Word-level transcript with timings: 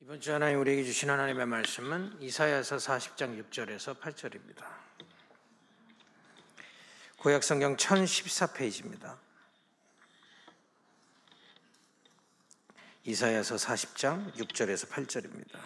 이번 0.00 0.20
주 0.20 0.32
하나님 0.32 0.60
우리에게 0.60 0.84
주신 0.84 1.10
하나님의 1.10 1.44
말씀은 1.46 2.18
이사야서 2.20 2.76
40장 2.76 3.50
6절에서 3.50 3.98
8절입니다. 3.98 4.64
구약 7.16 7.42
성경 7.42 7.76
1014페이지입니다. 7.76 9.16
이사야서 13.02 13.56
40장 13.56 14.32
6절에서 14.34 14.88
8절입니다. 14.88 15.58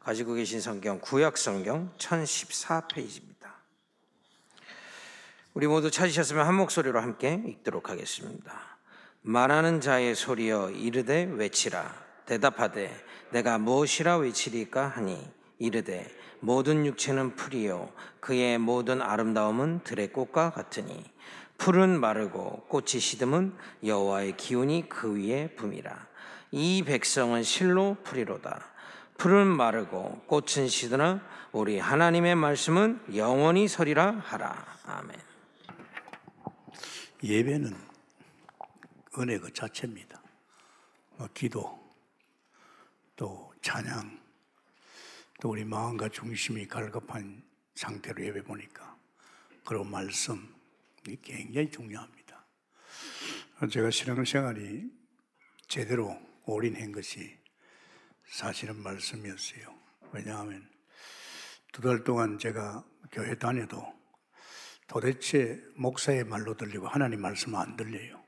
가지고 0.00 0.34
계신 0.34 0.60
성경 0.60 0.98
구약 1.00 1.38
성경 1.38 1.94
1014페이지입니다. 1.96 3.52
우리 5.54 5.68
모두 5.68 5.92
찾으셨으면 5.92 6.44
한 6.44 6.56
목소리로 6.56 7.00
함께 7.00 7.40
읽도록 7.46 7.88
하겠습니다. 7.88 8.78
말하는 9.22 9.80
자의 9.80 10.16
소리여 10.16 10.70
이르되 10.70 11.22
외치라 11.22 12.08
대답하되 12.26 13.07
내가 13.30 13.58
무엇이라 13.58 14.18
외치리까 14.18 14.88
하니? 14.88 15.18
이르되 15.58 16.06
모든 16.40 16.86
육체는 16.86 17.36
풀이요. 17.36 17.92
그의 18.20 18.58
모든 18.58 19.02
아름다움은 19.02 19.80
들의 19.84 20.12
꽃과 20.12 20.50
같으니. 20.50 21.04
풀은 21.58 21.98
마르고 21.98 22.66
꽃이 22.68 23.00
시듬은 23.00 23.54
여호와의 23.84 24.36
기운이 24.36 24.88
그 24.88 25.16
위에 25.16 25.54
붐이라. 25.56 26.06
이 26.52 26.82
백성은 26.84 27.42
실로 27.42 27.96
풀이로다. 28.04 28.64
풀은 29.18 29.48
마르고 29.48 30.22
꽃은 30.26 30.68
시드나 30.68 31.20
우리 31.50 31.78
하나님의 31.78 32.36
말씀은 32.36 33.00
영원히 33.16 33.66
서리라 33.66 34.22
하라. 34.24 34.64
아멘. 34.84 35.16
예배는 37.24 37.76
은혜 39.18 39.38
그 39.38 39.52
자체입니다. 39.52 40.22
뭐 41.16 41.28
기도, 41.34 41.77
또 43.18 43.52
찬양, 43.62 44.16
또 45.40 45.50
우리 45.50 45.64
마음과 45.64 46.08
중심이 46.08 46.68
갈급한 46.68 47.42
상태로 47.74 48.24
예배 48.24 48.44
보니까 48.44 48.96
그런 49.64 49.90
말씀 49.90 50.54
굉장히 51.22 51.68
중요합니다. 51.68 52.46
제가 53.72 53.90
신앙생활이 53.90 54.88
제대로 55.66 56.16
올인한 56.44 56.92
것이 56.92 57.36
사실은 58.24 58.76
말씀이었어요. 58.84 59.74
왜냐하면 60.12 60.70
두 61.72 61.82
달 61.82 62.04
동안 62.04 62.38
제가 62.38 62.84
교회 63.10 63.36
다녀도 63.36 63.84
도대체 64.86 65.60
목사의 65.74 66.22
말로 66.22 66.56
들리고 66.56 66.86
하나님 66.86 67.20
말씀 67.20 67.56
안 67.56 67.76
들려요. 67.76 68.22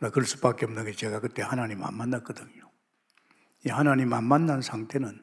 나 0.00 0.10
그럴 0.10 0.26
수밖에 0.26 0.66
없는 0.66 0.84
게 0.84 0.92
제가 0.92 1.20
그때 1.20 1.40
하나님 1.40 1.82
안 1.82 1.94
만났거든요. 1.96 2.65
이 3.66 3.68
하나님 3.68 4.12
안 4.12 4.22
만난 4.22 4.62
상태는 4.62 5.20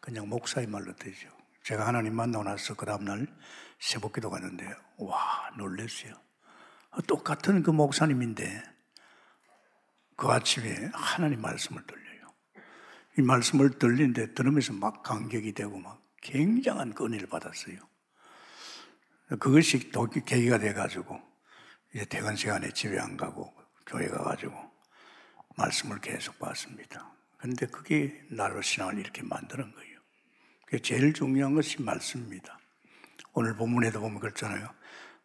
그냥 0.00 0.28
목사의 0.28 0.66
말로 0.66 0.92
들죠. 0.96 1.28
제가 1.62 1.86
하나님 1.86 2.16
만나고 2.16 2.42
나서 2.42 2.74
그 2.74 2.84
다음날 2.84 3.28
새벽기도 3.78 4.30
갔는데 4.30 4.68
와 4.98 5.48
놀랬어요. 5.56 6.12
똑같은 7.06 7.62
그 7.62 7.70
목사님인데 7.70 8.64
그 10.16 10.26
아침에 10.26 10.90
하나님 10.92 11.40
말씀을 11.40 11.86
들려요. 11.86 12.34
이 13.18 13.22
말씀을 13.22 13.78
들리는데 13.78 14.34
들으면서 14.34 14.72
막 14.72 15.04
감격이 15.04 15.52
되고 15.52 15.78
막 15.78 16.02
굉장한 16.20 16.94
은혜를 17.00 17.28
받았어요. 17.28 17.78
그것이 19.38 19.92
또 19.92 20.10
계기가 20.10 20.58
돼가지고 20.58 21.20
이제 21.94 22.04
퇴근 22.06 22.34
시간에 22.34 22.72
집에 22.72 22.98
안 22.98 23.16
가고 23.16 23.54
교회 23.86 24.08
가가지고 24.08 24.52
말씀을 25.56 26.00
계속 26.00 26.40
봤습니다. 26.40 27.11
근데 27.42 27.66
그게 27.66 28.24
나로 28.28 28.62
신앙을 28.62 29.00
이렇게 29.00 29.20
만드는 29.24 29.72
거예요. 29.72 29.98
제일 30.80 31.12
중요한 31.12 31.56
것이 31.56 31.82
말씀입니다. 31.82 32.56
오늘 33.32 33.56
본문에도 33.56 33.98
보면 34.00 34.20
그렇잖아요. 34.20 34.68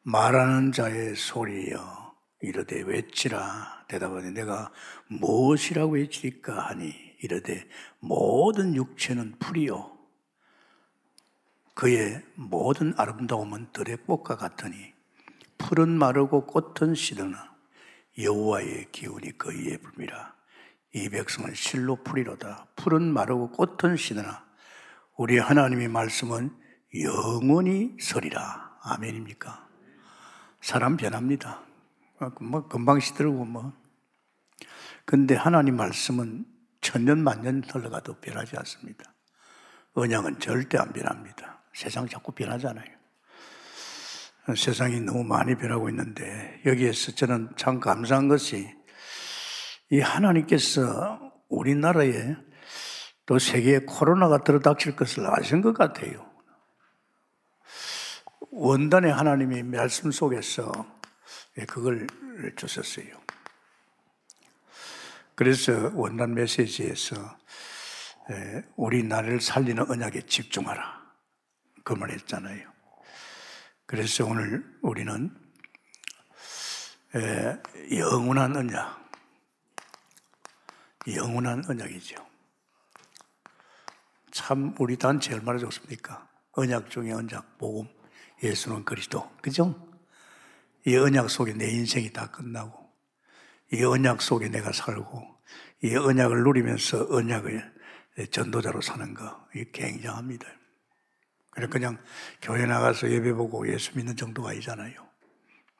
말하는 0.01 0.71
자의 0.71 1.15
소리여 1.15 2.15
이르되 2.41 2.81
외치라 2.81 3.85
대답하니 3.87 4.31
내가 4.31 4.71
무엇이라고 5.09 5.93
외치리까 5.93 6.69
하니 6.69 6.91
이르되 7.21 7.69
모든 7.99 8.75
육체는 8.75 9.37
풀이요 9.37 9.95
그의 11.75 12.23
모든 12.33 12.95
아름다움은 12.97 13.73
들의 13.73 13.95
꽃과 13.97 14.37
같으니 14.37 14.91
풀은 15.59 15.89
마르고 15.89 16.47
꽃은 16.47 16.95
시드나 16.95 17.55
여호와의 18.17 18.87
기운이 18.91 19.37
그 19.37 19.49
위에 19.49 19.77
불미라 19.77 20.36
이 20.93 21.09
백성은 21.09 21.53
실로 21.53 22.03
풀이로다 22.03 22.67
풀은 22.75 23.13
마르고 23.13 23.51
꽃은 23.51 23.97
시드나 23.97 24.45
우리 25.17 25.37
하나님의 25.37 25.87
말씀은 25.87 26.55
영원히 27.01 27.97
서리라. 27.99 28.77
아멘입니까? 28.83 29.67
사람 30.61 30.95
변합니다. 30.95 31.61
뭐 32.39 32.67
금방 32.67 32.99
시들고 32.99 33.45
뭐. 33.45 33.73
근데 35.05 35.35
하나님 35.35 35.75
말씀은 35.75 36.45
천년 36.81 37.23
만년 37.23 37.63
흘러가도 37.63 38.19
변하지 38.19 38.57
않습니다. 38.57 39.13
언약은 39.93 40.39
절대 40.39 40.77
안 40.77 40.93
변합니다. 40.93 41.63
세상 41.73 42.07
자꾸 42.07 42.31
변하잖아요. 42.31 42.85
세상이 44.55 45.01
너무 45.01 45.23
많이 45.23 45.55
변하고 45.55 45.89
있는데 45.89 46.61
여기에서 46.65 47.11
저는 47.13 47.49
참 47.57 47.79
감사한 47.79 48.27
것이 48.27 48.76
이 49.89 49.99
하나님께서 49.99 51.33
우리나라에 51.49 52.35
또 53.25 53.39
세계에 53.39 53.79
코로나가 53.79 54.43
들어닥칠 54.43 54.95
것을 54.95 55.25
아신 55.27 55.61
것 55.61 55.73
같아요. 55.73 56.29
원단의 58.51 59.11
하나님의 59.13 59.63
말씀 59.63 60.11
속에서 60.11 60.71
그걸 61.67 62.07
주셨어요. 62.55 63.07
그래서 65.35 65.91
원단 65.93 66.33
메시지에서 66.33 67.15
우리 68.75 69.03
나라를 69.03 69.39
살리는 69.41 69.89
언약에 69.89 70.25
집중하라. 70.25 70.97
그 71.83 71.93
말 71.93 72.11
했잖아요. 72.11 72.69
그래서 73.85 74.25
오늘 74.25 74.65
우리는 74.81 75.33
영원한 77.95 78.57
언약, 78.57 79.06
영원한 81.15 81.63
언약이죠. 81.67 82.15
참 84.31 84.75
우리 84.79 84.97
단체 84.97 85.33
얼마나 85.33 85.57
좋습니까? 85.59 86.27
언약 86.51 86.89
중에 86.89 87.11
언약, 87.11 87.57
복음, 87.57 87.87
예수는 88.43 88.83
그리스도, 88.83 89.29
그죠? 89.41 89.75
이 90.85 90.95
언약 90.95 91.29
속에 91.29 91.53
내 91.53 91.69
인생이 91.69 92.11
다 92.11 92.29
끝나고, 92.29 92.91
이 93.73 93.83
언약 93.83 94.21
속에 94.21 94.49
내가 94.49 94.71
살고, 94.71 95.37
이 95.83 95.95
언약을 95.95 96.43
누리면서 96.43 97.07
언약을 97.09 97.73
전도자로 98.31 98.81
사는 98.81 99.13
거, 99.13 99.47
이게 99.53 99.69
굉장합니다. 99.71 100.47
그냥 101.69 101.97
교회 102.41 102.65
나가서 102.65 103.09
예배 103.09 103.33
보고 103.33 103.67
예수 103.71 103.97
믿는 103.97 104.15
정도가 104.15 104.51
아니잖아요. 104.51 105.07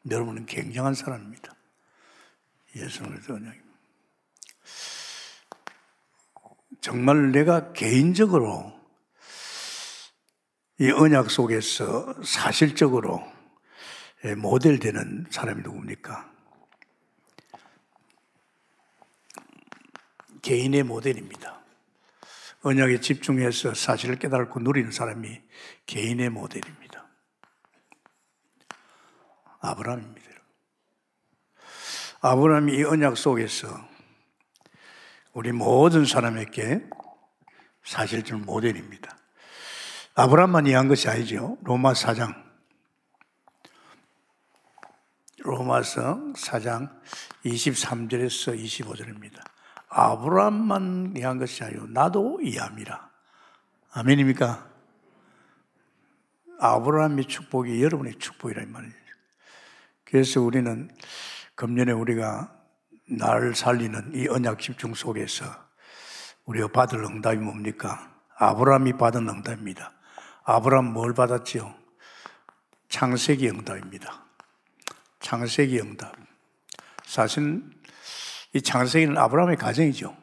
여러분은 0.10 0.46
굉장한 0.46 0.94
사람입니다. 0.94 1.54
예수는 2.76 3.12
언약입니다. 3.12 3.68
정말 6.82 7.32
내가 7.32 7.74
개인적으로 7.74 8.78
이 10.80 10.92
언약 10.92 11.32
속에서 11.32 12.16
사실적으로 12.24 13.24
모델되는 14.38 15.28
사람이 15.30 15.64
누굽니까? 15.64 16.32
개인의 20.42 20.84
모델입니다. 20.84 21.62
언약에 22.62 23.02
집중해서 23.02 23.74
사실을 23.74 24.18
깨닫고 24.18 24.60
누리는 24.60 24.92
사람이 24.92 25.42
개인의 25.86 26.30
모델입니다. 26.30 27.08
아브라함입니다. 29.60 30.28
아브라함이 32.22 32.78
이 32.78 32.84
언약 32.84 33.18
속에서 33.18 33.97
우리 35.38 35.52
모든 35.52 36.04
사람에게 36.04 36.84
사실적 37.84 38.40
모델입니다. 38.40 39.16
아브라함만 40.16 40.66
이해한 40.66 40.88
것이 40.88 41.08
아니죠. 41.10 41.60
로마 41.62 41.94
4장. 41.94 42.34
로마서 45.38 46.34
4장 46.34 46.90
23절에서 47.46 48.60
25절입니다. 48.60 49.40
아브라함만 49.90 51.14
이해한 51.16 51.38
것이 51.38 51.64
아니고 51.64 51.86
나도 51.86 52.40
이해합니다. 52.42 53.12
아멘입니까? 53.92 54.68
아브라함의 56.60 57.26
축복이 57.26 57.84
여러분의 57.84 58.16
축복이란 58.16 58.72
말이에요. 58.72 58.94
그래서 60.04 60.42
우리는 60.42 60.90
금년에 61.54 61.92
우리가 61.92 62.57
나를 63.10 63.56
살리는 63.56 64.12
이 64.14 64.28
언약 64.28 64.60
집중 64.60 64.94
속에서 64.94 65.46
우리가 66.46 66.68
받을 66.68 67.04
응답이 67.04 67.38
뭡니까? 67.38 68.12
아브라함이 68.38 68.94
받은 68.98 69.28
응답입니다. 69.28 69.94
아브라함 70.44 70.94
뭘 70.94 71.14
받았지요? 71.14 71.74
창세기 72.90 73.50
응답입니다. 73.50 74.24
창세기 75.20 75.80
응답. 75.80 76.16
사실 77.06 77.64
이 78.54 78.62
창세기는 78.62 79.18
아브라함의 79.18 79.58
가정이죠. 79.58 80.16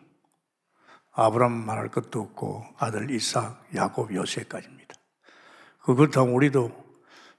아브라함 1.12 1.52
말할 1.52 1.88
것도 1.88 2.20
없고 2.20 2.64
아들 2.78 3.10
이삭, 3.10 3.66
야곱, 3.74 4.14
요셉까지입니다. 4.14 4.94
그 5.82 5.94
그렇다면 5.94 6.34
우리도 6.34 6.84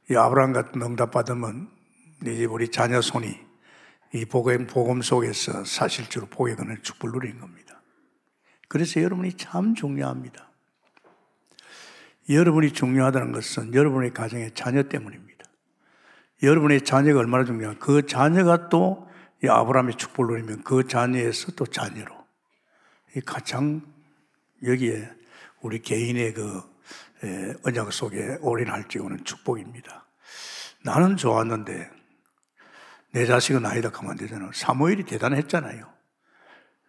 이 0.09 0.15
아브라함 0.15 0.53
같은 0.53 0.81
응답 0.81 1.11
받으면 1.11 1.69
이제 2.21 2.45
우리 2.45 2.69
자녀 2.69 3.01
손이 3.01 3.44
이 4.15 4.23
복음, 4.23 4.65
복음 4.65 5.01
속에서 5.01 5.65
사실적으로 5.65 6.29
복의 6.29 6.55
근을 6.55 6.81
축복을 6.81 7.19
누린 7.19 7.37
겁니다. 7.37 7.81
그래서 8.69 9.01
여러분이 9.01 9.33
참 9.33 9.75
중요합니다. 9.75 10.49
여러분이 12.29 12.71
중요하다는 12.71 13.33
것은 13.33 13.73
여러분의 13.73 14.13
가정의 14.13 14.51
자녀 14.53 14.83
때문입니다. 14.83 15.45
여러분의 16.43 16.85
자녀가 16.85 17.19
얼마나 17.19 17.43
중요한 17.43 17.77
그 17.77 18.05
자녀가 18.05 18.69
또 18.69 19.05
아브라함의 19.45 19.95
축복을 19.97 20.35
누리면 20.35 20.63
그 20.63 20.87
자녀에서 20.87 21.51
또 21.51 21.65
자녀로 21.65 22.15
이 23.17 23.19
가장 23.19 23.81
여기에 24.63 25.09
우리 25.59 25.81
개인의 25.81 26.33
그 26.33 26.61
언약 27.65 27.91
속에 27.91 28.37
올인할지 28.39 28.97
오는 28.99 29.21
축복입니다. 29.25 30.07
나는 30.83 31.17
좋았는데 31.17 31.94
내 33.15 33.25
자식은 33.25 33.65
아니다 33.65 33.89
하면 33.93 34.11
안 34.11 34.17
되잖아요. 34.17 34.51
사모엘이 34.51 35.05
대단했잖아요. 35.05 35.89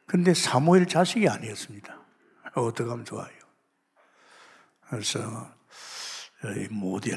근데 0.07 0.35
사모엘 0.35 0.87
자식이 0.87 1.29
아니었습니다. 1.29 2.01
어떻게 2.57 2.91
하면 2.91 3.05
좋아요? 3.05 3.31
그래서 4.89 5.21
이 6.57 6.67
모델 6.73 7.17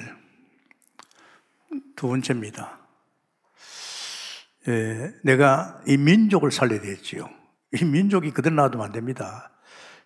두 1.95 2.07
번째입니다. 2.07 2.77
예, 4.67 5.11
내가 5.23 5.81
이 5.87 5.97
민족을 5.97 6.51
살려야 6.51 6.79
되지요. 6.79 7.27
이 7.71 7.85
민족이 7.85 8.29
그대로 8.29 8.57
놔두면 8.57 8.85
안 8.85 8.91
됩니다. 8.91 9.51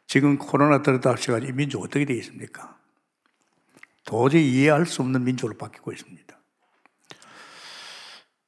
지금 0.08 0.38
코로나 0.38 0.82
들었다 0.82 1.14
이 1.40 1.52
민족 1.52 1.84
어떻게 1.84 2.06
되어 2.06 2.16
있습니까? 2.18 2.80
도저히 4.06 4.50
이해할 4.50 4.86
수 4.86 5.02
없는 5.02 5.26
민족으로 5.26 5.58
바뀌고 5.58 5.92
있습니다. 5.92 6.23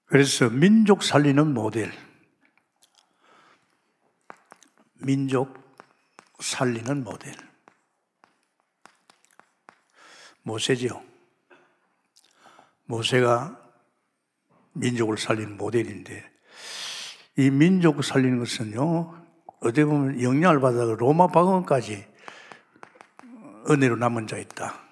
그래서 0.06 0.50
민족 0.50 1.04
살리는 1.04 1.54
모델, 1.54 1.92
민족 4.94 5.54
살리는 6.40 7.04
모델. 7.04 7.36
모세지요. 10.44 11.02
모세가 12.86 13.60
민족을 14.74 15.18
살리는 15.18 15.58
모델인데 15.58 16.24
이 17.38 17.50
민족 17.50 18.04
살리는 18.04 18.38
것은요 18.40 19.26
어디 19.62 19.84
보면 19.84 20.22
영향을 20.22 20.60
받아 20.60 20.84
로마 20.84 21.28
박원까지 21.28 22.06
은혜로 23.70 23.96
남은 23.96 24.28
자 24.28 24.38
있다. 24.38 24.85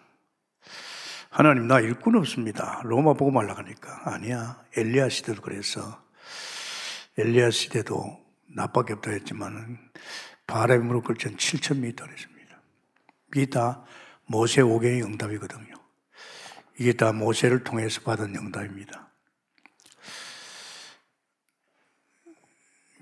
하나님 1.34 1.66
나 1.66 1.80
일꾼 1.80 2.16
없습니다. 2.18 2.80
로마 2.84 3.14
보고 3.14 3.32
말라가니까 3.32 4.14
아니야 4.14 4.64
엘리야 4.78 5.10
시대도 5.10 5.42
그래서 5.42 6.00
엘리야 7.18 7.50
시대도 7.50 8.24
나밖에 8.56 8.94
없다 8.94 9.10
했지만은 9.10 9.80
바람이 10.46 10.86
무릎 10.86 11.06
꿇전 11.06 11.38
7천 11.38 11.80
미터 11.80 12.06
했습니다. 12.06 12.62
이게 13.30 13.48
다 13.48 13.84
모세 14.28 14.62
오경의 14.62 15.02
응답이거든요. 15.02 15.74
이게 16.80 16.94
다 16.94 17.12
모세를 17.12 17.64
통해서 17.64 18.02
받은 18.02 18.36
응답입니다. 18.36 19.10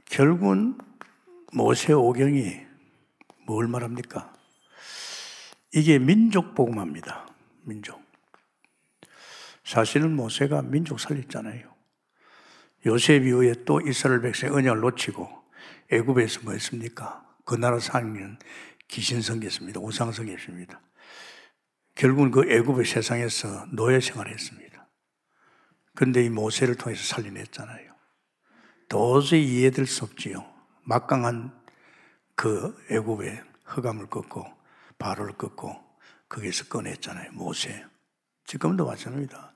결국은 0.05 0.77
모세 1.51 1.91
오경이 1.91 2.61
뭘 3.45 3.67
말합니까? 3.67 4.33
이게 5.73 5.99
민족 5.99 6.55
복음합니다. 6.55 7.27
민족. 7.63 8.00
사실은 9.71 10.18
모세가 10.18 10.63
민족 10.63 11.00
살렸잖아요. 11.00 11.73
요셉 12.88 13.25
이후에 13.25 13.53
또 13.63 13.79
이스라엘 13.79 14.19
백성 14.19 14.53
언약을 14.53 14.81
놓치고 14.81 15.29
애굽에서 15.89 16.41
뭐 16.44 16.51
했습니까? 16.51 17.25
그 17.45 17.56
나라 17.56 17.79
상인은 17.79 18.38
귀신 18.89 19.21
성겼습니다. 19.21 19.79
우상 19.79 20.12
성겼습니다. 20.12 20.81
결국은 21.95 22.31
그 22.31 22.51
애굽의 22.51 22.83
세상에서 22.83 23.68
노예 23.71 24.01
생활을 24.01 24.33
했습니다. 24.33 24.89
그런데 25.95 26.25
이 26.25 26.29
모세를 26.29 26.75
통해서 26.75 27.01
살려냈잖아요. 27.06 27.95
도저히 28.89 29.45
이해될 29.45 29.85
수 29.85 30.03
없지요. 30.03 30.45
막강한 30.83 31.57
그 32.35 32.75
애굽의 32.89 33.41
흑암을 33.63 34.07
꺾고 34.07 34.45
바로를 34.97 35.38
꺾고 35.38 35.81
거기서 36.27 36.65
꺼냈잖아요. 36.65 37.31
모세. 37.31 37.85
지금도 38.44 38.85
마찬가지입니다. 38.85 39.50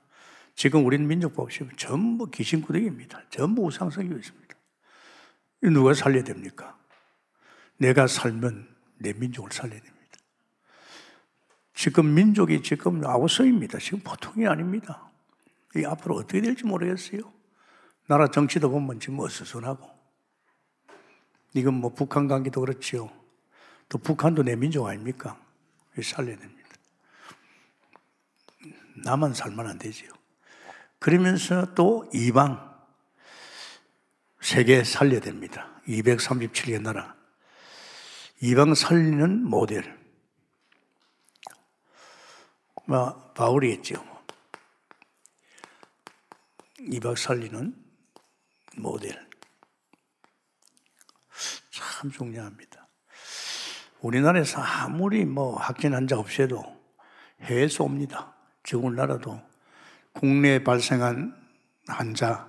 지금 0.56 0.86
우리는 0.86 1.06
민족 1.06 1.34
보시면 1.34 1.76
전부 1.76 2.30
귀신구덩입니다. 2.30 3.28
전부 3.28 3.62
우상성이 3.62 4.08
있습니다. 4.08 4.56
누가 5.62 5.92
살려야 5.92 6.24
됩니까? 6.24 6.76
내가 7.76 8.06
살면 8.06 8.66
내 8.96 9.12
민족을 9.12 9.52
살려야 9.52 9.78
됩니다. 9.78 9.96
지금 11.74 12.14
민족이 12.14 12.62
지금 12.62 13.04
아우성입니다. 13.06 13.78
지금 13.78 14.00
보통이 14.00 14.46
아닙니다. 14.46 15.10
이 15.76 15.84
앞으로 15.84 16.16
어떻게 16.16 16.40
될지 16.40 16.64
모르겠어요. 16.64 17.30
나라 18.06 18.26
정치도 18.28 18.70
보면 18.70 18.98
지금 18.98 19.18
어수선하고. 19.20 19.94
이건 21.52 21.74
뭐 21.74 21.92
북한 21.92 22.28
관계도 22.28 22.62
그렇지요. 22.62 23.10
또 23.90 23.98
북한도 23.98 24.42
내 24.42 24.56
민족 24.56 24.86
아닙니까? 24.86 25.38
살려야 26.02 26.38
됩니다. 26.38 26.70
나만 29.04 29.34
살면 29.34 29.66
안 29.66 29.78
되지요. 29.78 30.15
그러면서 30.98 31.74
또 31.74 32.08
이방, 32.12 32.66
세계 34.40 34.84
살려야 34.84 35.20
됩니다. 35.20 35.80
237개 35.88 36.80
나라. 36.80 37.14
이방 38.40 38.74
살리는 38.74 39.44
모델. 39.44 39.96
뭐, 42.86 43.32
바울이 43.32 43.72
했죠. 43.72 44.04
이방 46.80 47.16
살리는 47.16 47.74
모델. 48.76 49.26
참 51.70 52.10
중요합니다. 52.10 52.86
우리나라에서 54.00 54.60
아무리 54.60 55.24
뭐 55.24 55.56
확진 55.56 55.94
환자 55.94 56.18
없어도 56.18 56.62
해외에서 57.40 57.84
옵니다. 57.84 58.34
지금 58.62 58.84
우리나라도 58.84 59.40
국내에 60.16 60.64
발생한 60.64 61.36
환자, 61.88 62.48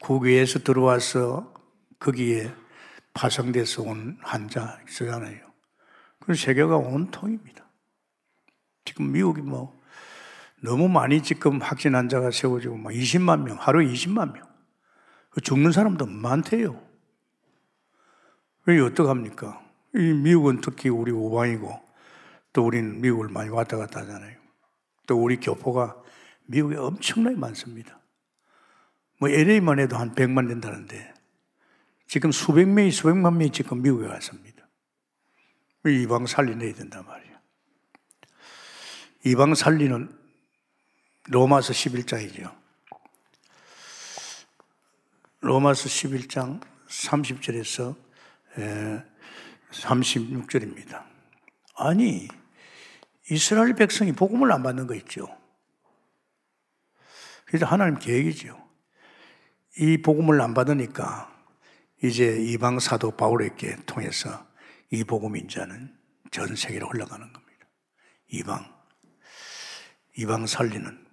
국외에서 0.00 0.60
들어와서 0.60 1.52
거기에 1.98 2.52
파생돼서 3.14 3.82
온 3.82 4.16
환자 4.22 4.78
있잖아요. 4.88 5.40
그 6.20 6.34
세계가 6.34 6.76
온통입니다. 6.76 7.68
지금 8.84 9.10
미국이 9.10 9.42
뭐 9.42 9.76
너무 10.62 10.88
많이 10.88 11.20
지금 11.20 11.60
확진 11.60 11.96
환자가 11.96 12.30
세워지고 12.30 12.76
막 12.76 12.92
20만 12.92 13.42
명, 13.42 13.56
하루 13.58 13.80
20만 13.80 14.32
명. 14.32 14.46
그 15.30 15.40
죽는 15.40 15.72
사람도 15.72 16.06
많대요. 16.06 16.80
왜 18.66 18.78
어떡합니까? 18.80 19.60
이 19.96 19.98
미국은 19.98 20.60
특히 20.60 20.90
우리 20.90 21.10
우방이고 21.10 21.82
또 22.52 22.64
우리는 22.64 23.00
미국을 23.00 23.28
많이 23.30 23.50
왔다 23.50 23.76
갔다 23.76 24.00
하잖아요. 24.02 24.38
또 25.08 25.20
우리 25.20 25.38
교포가 25.38 26.04
미국에 26.46 26.76
엄청나게 26.76 27.36
많습니다. 27.36 28.00
뭐 29.18 29.28
LA만 29.28 29.78
해도 29.78 29.96
한 29.96 30.14
100만 30.14 30.48
된다는데 30.48 31.12
지금 32.06 32.32
수백 32.32 32.68
명이 32.68 32.90
수백만 32.90 33.38
명이 33.38 33.50
지금 33.52 33.82
미국에 33.82 34.06
왔습니다. 34.06 34.66
이방 35.86 36.26
살리내야 36.26 36.74
된단 36.74 37.04
말이에요. 37.04 37.34
이방 39.24 39.54
살리는 39.54 40.18
로마서 41.26 41.72
11장이죠. 41.72 42.54
로마서 45.40 45.88
11장 45.88 46.60
30절에서 46.88 47.96
36절입니다. 49.70 51.04
아니, 51.76 52.28
이스라엘 53.30 53.74
백성이 53.74 54.12
복음을 54.12 54.52
안 54.52 54.62
받는 54.62 54.86
거 54.86 54.94
있죠. 54.94 55.26
그래서 57.54 57.66
하나님 57.66 58.00
계획이죠. 58.00 58.60
이 59.78 59.98
복음을 59.98 60.40
안 60.40 60.54
받으니까 60.54 61.32
이제 62.02 62.36
이방 62.36 62.80
사도 62.80 63.12
바울에게 63.12 63.76
통해서 63.86 64.44
이 64.90 65.04
복음 65.04 65.36
인자는 65.36 65.96
전 66.32 66.56
세계로 66.56 66.88
흘러가는 66.88 67.32
겁니다. 67.32 67.66
이방, 68.26 68.74
이방 70.16 70.48
살리는. 70.48 71.06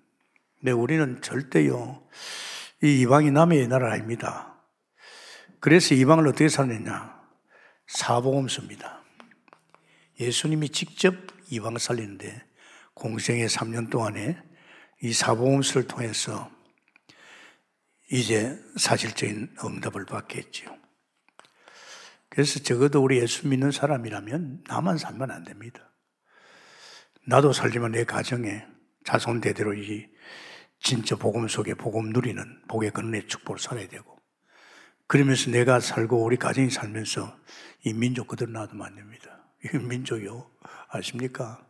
근데 0.57 0.71
우리는 0.71 1.21
절대요, 1.21 2.01
이 2.81 3.01
이방이 3.01 3.29
남의 3.29 3.67
나라 3.67 3.93
아닙니다. 3.93 4.55
그래서 5.60 5.93
이방을 5.93 6.27
어떻게 6.27 6.50
살리냐? 6.50 7.21
사복음서입니다. 7.86 9.03
예수님이 10.19 10.69
직접 10.69 11.13
이방을 11.51 11.79
살리는데 11.79 12.43
공생의 12.95 13.48
3년 13.48 13.91
동안에 13.91 14.41
이 15.01 15.13
사복음서를 15.13 15.88
통해서 15.88 16.51
이제 18.12 18.60
사실적인 18.77 19.55
응답을 19.63 20.05
받겠지요. 20.05 20.77
그래서 22.29 22.60
적어도 22.60 23.01
우리 23.01 23.20
예수 23.20 23.48
믿는 23.48 23.72
사람이라면 23.72 24.65
나만 24.67 24.98
살면 24.98 25.31
안 25.31 25.43
됩니다. 25.43 25.91
나도 27.25 27.51
살지만 27.53 27.91
내 27.91 28.03
가정에 28.03 28.65
자손 29.05 29.41
대대로 29.41 29.74
이 29.74 30.08
진짜 30.79 31.15
복음 31.15 31.48
속에 31.48 31.74
복음 31.74 32.10
누리는 32.10 32.62
복의 32.67 32.91
근원의 32.91 33.27
축복을 33.27 33.60
살아야 33.60 33.88
되고 33.88 34.20
그러면서 35.08 35.51
내가 35.51 35.79
살고 35.79 36.24
우리 36.24 36.38
가정이 36.38 36.70
살면서 36.70 37.38
이 37.84 37.93
민족 37.93 38.27
그대로 38.27 38.51
놔두면 38.51 38.86
안 38.86 38.96
됩니다. 38.96 39.46
이 39.63 39.77
민족이요. 39.77 40.50
아십니까? 40.89 41.65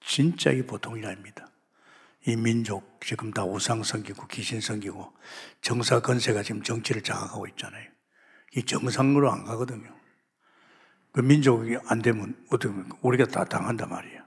진짜 0.00 0.50
이 0.50 0.62
보통이 0.62 1.04
아닙니다. 1.06 1.50
이 2.28 2.36
민족 2.36 3.00
지금 3.00 3.30
다 3.30 3.42
우상 3.42 3.82
섬기고 3.82 4.26
귀신 4.26 4.60
섬기고 4.60 5.14
정사 5.62 6.00
건세가 6.00 6.42
지금 6.42 6.62
정치를 6.62 7.00
장악하고 7.02 7.46
있잖아요. 7.48 7.88
이 8.54 8.62
정상으로 8.64 9.32
안 9.32 9.44
가거든요. 9.44 9.90
그 11.12 11.22
민족이 11.22 11.78
안 11.86 12.02
되면 12.02 12.36
어떻게 12.50 12.74
우리가 13.00 13.24
다 13.24 13.46
당한단 13.46 13.88
말이에요. 13.88 14.22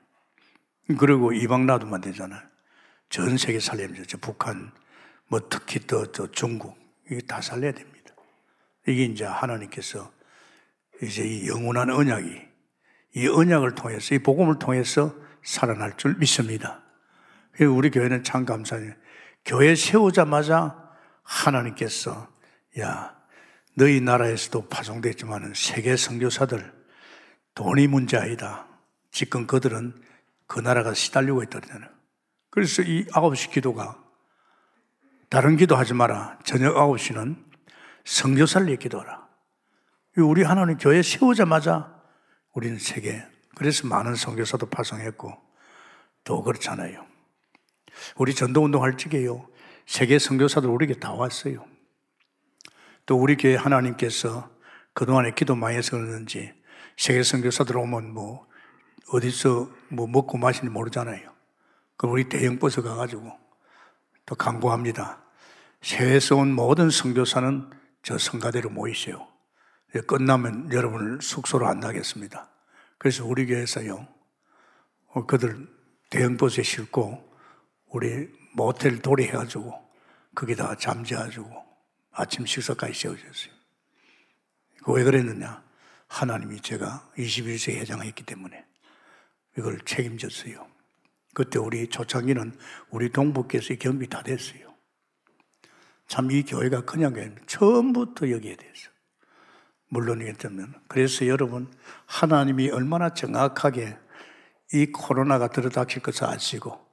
그리고 0.97 1.31
이방 1.31 1.67
놔두면 1.67 2.01
되잖아요. 2.01 2.41
전 3.09 3.37
세계 3.37 3.59
살려면서 3.59 4.05
저 4.05 4.17
북한 4.17 4.71
뭐 5.27 5.39
특히 5.47 5.79
또저 5.79 6.31
중국 6.31 6.75
이게 7.05 7.21
다 7.21 7.39
살려야 7.39 7.71
됩니다. 7.71 8.15
이게 8.87 9.03
이제 9.03 9.25
하나님께서 9.25 10.11
이제 11.03 11.23
이 11.23 11.47
영원한 11.47 11.91
언약이 11.91 12.41
이 13.17 13.27
언약을 13.27 13.75
통해서 13.75 14.15
이 14.15 14.17
복음을 14.17 14.57
통해서 14.57 15.15
살아날 15.43 15.95
줄 15.97 16.15
믿습니다. 16.17 16.81
우리 17.59 17.89
교회는 17.89 18.23
참 18.23 18.45
감사해요. 18.45 18.93
교회 19.45 19.75
세우자마자 19.75 20.91
하나님께서 21.23 22.27
야 22.79 23.15
너희 23.75 24.01
나라에서도 24.01 24.67
파송됐지만 24.67 25.53
세계 25.55 25.95
선교사들 25.95 26.73
돈이 27.55 27.87
문제 27.87 28.17
아니다. 28.17 28.67
지금 29.11 29.47
그들은 29.47 30.01
그 30.47 30.59
나라가 30.59 30.93
시달리고 30.93 31.43
있다잖아요. 31.43 31.89
그래서 32.49 32.81
이 32.81 33.05
아홉 33.13 33.35
시 33.35 33.49
기도가 33.49 33.97
다른 35.29 35.55
기도하지 35.55 35.93
마라. 35.93 36.39
저녁 36.43 36.77
아홉 36.77 36.99
시는 36.99 37.43
성교사를 38.03 38.67
위해 38.67 38.77
기도하라. 38.77 39.27
우리 40.17 40.43
하나님 40.43 40.77
교회 40.77 41.01
세우자마자 41.01 41.95
우리는 42.53 42.77
세계 42.79 43.25
그래서 43.55 43.87
많은 43.87 44.15
성교사도 44.15 44.69
파송했고 44.69 45.33
또 46.23 46.43
그렇잖아요. 46.43 47.10
우리 48.15 48.33
전도운동 48.33 48.83
할 48.83 48.97
적에요. 48.97 49.47
세계 49.85 50.19
선교사들 50.19 50.69
우리에게 50.69 50.99
다 50.99 51.13
왔어요. 51.13 51.65
또 53.05 53.17
우리 53.17 53.35
교회 53.35 53.55
하나님께서 53.55 54.49
그동안에 54.93 55.33
기도 55.35 55.55
많이 55.55 55.77
해서 55.77 55.97
그러는지 55.97 56.53
세계 56.97 57.23
선교사들 57.23 57.77
오면 57.77 58.13
뭐 58.13 58.47
어디서 59.09 59.69
뭐 59.89 60.07
먹고 60.07 60.37
마시는지 60.37 60.71
모르잖아요. 60.71 61.31
그럼 61.97 62.13
우리 62.13 62.29
대형 62.29 62.59
버스 62.59 62.81
가가지고 62.81 63.31
또 64.25 64.35
강구합니다. 64.35 65.21
해외에서 65.83 66.35
온 66.37 66.53
모든 66.53 66.89
선교사는 66.89 67.69
저 68.03 68.17
성가대로 68.17 68.69
모이세요. 68.69 69.27
끝나면 70.07 70.71
여러분을 70.71 71.21
숙소로 71.21 71.67
안 71.67 71.79
나겠습니다. 71.79 72.49
그래서 72.97 73.25
우리 73.25 73.45
교회에서요, 73.45 74.07
어, 75.07 75.25
그들 75.25 75.67
대형 76.09 76.37
버스에 76.37 76.63
싣고 76.63 77.30
우리 77.91 78.29
모텔 78.53 79.01
도리 79.01 79.25
해가지고 79.27 79.73
거기다가 80.35 80.75
잠재가지고 80.75 81.49
아침 82.11 82.45
식사까지 82.45 82.93
세워졌어요. 82.93 83.53
왜 84.87 85.03
그랬느냐? 85.03 85.63
하나님이 86.07 86.61
제가 86.61 87.09
21세 87.17 87.75
회장했기 87.75 88.23
때문에 88.23 88.65
이걸 89.57 89.79
책임졌어요. 89.85 90.67
그때 91.33 91.59
우리 91.59 91.87
초창기는 91.87 92.57
우리 92.89 93.09
동북께서 93.11 93.75
경비 93.75 94.07
다 94.07 94.21
됐어요. 94.21 94.71
참 96.07 96.29
이 96.29 96.43
교회가 96.43 96.81
그냥 96.83 97.35
처음부터 97.45 98.31
여기에 98.31 98.57
대해서. 98.57 98.89
물론 99.87 100.21
이겠다면 100.21 100.73
그래서 100.87 101.25
여러분 101.27 101.71
하나님이 102.05 102.69
얼마나 102.69 103.13
정확하게 103.13 103.97
이 104.73 104.85
코로나가 104.87 105.47
들어닥칠 105.47 106.01
것을 106.01 106.25
아시고 106.27 106.90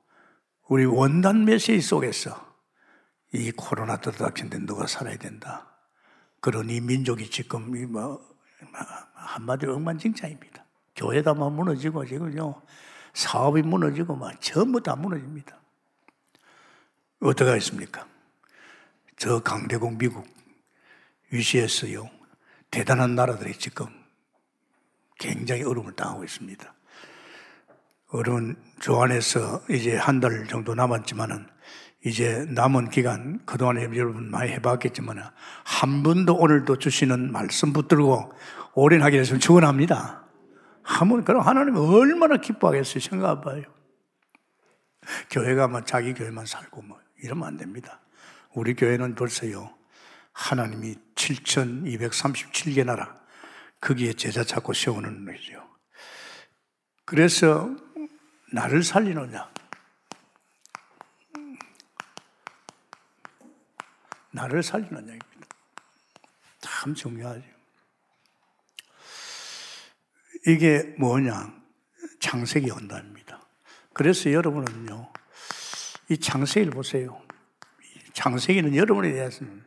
우리 0.68 0.84
원단 0.84 1.46
메시지 1.46 1.80
속에서 1.80 2.46
이 3.32 3.50
코로나 3.52 3.96
들어닥친데 3.96 4.60
누가 4.66 4.86
살아야 4.86 5.16
된다. 5.16 5.66
이 6.68 6.80
민족이 6.80 7.30
지금 7.30 7.90
뭐 7.90 8.20
한마디로 9.14 9.74
엉망진창입니다. 9.76 10.64
교회가 10.94 11.34
막 11.34 11.52
무너지고 11.52 12.04
지금요 12.04 12.62
사업이 13.14 13.62
무너지고 13.62 14.16
막 14.16 14.38
전부 14.40 14.82
다 14.82 14.94
무너집니다. 14.94 15.58
어떻게 17.20 17.48
하겠습니까? 17.48 18.06
저 19.16 19.40
강대국 19.42 19.96
미국 19.96 20.26
위시에서요 21.30 22.08
대단한 22.70 23.14
나라들이 23.14 23.54
지금 23.54 23.86
굉장히 25.18 25.62
어려움을 25.64 25.94
당하고 25.94 26.24
있습니다. 26.24 26.74
어려운 28.08 28.56
조안에서 28.80 29.62
이제 29.68 29.96
한 29.96 30.20
달 30.20 30.46
정도 30.48 30.74
남았지만은 30.74 31.46
이제 32.04 32.46
남은 32.48 32.90
기간 32.90 33.44
그동안에 33.44 33.82
여러분 33.96 34.30
많이 34.30 34.52
해봤겠지만 34.52 35.18
한 35.64 36.02
번도 36.02 36.34
오늘도 36.36 36.78
주시는 36.78 37.32
말씀 37.32 37.72
붙들고 37.72 38.32
올인하게 38.74 39.18
됐으면 39.18 39.40
축원합니다. 39.40 40.24
한번 40.82 41.24
그럼 41.24 41.42
하나님 41.46 41.76
얼마나 41.76 42.36
기뻐하겠어요 42.38 43.00
생각해봐요. 43.00 43.64
교회가 45.30 45.68
뭐 45.68 45.84
자기 45.84 46.14
교회만 46.14 46.46
살고 46.46 46.82
뭐 46.82 46.98
이러면 47.22 47.46
안 47.48 47.56
됩니다. 47.56 48.00
우리 48.54 48.74
교회는 48.74 49.14
벌써요 49.14 49.70
하나님이 50.32 50.94
7,237개 51.14 52.84
나라 52.84 53.18
거기에 53.80 54.12
제자 54.14 54.44
찾고 54.44 54.72
세우는 54.72 55.24
거죠. 55.26 55.68
그래서 57.04 57.70
나를 58.52 58.82
살리느냐? 58.82 59.50
나를 64.30 64.62
살리느냐 64.62 65.12
입니다. 65.12 65.46
참 66.60 66.94
중요하죠. 66.94 67.42
이게 70.46 70.94
뭐냐? 70.98 71.52
창세기 72.20 72.68
연단입니다. 72.68 73.40
그래서 73.92 74.32
여러분은요, 74.32 75.12
이 76.08 76.18
창세기를 76.18 76.72
보세요. 76.72 77.20
창세기는 78.14 78.74
여러분에 78.76 79.12
대해서는 79.12 79.64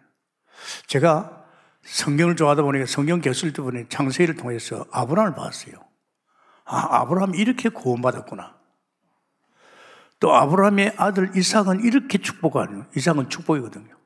제가 0.88 1.46
성경을 1.84 2.36
좋아하다 2.36 2.64
보니까 2.64 2.86
성경 2.86 3.22
교수를 3.22 3.54
보니 3.54 3.90
창세기를 3.90 4.36
통해서 4.36 4.86
아브라함을 4.92 5.36
봤어요. 5.36 5.76
아, 6.66 7.02
아브라함이 7.02 7.38
이렇게 7.38 7.70
구원받았구나. 7.70 8.61
또 10.22 10.36
아브라함의 10.36 10.94
아들 10.98 11.36
이삭은 11.36 11.84
이렇게 11.84 12.20
축복하는 12.20 12.86
이삭은 12.96 13.30
축복이거든요. 13.30 13.98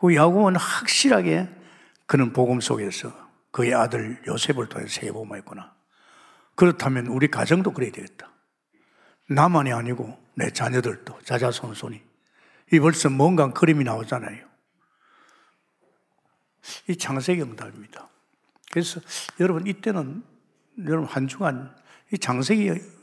그 0.00 0.14
야곱은 0.14 0.54
확실하게 0.54 1.48
그는 2.06 2.32
복음 2.32 2.60
속에서 2.60 3.12
그의 3.50 3.74
아들 3.74 4.22
요셉을 4.28 4.68
통해 4.68 4.86
세복음했구나. 4.86 5.74
그렇다면 6.54 7.08
우리 7.08 7.28
가정도 7.28 7.72
그래야 7.72 7.90
되겠다. 7.90 8.30
나만이 9.28 9.72
아니고 9.72 10.16
내 10.34 10.50
자녀들도 10.50 11.22
자자손손이 11.24 12.00
이 12.72 12.78
벌써 12.78 13.10
뭔가 13.10 13.52
그림이 13.52 13.82
나오잖아요. 13.82 14.46
이 16.88 16.96
창세기 16.96 17.42
응답입니다. 17.42 18.08
그래서 18.70 19.00
여러분 19.40 19.66
이때는 19.66 20.22
여러분 20.86 21.08
한 21.08 21.26
주간 21.26 21.74
이 22.12 22.18
장세기 22.18 22.93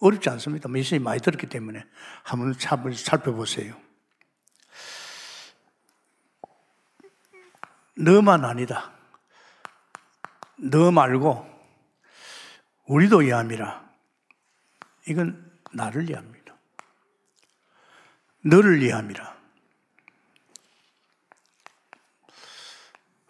어렵지 0.00 0.30
않습니다. 0.30 0.68
메시지 0.68 0.98
많이 0.98 1.20
들었기 1.20 1.48
때문에 1.48 1.84
한번 2.22 2.54
살펴보세요. 2.94 3.74
너만 7.96 8.44
아니다. 8.44 8.92
너 10.56 10.90
말고 10.90 11.46
우리도 12.86 13.22
이해함이라. 13.22 13.88
이건 15.08 15.52
나를 15.72 16.08
이해합니다. 16.08 16.54
너를 18.44 18.82
이해함이라. 18.82 19.38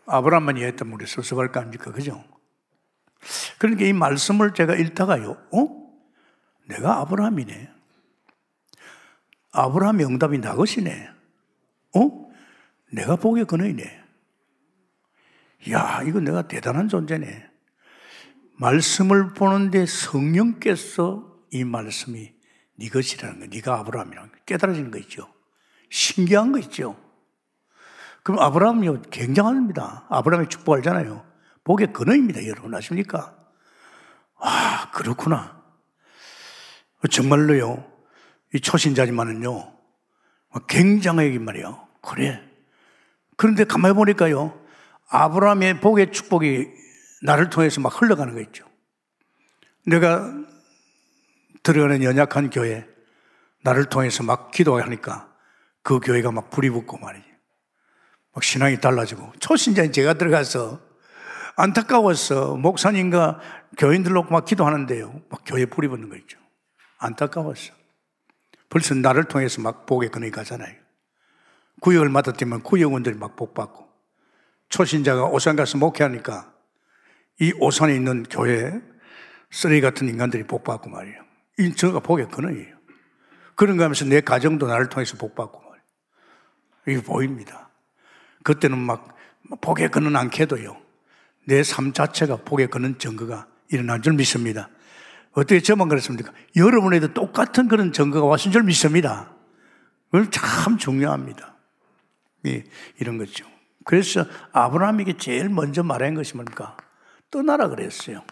아브라함만 0.06 0.56
이해했다면 0.56 0.94
우리 0.94 1.06
섭섭할 1.06 1.52
거 1.52 1.60
아닙니까? 1.60 1.92
그죠? 1.92 2.24
그러니까 3.58 3.84
이 3.84 3.92
말씀을 3.92 4.54
제가 4.54 4.74
읽다가요, 4.74 5.32
어? 5.52 5.87
내가 6.68 7.00
아브라함이네. 7.00 7.70
아브라함의 9.52 10.06
응답이 10.06 10.38
나 10.38 10.54
것이네. 10.54 11.10
어? 11.96 12.30
내가 12.92 13.16
복의 13.16 13.46
근원이네. 13.46 14.04
야, 15.70 16.02
이거 16.06 16.20
내가 16.20 16.46
대단한 16.46 16.88
존재네. 16.88 17.48
말씀을 18.58 19.34
보는데 19.34 19.86
성령께서 19.86 21.36
이 21.50 21.64
말씀이 21.64 22.32
네 22.76 22.88
것이라는 22.88 23.40
거, 23.40 23.46
네가 23.46 23.78
아브라함이라는 23.80 24.32
거 24.32 24.38
깨달아지는 24.44 24.90
거 24.90 24.98
있죠. 24.98 25.32
신기한 25.90 26.52
거 26.52 26.58
있죠. 26.58 26.96
그럼 28.22 28.40
아브라함이 28.40 28.88
굉장합니다. 29.10 30.06
아브라함의 30.10 30.48
축복 30.50 30.74
알잖아요. 30.74 31.24
복의 31.64 31.92
근원입니다, 31.92 32.46
여러분 32.46 32.74
아십니까? 32.74 33.34
아, 34.36 34.90
그렇구나. 34.92 35.57
정말로요. 37.06 37.84
이 38.54 38.60
초신자지만은요. 38.60 39.72
굉장하게 40.68 41.38
말이에요. 41.38 41.86
그래. 42.00 42.42
그런데 43.36 43.64
가만히 43.64 43.94
보니까요. 43.94 44.58
아브라함의 45.10 45.80
복의 45.80 46.12
축복이 46.12 46.66
나를 47.22 47.50
통해서 47.50 47.80
막 47.80 48.00
흘러가는 48.00 48.34
거 48.34 48.40
있죠. 48.40 48.66
내가 49.86 50.34
들어가는 51.62 52.02
연약한 52.02 52.50
교회, 52.50 52.86
나를 53.62 53.86
통해서 53.86 54.22
막 54.22 54.50
기도하니까 54.50 55.32
그 55.82 56.00
교회가 56.00 56.30
막 56.32 56.50
불이 56.50 56.70
붙고 56.70 56.98
말이지. 56.98 57.26
막 58.34 58.44
신앙이 58.44 58.80
달라지고. 58.80 59.32
초신자인 59.40 59.92
제가 59.92 60.14
들어가서 60.14 60.80
안타까워서 61.56 62.56
목사님과 62.56 63.40
교인들로 63.76 64.24
막 64.24 64.44
기도하는데요. 64.44 65.22
막 65.28 65.42
교회 65.44 65.66
불이 65.66 65.88
붙는 65.88 66.08
거 66.08 66.16
있죠. 66.16 66.37
안타까웠어. 66.98 67.72
벌써 68.68 68.94
나를 68.94 69.24
통해서 69.24 69.62
막 69.62 69.86
복의 69.86 70.10
근원이 70.10 70.30
가잖아요. 70.30 70.74
구역을 71.80 72.08
맡았더면 72.08 72.62
구역원들이 72.62 73.16
막 73.16 73.36
복받고 73.36 73.88
초신자가 74.68 75.26
오산 75.26 75.56
가서 75.56 75.78
목회하니까 75.78 76.52
이 77.40 77.52
오산에 77.58 77.94
있는 77.94 78.24
교회 78.24 78.80
쓰레기 79.50 79.80
같은 79.80 80.08
인간들이 80.08 80.42
복받고 80.44 80.90
말이에요. 80.90 81.22
이 81.60 81.74
저가 81.74 82.00
복의 82.00 82.28
근원이에요. 82.28 82.76
그런가 83.54 83.84
하면서 83.84 84.04
내 84.04 84.20
가정도 84.20 84.66
나를 84.66 84.88
통해서 84.88 85.16
복받고 85.16 85.60
말이에요. 85.60 85.82
이게 86.88 87.02
보입니다. 87.02 87.70
그때는 88.42 88.76
막 88.78 89.16
복의 89.60 89.90
근원 89.90 90.16
않게도요. 90.16 90.76
내 91.46 91.62
삶 91.62 91.92
자체가 91.94 92.36
복의 92.44 92.68
근원 92.68 92.98
증거가 92.98 93.46
일어난 93.68 94.02
줄 94.02 94.12
믿습니다. 94.14 94.68
어떻게 95.32 95.60
저만 95.60 95.88
그랬습니까? 95.88 96.32
여러분에도 96.56 97.12
똑같은 97.14 97.68
그런 97.68 97.92
증거가 97.92 98.26
왔은 98.26 98.50
줄 98.52 98.62
믿습니다. 98.64 99.30
그건 100.10 100.30
참 100.30 100.78
중요합니다. 100.78 101.54
예, 102.46 102.64
이런 102.98 103.18
거죠. 103.18 103.46
그래서 103.84 104.24
아브라함에게 104.52 105.16
제일 105.16 105.48
먼저 105.48 105.82
말한 105.82 106.14
것이 106.14 106.34
뭡니까? 106.34 106.76
떠나라 107.30 107.68
그랬어요. 107.68 108.22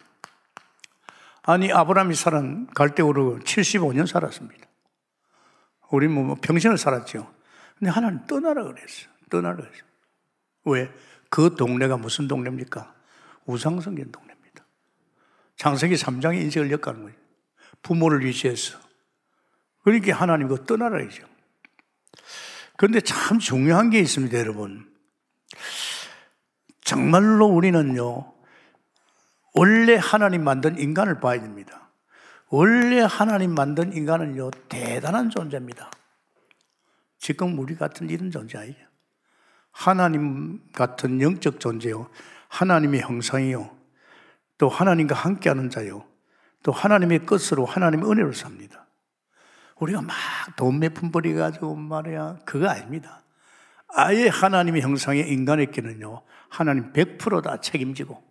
아니, 1.42 1.72
아브라함이 1.72 2.14
살은 2.14 2.68
갈대우르 2.74 3.38
75년 3.40 4.06
살았습니다. 4.06 4.66
우리 5.90 6.08
뭐, 6.08 6.24
뭐 6.24 6.36
평생을 6.40 6.76
살았죠. 6.76 7.32
근데 7.78 7.90
하나님 7.90 8.26
떠나라 8.26 8.64
그랬어요. 8.64 9.08
떠나라 9.30 9.56
그랬어요. 9.56 9.82
왜? 10.64 10.90
그 11.30 11.54
동네가 11.56 11.96
무슨 11.96 12.26
동네입니까? 12.26 12.94
우상성인 13.46 14.10
동네. 14.10 14.25
창세기 15.56 15.94
3장의 15.94 16.40
인생을 16.42 16.70
엮가는 16.70 17.02
거예요. 17.02 17.16
부모를 17.82 18.24
위시해서. 18.24 18.78
그러니까 19.82 20.14
하나님 20.16 20.48
그 20.48 20.64
떠나라 20.64 21.00
이죠. 21.02 21.26
그런데 22.76 23.00
참 23.00 23.38
중요한 23.38 23.90
게 23.90 23.98
있습니다, 24.00 24.36
여러분. 24.38 24.92
정말로 26.82 27.46
우리는요, 27.46 28.32
원래 29.54 29.96
하나님 29.96 30.44
만든 30.44 30.78
인간을 30.78 31.20
봐야 31.20 31.40
됩니다. 31.40 31.88
원래 32.48 33.00
하나님 33.00 33.54
만든 33.54 33.92
인간은요, 33.92 34.50
대단한 34.68 35.30
존재입니다. 35.30 35.90
지금 37.18 37.58
우리 37.58 37.74
같은 37.74 38.10
이런 38.10 38.30
존재 38.30 38.58
아니에요. 38.58 38.86
하나님 39.70 40.60
같은 40.72 41.20
영적 41.20 41.60
존재요. 41.60 42.08
하나님의 42.48 43.00
형상이요. 43.00 43.75
또 44.58 44.68
하나님과 44.68 45.14
함께하는 45.14 45.70
자요. 45.70 46.04
또 46.62 46.72
하나님의 46.72 47.26
것으로 47.26 47.64
하나님의 47.64 48.10
은혜로 48.10 48.32
삽니다. 48.32 48.86
우리가 49.78 50.02
막돈몇푼 50.02 51.12
버려가지고 51.12 51.76
말이야. 51.76 52.38
그거 52.44 52.68
아닙니다. 52.68 53.22
아예 53.88 54.28
하나님의 54.28 54.82
형상의 54.82 55.30
인간에게는요, 55.30 56.22
하나님 56.48 56.92
100%다 56.92 57.60
책임지고, 57.60 58.22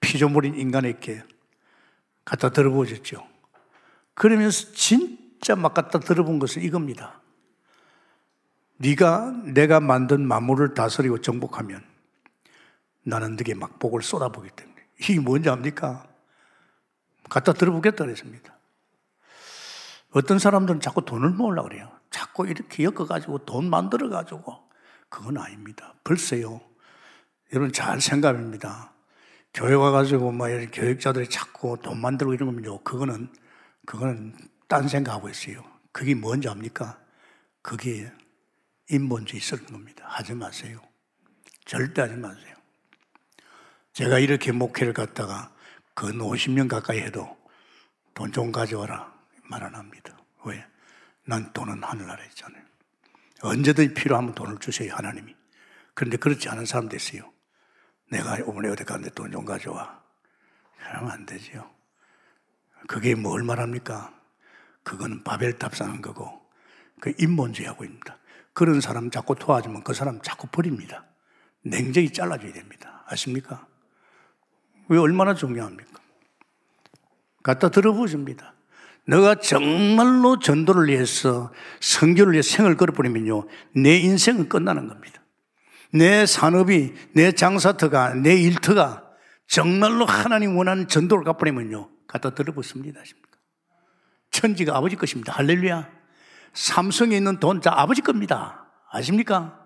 피조물인 0.00 0.56
인간에게 0.56 1.22
갖다 2.24 2.50
들어보셨죠. 2.50 3.26
그러면서 4.14 4.72
진짜 4.72 5.56
막 5.56 5.74
갖다 5.74 5.98
들어본 5.98 6.38
것은 6.38 6.62
이겁니다. 6.62 7.20
네가 8.78 9.42
내가 9.44 9.80
만든 9.80 10.26
만물을 10.26 10.74
다스리고 10.74 11.20
정복하면 11.20 11.84
나는 13.04 13.36
네게 13.36 13.54
막 13.54 13.78
복을 13.78 14.02
쏟아보기 14.02 14.50
때문에 14.50 14.71
이게 15.10 15.20
뭔지 15.20 15.48
압니까? 15.48 16.06
갖다 17.28 17.52
들어보겠다 17.52 18.04
그랬습니다. 18.04 18.58
어떤 20.10 20.38
사람들은 20.38 20.80
자꾸 20.80 21.04
돈을 21.04 21.30
모으려고 21.30 21.68
그래요. 21.68 21.90
자꾸 22.10 22.46
이렇게 22.46 22.84
엮어가지고 22.84 23.44
돈 23.44 23.70
만들어가지고. 23.70 24.70
그건 25.08 25.38
아닙니다. 25.38 25.94
벌써요. 26.04 26.60
여러분 27.52 27.72
잘 27.72 28.00
생각합니다. 28.00 28.92
교회 29.54 29.74
와가지고 29.74 30.32
막 30.32 30.48
이런 30.48 30.70
교육자들이 30.70 31.28
자꾸 31.28 31.76
돈 31.82 32.00
만들고 32.00 32.32
이런 32.34 32.48
거면요. 32.48 32.82
그거는, 32.82 33.28
그거는 33.84 34.34
딴 34.68 34.88
생각하고 34.88 35.28
있어요. 35.28 35.62
그게 35.92 36.14
뭔지 36.14 36.48
압니까? 36.48 36.98
그게 37.60 38.10
인본주의 38.90 39.40
쓰는 39.40 39.66
겁니다. 39.66 40.04
하지 40.08 40.34
마세요. 40.34 40.80
절대 41.64 42.02
하지 42.02 42.14
마세요. 42.14 42.51
제가 43.92 44.18
이렇게 44.18 44.52
목회를 44.52 44.92
갖다가 44.92 45.52
근 45.94 46.18
50년 46.18 46.68
가까이 46.68 47.00
해도 47.00 47.36
돈 48.14 48.32
좀 48.32 48.52
가져와라. 48.52 49.12
말 49.44 49.62
안 49.62 49.74
합니다. 49.74 50.16
왜? 50.44 50.64
난 51.24 51.52
돈은 51.52 51.82
하늘나라에 51.82 52.26
있잖아요. 52.28 52.62
언제든지 53.42 53.94
필요하면 53.94 54.34
돈을 54.34 54.58
주세요, 54.58 54.94
하나님이. 54.94 55.34
그런데 55.94 56.16
그렇지 56.16 56.48
않은 56.48 56.64
사람도 56.64 56.96
있어요. 56.96 57.30
내가 58.10 58.38
이번에 58.38 58.68
어디 58.70 58.84
가는데 58.84 59.10
돈 59.10 59.30
좀 59.32 59.44
가져와. 59.44 60.02
그러면 60.78 61.10
안 61.10 61.26
되지요. 61.26 61.70
그게 62.88 63.14
뭘 63.14 63.42
말합니까? 63.42 64.12
그거는 64.84 65.22
바벨 65.22 65.58
탑상한 65.58 66.02
거고, 66.02 66.42
그 67.00 67.12
인본주의하고 67.18 67.84
있습니다. 67.84 68.18
그런 68.52 68.80
사람 68.80 69.10
자꾸 69.10 69.34
도와주면 69.34 69.84
그 69.84 69.94
사람 69.94 70.20
자꾸 70.22 70.46
버립니다. 70.48 71.04
냉정히 71.62 72.12
잘라줘야 72.12 72.52
됩니다. 72.52 73.04
아십니까? 73.06 73.66
왜 74.92 74.98
얼마나 74.98 75.34
중요합니까? 75.34 75.90
갖다 77.42 77.70
들어보십니다. 77.70 78.54
너가 79.06 79.36
정말로 79.36 80.38
전도를 80.38 80.88
위해서 80.88 81.50
성교를 81.80 82.34
위해 82.34 82.42
생을 82.42 82.76
걸어버리면요. 82.76 83.48
내 83.74 83.96
인생은 83.96 84.48
끝나는 84.48 84.88
겁니다. 84.88 85.22
내 85.92 86.26
산업이, 86.26 86.94
내 87.14 87.32
장사터가, 87.32 88.14
내 88.14 88.34
일터가 88.34 89.04
정말로 89.48 90.04
하나님 90.04 90.56
원하는 90.56 90.88
전도를 90.88 91.24
갚버리면요. 91.24 91.88
갖다 92.06 92.30
들어보습니다. 92.30 93.00
아십니까? 93.00 93.38
천지가 94.30 94.76
아버지 94.76 94.96
것입니다. 94.96 95.32
할렐루야. 95.32 95.90
삼성에 96.52 97.16
있는 97.16 97.40
돈 97.40 97.60
다 97.60 97.80
아버지 97.80 98.02
겁니다. 98.02 98.66
아십니까? 98.90 99.58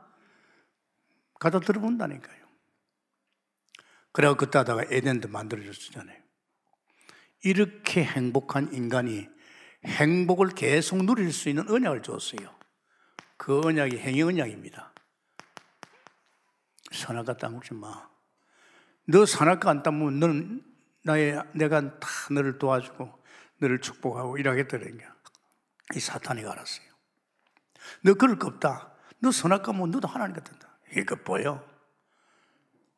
갖다 1.40 1.58
들어본다니까요. 1.60 2.45
그래가 4.16 4.34
그때 4.34 4.56
하다가 4.56 4.84
에덴도 4.88 5.28
만들어졌잖아요. 5.28 6.16
이렇게 7.44 8.02
행복한 8.02 8.72
인간이 8.72 9.28
행복을 9.84 10.54
계속 10.54 11.04
누릴 11.04 11.34
수 11.34 11.50
있는 11.50 11.68
언약을 11.68 12.02
줬어요. 12.02 12.58
그 13.36 13.60
언약이 13.60 13.98
행위 13.98 14.22
언약입니다. 14.22 14.94
선악과 16.92 17.36
따먹지 17.36 17.74
마. 17.74 18.08
너 19.04 19.26
선악과 19.26 19.68
안 19.68 19.82
따먹으면 19.82 20.18
너는 20.18 20.64
나의 21.02 21.42
내가 21.52 21.98
다 22.00 22.08
너를 22.30 22.56
도와주고 22.56 23.22
너를 23.58 23.82
축복하고 23.82 24.38
일하겠다는 24.38 24.96
게이 25.92 26.00
사탄이가 26.00 26.52
알았어요. 26.52 26.86
너 28.00 28.14
그럴 28.14 28.38
거 28.38 28.48
없다. 28.48 28.94
너 29.18 29.30
선악과면 29.30 29.90
너도 29.90 30.08
하나님과 30.08 30.42
된다. 30.42 30.78
이거 30.96 31.16
보여? 31.16 31.75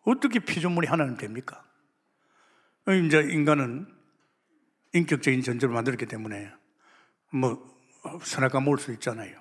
어떻게 0.08 0.38
피조물이 0.38 0.88
하나님 0.88 1.16
됩니까? 1.16 1.62
이제 3.06 3.20
인간은 3.20 3.86
인격적인 4.94 5.42
존재를 5.42 5.74
만들었기 5.74 6.06
때문에 6.06 6.50
뭐 7.30 7.78
선악과 8.22 8.60
먹을 8.60 8.78
수 8.78 8.90
있잖아요. 8.92 9.38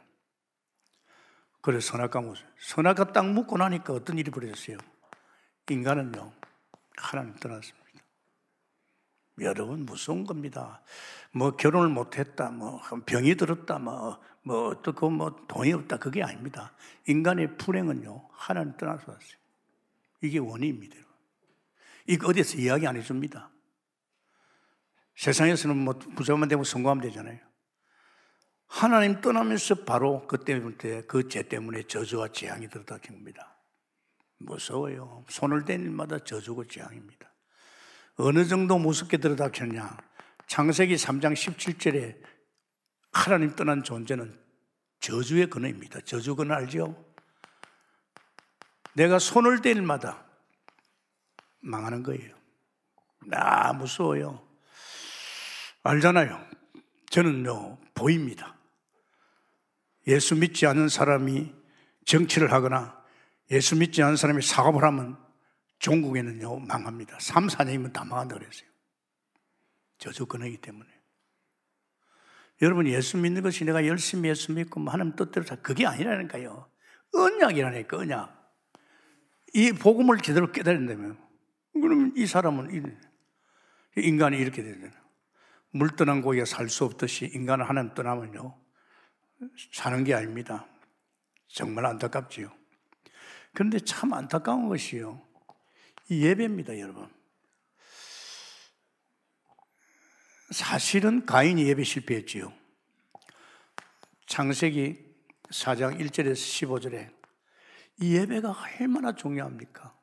그래서 1.62 1.92
선악과 1.92 2.20
먹 2.20 2.36
선악과 2.60 3.14
딱 3.14 3.32
먹고 3.32 3.58
나니까 3.58 3.94
어떤 3.94 4.18
일이 4.18 4.30
벌어졌어요? 4.30 4.78
인간은요 5.70 6.34
하나님 6.98 7.34
떠났습니다. 7.36 7.88
여러분 9.40 9.86
무서운 9.86 10.26
겁니다. 10.26 10.82
뭐 11.32 11.56
결혼을 11.56 11.90
못했다, 11.90 12.50
뭐 12.50 12.82
병이 13.06 13.36
들었다, 13.36 13.78
뭐, 13.78 14.20
뭐 14.42 14.70
어떻고 14.70 15.12
뭐 15.12 15.46
돈이 15.48 15.72
없다 15.74 15.98
그게 15.98 16.24
아닙니다. 16.24 16.74
인간의 17.08 17.58
불행은요 17.58 18.30
하나님 18.32 18.76
떠나서 18.76 19.12
왔어요. 19.12 19.37
이게 20.22 20.40
원인입니다. 20.40 20.96
이거 22.08 22.30
어디서 22.30 22.58
이야기 22.58 22.88
안 22.88 22.96
해줍니다. 22.96 23.52
세상에서는 25.16 25.78
뭐 25.78 25.94
부자만 25.94 26.48
되면 26.48 26.64
성공하면 26.64 27.04
되잖아요. 27.04 27.40
하나님 28.68 29.22
떠나면서 29.22 29.86
바로 29.86 30.28
그때부터 30.28 31.08
그죄 31.08 31.44
때문에 31.44 31.84
저주와 31.84 32.30
재앙이 32.30 32.70
들어닥친 32.70 33.16
겁니다. 33.16 33.58
무서워요. 34.40 35.26
손을 35.30 35.66
댄 35.66 35.82
일마다 35.82 36.20
저주고 36.20 36.66
재앙입니다. 36.66 37.34
어느 38.18 38.46
정도 38.46 38.78
무섭게 38.78 39.18
들어닥쳤냐? 39.18 39.98
창세기 40.48 40.96
3장 40.96 41.34
17절에 41.34 42.22
하나님 43.12 43.56
떠난 43.56 43.84
존재는 43.84 44.40
저주의 45.00 45.48
근원입니다. 45.48 46.02
저주 46.02 46.36
근원 46.36 46.58
알죠? 46.58 47.07
내가 48.98 49.20
손을 49.20 49.62
댈 49.62 49.78
일마다 49.78 50.26
망하는 51.60 52.02
거예요. 52.02 52.36
나 53.28 53.72
무서워요. 53.74 54.44
알잖아요. 55.84 56.44
저는요, 57.12 57.78
보입니다. 57.94 58.58
예수 60.08 60.36
믿지 60.36 60.66
않는 60.66 60.90
사람이 60.90 61.54
정치를 62.06 62.52
하거나 62.52 63.00
예수 63.52 63.76
믿지 63.76 64.02
않는 64.02 64.16
사람이 64.18 64.42
사업을 64.42 64.84
하면 64.84 65.16
종국에는요, 65.78 66.60
망합니다. 66.62 67.20
3, 67.20 67.48
4년이면 67.48 67.94
다 67.94 68.04
망한다 68.04 68.36
그랬어요. 68.36 68.68
저주 70.00 70.26
근이기 70.26 70.58
때문에. 70.58 70.90
여러분, 72.64 72.88
예수 72.88 73.18
믿는 73.18 73.44
것이 73.44 73.64
내가 73.64 73.86
열심히 73.86 74.30
예수 74.30 74.52
믿고 74.54 74.80
뭐 74.80 74.92
하나님 74.92 75.16
뜻대로 75.16 75.46
다 75.46 75.56
그게 75.58 75.86
아니라니까요. 75.86 76.68
언약이라니까, 77.14 77.98
언약. 77.98 78.37
이 79.58 79.72
복음을 79.72 80.20
제대로 80.20 80.52
깨달은다면, 80.52 81.18
그러면 81.74 82.14
이 82.16 82.28
사람은, 82.28 82.70
인간이 83.98 84.38
이렇게 84.38 84.62
되잖아요. 84.62 84.92
물 85.72 85.96
떠난 85.96 86.22
고기가 86.22 86.46
살수 86.46 86.86
없듯이 86.86 87.32
인간은 87.34 87.66
하나님 87.66 87.96
떠나면요. 87.96 88.56
사는 89.74 90.04
게 90.04 90.14
아닙니다. 90.14 90.68
정말 91.48 91.88
안타깝지요. 91.88 92.54
그런데 93.54 93.80
참 93.80 94.14
안타까운 94.14 94.68
것이요. 94.68 95.26
이 96.10 96.24
예배입니다, 96.24 96.78
여러분. 96.80 97.10
사실은 100.52 101.26
가인이 101.26 101.68
예배 101.68 101.84
실패했지요. 101.84 102.54
창세기 104.28 105.04
4장 105.50 106.00
1절에서 106.00 106.34
15절에 106.36 107.17
이 108.00 108.16
예배가 108.16 108.56
얼마나 108.80 109.14
중요합니까? 109.14 109.96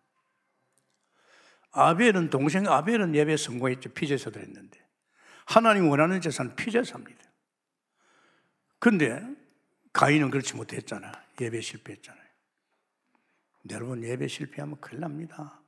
아벨은 1.70 2.30
동생 2.30 2.66
아벨은 2.66 3.14
예배 3.14 3.36
성공했죠. 3.36 3.92
피제사 3.94 4.30
드렸는데 4.30 4.80
하나님 5.46 5.88
원하는 5.88 6.20
제사는 6.20 6.54
피제사입니다. 6.56 7.22
근데 8.78 9.22
가인은 9.92 10.30
그렇지 10.30 10.56
못했잖아. 10.56 11.12
예배 11.40 11.60
실패했잖아요. 11.60 12.24
여러분 13.70 14.02
예배 14.02 14.28
실패하면 14.28 14.80
큰일 14.80 15.00
납니다. 15.00 15.60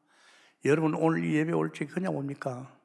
여러분 0.64 0.94
오늘 0.94 1.24
예배 1.32 1.52
올지 1.52 1.86
그냥 1.86 2.16
옵니까? 2.16 2.76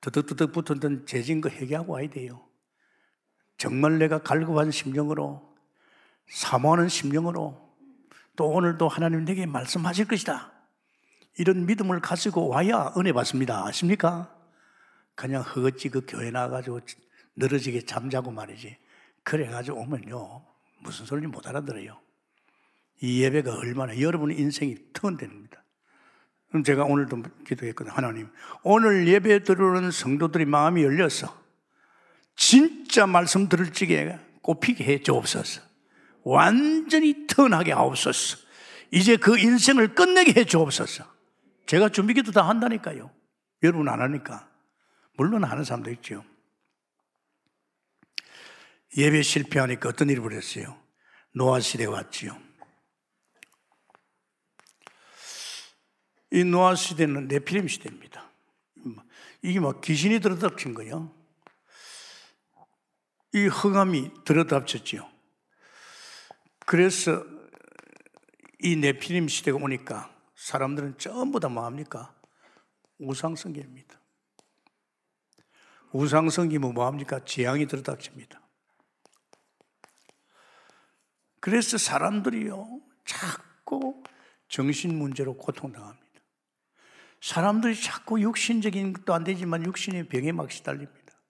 드득드득 0.00 0.52
붙었던 0.52 1.06
재진 1.06 1.40
거 1.40 1.48
회개하고 1.48 1.94
와야 1.94 2.08
돼요. 2.08 2.46
정말 3.58 3.98
내가 3.98 4.22
갈급한 4.22 4.70
심령으로 4.70 5.54
사모하는 6.28 6.88
심령으로 6.88 7.69
또 8.40 8.48
오늘도 8.48 8.88
하나님 8.88 9.26
내게 9.26 9.44
말씀하실 9.44 10.06
것이다. 10.06 10.50
이런 11.36 11.66
믿음을 11.66 12.00
가지고 12.00 12.48
와야 12.48 12.90
은혜 12.96 13.12
받습니다. 13.12 13.66
아십니까? 13.66 14.34
그냥 15.14 15.42
허겁지 15.42 15.90
그 15.90 16.06
교회 16.08 16.30
나가지고 16.30 16.80
늘어지게 17.36 17.84
잠자고 17.84 18.30
말이지. 18.30 18.78
그래가지고 19.24 19.80
오면요. 19.80 20.42
무슨 20.78 21.04
소리인지 21.04 21.30
못 21.30 21.46
알아들어요. 21.46 22.00
이 23.02 23.22
예배가 23.22 23.58
얼마나 23.58 24.00
여러분의 24.00 24.40
인생이 24.40 24.74
턴됩니다. 24.94 25.62
그럼 26.48 26.64
제가 26.64 26.84
오늘도 26.84 27.22
기도했거든요. 27.46 27.94
하나님, 27.94 28.30
오늘 28.62 29.06
예배 29.06 29.44
들어오는 29.44 29.90
성도들이 29.90 30.46
마음이 30.46 30.82
열려서 30.82 31.38
진짜 32.36 33.06
말씀 33.06 33.50
들을 33.50 33.70
적에 33.70 34.18
꼽히게 34.40 34.82
해 34.84 35.02
주옵소서. 35.02 35.69
완전히 36.22 37.26
턴하게 37.26 37.72
하옵소서. 37.72 38.38
이제 38.90 39.16
그 39.16 39.38
인생을 39.38 39.94
끝내게 39.94 40.40
해 40.40 40.44
주옵소서. 40.44 41.04
제가 41.66 41.88
준비 41.88 42.14
기도 42.14 42.32
다 42.32 42.48
한다니까요. 42.48 43.10
여러분 43.62 43.88
안 43.88 44.00
하니까. 44.00 44.48
물론 45.16 45.44
하는 45.44 45.64
사람도 45.64 45.90
있죠. 45.92 46.24
예배 48.96 49.22
실패하니까 49.22 49.90
어떤 49.90 50.10
일이 50.10 50.20
벌었어요? 50.20 50.76
노아 51.32 51.60
시대가 51.60 51.92
왔지요. 51.92 52.36
이 56.32 56.44
노아 56.44 56.74
시대는 56.74 57.28
네피림 57.28 57.68
시대입니다. 57.68 58.30
이게 59.42 59.60
막 59.60 59.80
귀신이 59.80 60.20
들어닥친 60.20 60.74
거예요. 60.74 61.14
이 63.32 63.46
흑암이 63.46 64.24
들어닥쳤지요. 64.24 65.08
그래서 66.70 67.26
이 68.60 68.76
네피림 68.76 69.26
시대가 69.26 69.58
오니까 69.60 70.16
사람들은 70.36 70.98
전부 70.98 71.40
다 71.40 71.48
뭐합니까? 71.48 72.14
우상성계입니다. 73.00 74.00
우상성기면 75.90 76.72
뭐합니까? 76.72 77.24
재앙이 77.24 77.66
들어닥칩니다. 77.66 78.40
그래서 81.40 81.76
사람들이요, 81.76 82.80
자꾸 83.04 84.04
정신 84.46 84.96
문제로 84.96 85.36
고통당합니다. 85.36 86.20
사람들이 87.20 87.80
자꾸 87.80 88.20
육신적인 88.20 88.92
것도 88.92 89.12
안 89.12 89.24
되지만 89.24 89.66
육신의 89.66 90.06
병에 90.08 90.30
막 90.30 90.52
시달립니다. 90.52 91.20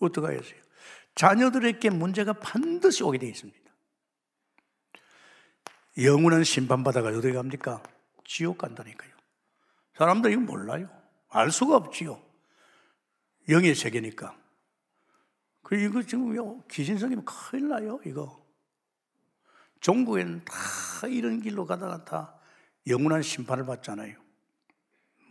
어떻게 0.00 0.26
하세요? 0.26 0.60
자녀들에게 1.14 1.90
문제가 1.90 2.32
반드시 2.32 3.04
오게 3.04 3.18
되어 3.18 3.28
있습니다. 3.28 3.67
영원한 6.00 6.44
심판받아가 6.44 7.08
어디 7.08 7.32
갑니까? 7.32 7.82
지옥 8.24 8.58
간다니까요. 8.58 9.10
사람들이 9.96 10.36
몰라요. 10.36 10.88
알 11.28 11.50
수가 11.50 11.76
없지요. 11.76 12.22
영의 13.48 13.74
세계니까. 13.74 14.36
그 15.62 15.76
이거 15.76 16.02
지금 16.02 16.62
귀신성이면 16.68 17.24
큰일 17.24 17.68
나요, 17.68 18.00
이거. 18.06 18.46
종국에는 19.80 20.44
다 20.44 21.08
이런 21.08 21.40
길로 21.40 21.66
가다가 21.66 22.04
다 22.04 22.34
영원한 22.86 23.22
심판을 23.22 23.66
받잖아요. 23.66 24.16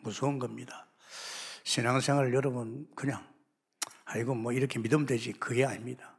무서운 0.03 0.39
겁니다. 0.39 0.87
신앙생활 1.63 2.33
여러분 2.33 2.87
그냥 2.95 3.25
아이고 4.05 4.35
뭐 4.35 4.53
이렇게 4.53 4.79
믿으면 4.79 5.05
되지 5.05 5.33
그게 5.33 5.65
아닙니다. 5.65 6.15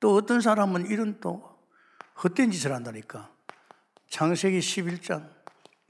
또 0.00 0.14
어떤 0.14 0.40
사람은 0.40 0.86
이런 0.86 1.20
또 1.20 1.58
헛된 2.22 2.50
짓을 2.50 2.72
한다니까. 2.72 3.37
창세기 4.08 4.58
11장 4.58 5.30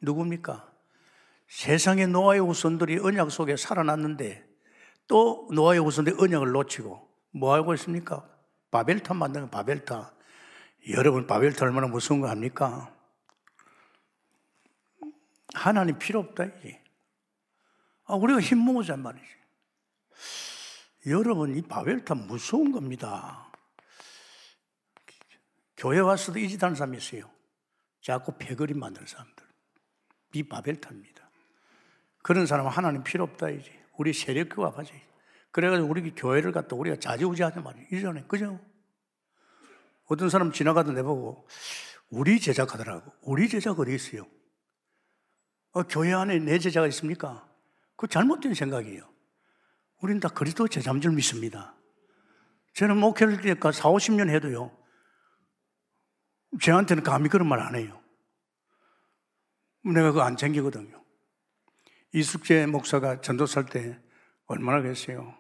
누굽니까? 0.01 0.71
세상의 1.49 2.09
노아의 2.09 2.41
후손들이 2.41 2.99
언약 2.99 3.31
속에 3.31 3.57
살아났는데 3.57 4.47
또 5.07 5.49
노아의 5.53 5.81
후손들이 5.81 6.17
언약을 6.21 6.53
놓치고 6.53 7.09
뭐 7.33 7.55
하고 7.55 7.75
있습니까? 7.75 8.29
바벨탑 8.71 9.17
만드는 9.17 9.51
바벨탑. 9.51 10.17
여러분 10.91 11.27
바벨탑 11.27 11.63
얼마나 11.63 11.87
무서운 11.87 12.21
거 12.21 12.29
압니까? 12.29 12.95
하나님 15.55 15.99
필요 15.99 16.21
없다 16.21 16.45
이게. 16.45 16.83
아, 18.05 18.15
우리가 18.15 18.41
힘 18.41 18.59
모으자 18.59 18.97
말이지. 18.97 19.27
여러분, 21.07 21.57
이 21.57 21.63
바벨탑 21.63 22.19
무서운 22.19 22.73
겁니다. 22.73 23.51
교회 25.77 26.01
와서도 26.01 26.39
이 26.39 26.49
짓 26.49 26.63
하는 26.63 26.75
사람이 26.75 26.97
있어요. 26.99 27.31
자꾸 28.09 28.33
패거리 28.39 28.73
만드는 28.73 29.07
사람들. 29.07 29.45
이 30.33 30.43
바벨탑입니다. 30.43 31.29
그런 32.23 32.47
사람은 32.47 32.71
하나님 32.71 33.05
필요 33.05 33.25
없다, 33.25 33.51
이제. 33.51 33.71
우리 33.99 34.15
세력교가 34.15 34.71
가지. 34.71 34.95
그래가지고 35.51 35.91
우리 35.91 36.15
교회를 36.15 36.53
갖다 36.53 36.75
우리가 36.75 36.97
자지우지하자 36.97 37.61
말이에요. 37.61 37.87
이전에. 37.93 38.25
그죠? 38.27 38.59
어떤 40.07 40.31
사람 40.31 40.53
지나가다 40.53 40.93
내보고, 40.93 41.47
우리 42.09 42.41
제작 42.41 42.73
하더라고. 42.73 43.13
우리 43.21 43.47
제작 43.47 43.79
어디 43.79 43.95
있어요? 43.95 44.27
어, 45.73 45.83
교회 45.83 46.15
안에 46.15 46.39
내 46.39 46.59
제자가 46.59 46.87
있습니까? 46.87 47.47
그 47.95 48.09
잘못된 48.09 48.55
생각이에요. 48.55 49.07
우리는 50.01 50.19
다 50.19 50.31
그리스도 50.31 50.67
제자인 50.67 51.03
줄 51.03 51.13
믿습니다. 51.13 51.75
저는 52.73 52.97
목회를 52.97 53.37
그러니까 53.37 53.71
4, 53.71 53.91
50년 53.91 54.31
해도요. 54.31 54.75
저한테는 56.63 57.03
감히 57.03 57.29
그런 57.29 57.47
말 57.47 57.61
안 57.61 57.75
해요. 57.75 57.98
내가 59.85 60.13
그거 60.13 60.23
안 60.23 60.37
챙기거든요. 60.37 61.03
이숙재 62.13 62.67
목사가 62.67 63.21
전도살 63.21 63.67
때 63.67 63.99
얼마나 64.47 64.81
그랬어요. 64.81 65.35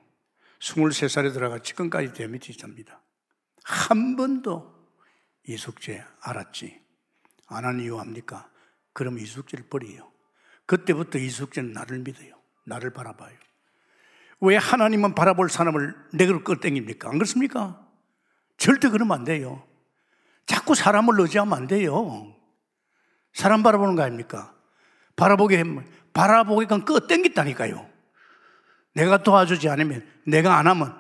23살에 0.61 1.33
들어가 1.33 1.59
지금까지 1.61 2.13
데미지 2.13 2.53
있습니다. 2.53 3.01
한 3.65 4.17
번도 4.17 4.75
이숙재 5.47 6.05
알았지. 6.21 6.81
안한 7.47 7.81
이유 7.81 7.99
압니까? 7.99 8.51
그럼 8.93 9.19
이숙재를 9.19 9.69
버려요. 9.69 10.11
그때부터 10.67 11.19
이숙재는 11.19 11.73
나를 11.73 12.01
믿어요. 12.01 12.35
나를 12.67 12.93
바라봐요. 12.93 13.37
왜 14.41 14.57
하나님은 14.57 15.15
바라볼 15.15 15.49
사람을 15.49 15.97
내게로 16.13 16.45
끌땡깁니까? 16.45 17.09
안 17.09 17.19
그렇습니까? 17.19 17.87
절대 18.57 18.89
그러면 18.91 19.19
안 19.19 19.25
돼요. 19.25 19.67
자꾸 20.47 20.75
사람을 20.75 21.19
의지하면 21.21 21.55
안 21.55 21.67
돼요. 21.67 22.35
사람 23.39 23.63
바라보는 23.63 23.95
거 23.95 24.03
아닙니까? 24.03 24.53
바라보게 25.15 25.59
하면, 25.59 25.89
바라보기가 26.13 26.85
끌땡겼다니까요. 26.85 27.89
내가 28.95 29.23
도와주지 29.23 29.69
않으면, 29.69 30.05
내가 30.27 30.59
안 30.59 30.67
하면, 30.67 30.93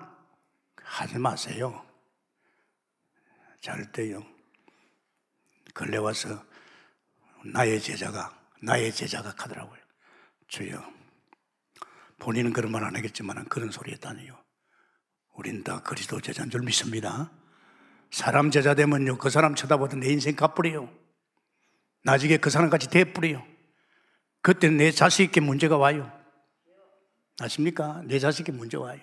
하지 0.84 1.18
마세요. 1.18 1.84
절대요. 3.60 4.24
걸려 5.74 6.00
와서 6.00 6.44
나의 7.44 7.80
제자가 7.80 8.32
나의 8.62 8.92
제자가 8.92 9.30
하더라고요. 9.36 9.80
주여 10.46 10.80
본인은 12.20 12.52
그런 12.52 12.70
말 12.70 12.84
안 12.84 12.94
하겠지만 12.94 13.48
그런 13.48 13.72
소리 13.72 13.90
했다니요. 13.92 14.38
우린 15.34 15.64
다 15.64 15.80
그리스도 15.82 16.20
제자인 16.20 16.50
줄 16.50 16.62
믿습니다. 16.62 17.32
사람 18.12 18.52
제자 18.52 18.74
되면요 18.74 19.18
그 19.18 19.28
사람 19.28 19.56
쳐다보던 19.56 20.00
내 20.00 20.12
인생 20.12 20.36
갚으래요. 20.36 20.97
나중에 22.04 22.36
그 22.36 22.50
사람같이 22.50 22.88
돼버려요. 22.90 23.44
그때 24.40 24.68
내 24.70 24.90
자식에게 24.90 25.40
문제가 25.40 25.76
와요. 25.76 26.10
아십니까? 27.40 28.02
내 28.06 28.18
자식에게 28.18 28.52
문제 28.52 28.76
와요. 28.76 29.00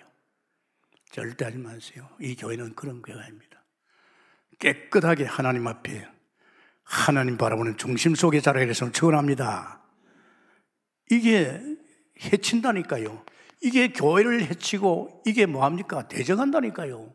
절대 1.12 1.44
하지 1.44 1.58
마세요. 1.58 2.08
이 2.20 2.34
교회는 2.36 2.74
그런 2.74 3.02
교회입니다. 3.02 3.62
깨끗하게 4.58 5.24
하나님 5.24 5.66
앞에 5.66 6.08
하나님 6.82 7.36
바라보는 7.36 7.76
중심 7.76 8.14
속에 8.14 8.40
자라게 8.40 8.66
돼서 8.66 8.90
축원합니다. 8.90 9.82
이게 11.10 11.60
해친다니까요. 12.20 13.24
이게 13.62 13.92
교회를 13.92 14.42
해치고 14.42 15.22
이게 15.26 15.46
뭐합니까? 15.46 16.08
대적한다니까요. 16.08 17.12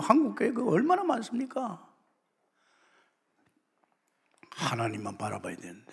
한국 0.00 0.36
교회가 0.36 0.64
얼마나 0.64 1.04
많습니까? 1.04 1.85
하나님만 4.56 5.18
바라봐야 5.18 5.56
되는데. 5.56 5.92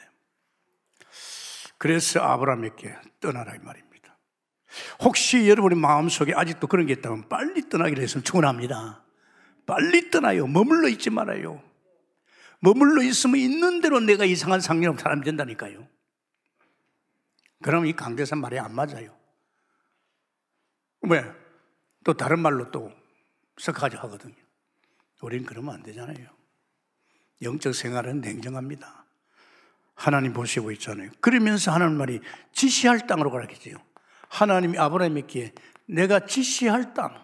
그래서 1.78 2.22
아브라함에게 2.22 2.96
떠나라 3.20 3.56
이 3.56 3.60
말입니다. 3.60 4.18
혹시 5.02 5.50
여러분의 5.50 5.78
마음속에 5.78 6.34
아직도 6.34 6.68
그런 6.68 6.86
게 6.88 6.94
있다면 6.94 7.30
빨리 7.30 7.68
떠나기로 7.70 8.02
했으면 8.02 8.24
축원합니다. 8.24 9.04
빨리 9.66 10.10
떠나요. 10.10 10.48
머물러 10.48 10.88
있지 10.90 11.10
말아요. 11.10 11.62
머물러 12.60 13.04
있으면 13.04 13.38
있는 13.38 13.82
대로 13.82 14.00
내가 14.00 14.24
이상한 14.24 14.62
상념 14.62 14.98
사람이 14.98 15.24
된다니까요. 15.24 15.88
그럼 17.62 17.86
이 17.86 17.94
강대산 17.94 18.40
말이 18.40 18.58
안 18.58 18.74
맞아요. 18.74 19.16
왜? 21.02 21.24
또 22.04 22.14
다른 22.14 22.40
말로 22.40 22.72
또 22.72 22.92
섞어가지고 23.58 24.04
하거든요. 24.04 24.36
우리는 25.22 25.46
그러면 25.46 25.76
안 25.76 25.84
되잖아요. 25.84 26.43
영적 27.42 27.76
생활은 27.76 28.22
냉정합니다. 28.22 29.06
하나님 29.96 30.34
보시고 30.34 30.72
있잖아요. 30.72 31.12
그러면서 31.22 31.72
하는 31.72 31.98
말이 31.98 32.20
지시할 32.52 33.08
땅으로 33.08 33.32
가라겠지요. 33.32 33.78
하나님이 34.30 34.78
아브라함에게 34.78 35.54
내가 35.86 36.26
지시할 36.26 36.94
땅, 36.94 37.24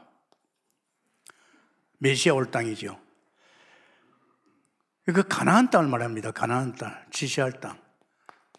메시아 1.97 2.33
올 2.33 2.51
땅이죠. 2.51 2.99
그 5.05 5.23
가나안 5.27 5.69
땅을 5.69 5.89
말합니다. 5.89 6.31
가나안 6.31 6.75
땅, 6.75 6.95
지시할 7.11 7.59
땅, 7.59 7.81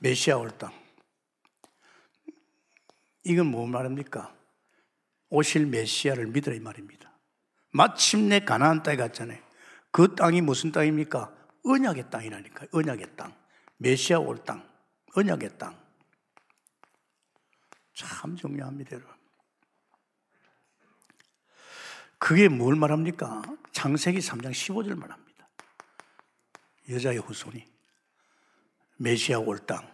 메시아 0.01 0.37
올 0.37 0.51
땅. 0.51 0.73
이건 3.23 3.47
뭐 3.47 3.67
말입니까? 3.67 4.35
오실 5.29 5.67
메시아를 5.67 6.27
믿으라 6.27 6.57
이 6.57 6.61
말입니다. 6.61 7.11
마침내 7.71 8.41
가나안 8.41 8.83
땅에 8.83 8.97
갔잖아요. 8.97 9.39
그 9.93 10.15
땅이 10.17 10.41
무슨 10.41 10.73
땅입니까? 10.73 11.33
언약의 11.65 12.11
땅이라니까. 12.11 12.67
언약의 12.73 13.17
땅. 13.17 13.35
메시아 13.79 14.19
올 14.19 14.43
땅. 14.45 14.69
언약의 15.15 15.59
땅. 15.59 15.79
참 17.95 18.37
중요합니다, 18.37 18.97
여러분. 18.97 19.15
그게 22.19 22.49
뭘 22.49 22.77
말합니까? 22.77 23.43
창세기 23.73 24.19
3장 24.19 24.51
15절 24.51 24.95
말합니다. 24.95 25.49
여자의 26.91 27.19
후손이 27.19 27.67
메시아 28.99 29.39
올 29.39 29.59
땅. 29.67 29.91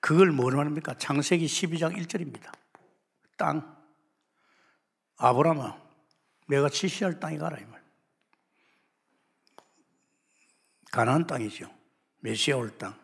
그걸 0.00 0.30
뭘 0.32 0.54
말합니까? 0.54 0.96
창세기 0.96 1.46
12장 1.46 1.96
1절입니다. 1.96 2.52
땅. 3.36 3.76
아브라함아, 5.16 5.76
내가 6.46 6.68
지시할 6.68 7.20
땅에 7.20 7.36
가라 7.36 7.58
이 7.58 7.64
말. 7.64 7.77
가나안 10.90 11.26
땅이죠. 11.26 11.70
메시아 12.20 12.56
올 12.56 12.76
땅. 12.78 12.98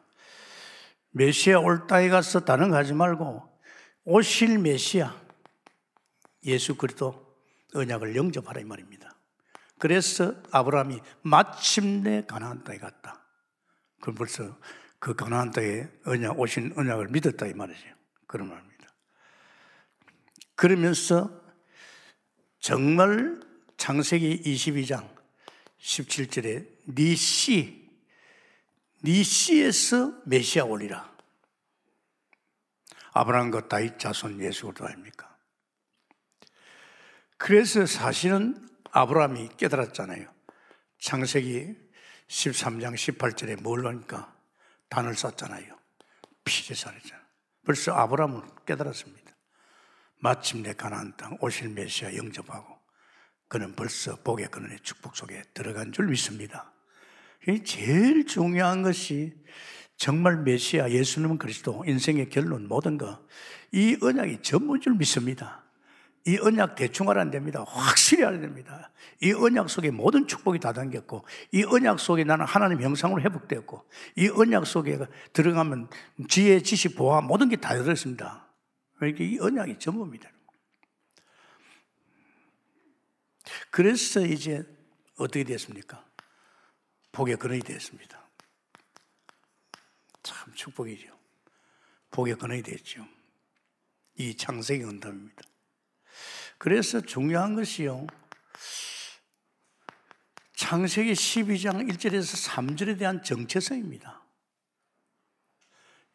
메시아 1.10 1.60
올 1.60 1.86
땅에 1.86 2.08
가서 2.08 2.40
다른 2.40 2.70
거 2.70 2.76
하지 2.76 2.92
말고 2.92 3.42
오실 4.04 4.58
메시아 4.58 5.14
예수 6.44 6.76
그리스도 6.76 7.38
언약을 7.74 8.16
영접하라 8.16 8.60
이 8.60 8.64
말입니다. 8.64 9.14
그래서 9.78 10.34
아브라함이 10.50 11.00
마침내 11.22 12.24
가나안 12.26 12.64
땅에 12.64 12.78
갔다. 12.78 13.24
그럼 14.00 14.16
벌써 14.16 14.58
그 14.98 15.14
가나안 15.14 15.50
땅에 15.50 15.86
언약 16.06 16.38
오신 16.38 16.74
언약을 16.76 17.08
믿었다 17.08 17.46
이 17.46 17.54
말이죠. 17.54 17.86
그런 18.26 18.48
말입니다. 18.48 18.88
그러면서 20.54 21.42
정말 22.60 23.40
창세기 23.76 24.42
22장 24.42 25.08
17절에 25.80 26.73
네 26.86 27.14
씨에서 29.22 30.22
메시아 30.26 30.64
올리라. 30.64 31.14
아브라함과 33.12 33.68
다윗 33.68 33.98
자손 33.98 34.40
예수도 34.40 34.84
아닙니까? 34.86 35.36
그래서 37.36 37.86
사실은 37.86 38.68
아브라함이 38.90 39.50
깨달았잖아요. 39.56 40.32
창세기 40.98 41.76
13장 42.28 42.94
18절에 42.94 43.60
뭘 43.62 43.86
하니까 43.86 44.34
단을 44.88 45.14
쐈잖아요. 45.14 45.78
피제살했잖아 46.44 47.22
벌써 47.64 47.92
아브라함은 47.92 48.42
깨달았습니다. 48.66 49.32
마침내 50.20 50.72
가나안 50.72 51.16
땅 51.16 51.36
오실 51.40 51.68
메시아 51.68 52.16
영접하고 52.16 52.78
그는 53.48 53.74
벌써 53.76 54.16
복의 54.16 54.48
근원의 54.48 54.80
축복 54.80 55.16
속에 55.16 55.42
들어간 55.52 55.92
줄 55.92 56.08
믿습니다. 56.08 56.73
제일 57.64 58.26
중요한 58.26 58.82
것이 58.82 59.34
정말 59.96 60.42
메시아 60.42 60.90
예수님은 60.90 61.38
그리스도 61.38 61.84
인생의 61.86 62.28
결론 62.30 62.68
모든 62.68 62.98
거이 62.98 63.96
언약이 64.00 64.42
전부인 64.42 64.80
줄 64.80 64.94
믿습니다. 64.94 65.64
이 66.26 66.38
언약 66.38 66.74
대충 66.74 67.10
알아야 67.10 67.30
됩니다. 67.30 67.64
확실히 67.68 68.24
알아야 68.24 68.40
됩니다. 68.40 68.90
이 69.22 69.32
언약 69.32 69.68
속에 69.68 69.90
모든 69.90 70.26
축복이 70.26 70.58
다 70.58 70.72
담겼고, 70.72 71.22
이 71.52 71.64
언약 71.64 72.00
속에 72.00 72.24
나는 72.24 72.46
하나님 72.46 72.80
형상으로 72.80 73.20
회복되었고, 73.20 73.84
이 74.16 74.28
언약 74.28 74.66
속에 74.66 74.98
들어가면 75.34 75.90
지혜, 76.28 76.60
지식, 76.60 76.96
보화 76.96 77.20
모든 77.20 77.50
게 77.50 77.56
다 77.56 77.74
들었습니다. 77.76 78.48
이렇게 79.02 79.24
이 79.26 79.38
언약이 79.38 79.78
전부입니다. 79.78 80.30
그래서 83.70 84.20
이제 84.24 84.64
어떻게 85.18 85.44
됐습니까? 85.44 86.02
복의 87.14 87.36
근원이 87.36 87.62
됐습니다. 87.62 88.28
참 90.24 90.52
축복이죠. 90.52 91.16
복의 92.10 92.34
근원이 92.34 92.62
됐죠. 92.62 93.06
이 94.16 94.36
창세기 94.36 94.82
은담입니다. 94.82 95.42
그래서 96.58 97.00
중요한 97.00 97.54
것이요. 97.54 98.04
창세기 100.56 101.12
12장 101.12 101.88
1절에서 101.88 102.48
3절에 102.50 102.98
대한 102.98 103.22
정체성입니다. 103.22 104.24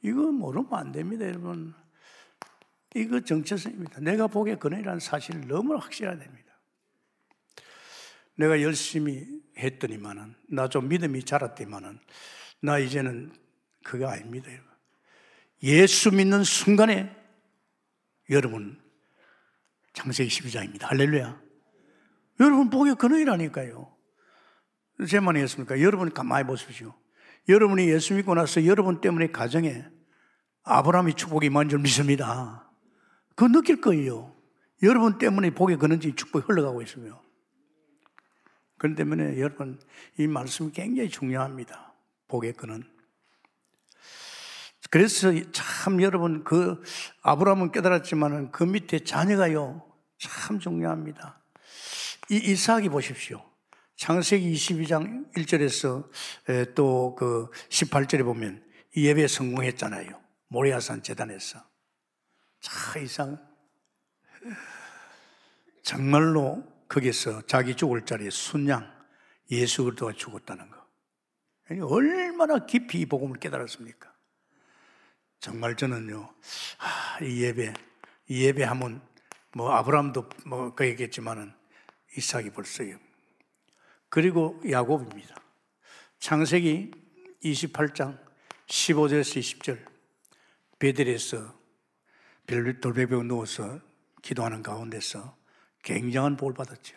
이거 0.02 0.32
모르면 0.34 0.74
안 0.74 0.92
됩니다, 0.92 1.26
여러분. 1.26 1.74
이거 2.94 3.22
정체성입니다. 3.22 4.02
내가 4.02 4.28
복의 4.28 4.60
근원이라는 4.60 5.00
사실을 5.00 5.48
너무 5.48 5.76
확실해야 5.76 6.18
됩니다. 6.18 6.60
내가 8.36 8.62
열심히 8.62 9.39
했더니만은, 9.60 10.36
나 10.50 10.68
좀 10.68 10.88
믿음이 10.88 11.24
자랐더니만은, 11.24 12.00
나 12.62 12.80
이제는 12.80 13.32
그거 13.84 14.08
아닙니다. 14.08 14.50
예수 15.64 16.12
믿는 16.12 16.44
순간에 16.44 17.16
여러분 18.30 18.82
창세기 19.94 20.30
12장입니다. 20.30 20.84
할렐루야. 20.84 21.42
여러분 22.40 22.70
복의 22.70 22.96
근원이라니까요. 22.96 23.94
제 25.08 25.20
말이 25.20 25.42
했습니까? 25.42 25.82
여러분 25.82 26.14
가만히 26.14 26.46
보십시오. 26.48 26.94
여러분이 27.48 27.90
예수 27.90 28.14
믿고 28.14 28.36
나서 28.36 28.66
여러분 28.66 29.02
때문에 29.02 29.32
가정에 29.32 29.86
아브라함이 30.64 31.16
축복이 31.16 31.50
많은 31.50 31.70
줄 31.70 31.80
믿습니다. 31.80 32.70
그거 33.36 33.48
느낄 33.48 33.82
거예요. 33.82 34.36
여러분 34.84 35.18
때문에 35.18 35.50
복의 35.52 35.78
근원지 35.78 36.16
축복이 36.16 36.46
흘러가고 36.46 36.82
있으며. 36.82 37.22
그렇기 38.80 38.96
때문에 38.96 39.40
여러분 39.40 39.80
이 40.18 40.26
말씀이 40.26 40.72
굉장히 40.72 41.10
중요합니다. 41.10 41.94
복의 42.28 42.54
근원. 42.54 42.84
그래서 44.90 45.32
참 45.52 46.02
여러분 46.02 46.44
그 46.44 46.82
아브라함은 47.22 47.72
깨달았지만은 47.72 48.52
그 48.52 48.64
밑에 48.64 49.04
자녀가요 49.04 49.86
참 50.18 50.60
중요합니다. 50.60 51.40
이 52.32 52.38
이삭이 52.38 52.90
보십시오. 52.90 53.46
창세기 53.98 54.54
22장 54.54 55.32
1절에서 55.34 56.10
또 56.74 57.16
그 57.16 57.50
18절에 57.70 58.24
보면 58.24 58.64
이 58.96 59.06
예배 59.06 59.28
성공했잖아요. 59.28 60.10
모리아산 60.48 61.04
재단에서. 61.04 61.62
자, 62.62 63.00
이상 63.00 63.38
정말로 65.84 66.64
거기서 66.90 67.44
자기 67.44 67.76
죽을 67.76 68.04
자리에 68.04 68.30
순양 68.30 69.00
예수 69.52 69.84
그리스도가 69.84 70.14
죽었다는 70.14 70.70
거. 70.70 70.80
얼마나 71.88 72.66
깊이 72.66 73.02
이 73.02 73.06
복음을 73.06 73.40
깨달았습니까? 73.40 74.12
정말 75.40 75.76
저는요, 75.76 76.34
아, 76.80 77.24
이 77.24 77.44
예배, 77.44 77.74
이 78.28 78.44
예배하면 78.46 79.02
뭐 79.54 79.72
아브라함도 79.72 80.30
뭐 80.46 80.76
그얘기했지만은 80.76 81.54
이삭이 82.18 82.50
벌써요. 82.50 82.98
그리고 84.10 84.60
야곱입니다. 84.70 85.36
창세기 86.20 86.92
28장 87.44 88.20
15절에서 88.68 89.40
20절 89.40 89.86
베델에서 90.80 91.54
돌베베에 92.48 93.24
누워서 93.24 93.80
기도하는 94.22 94.64
가운데서 94.64 95.39
굉장한 95.90 96.38
복을 96.38 96.54
받았죠. 96.54 96.96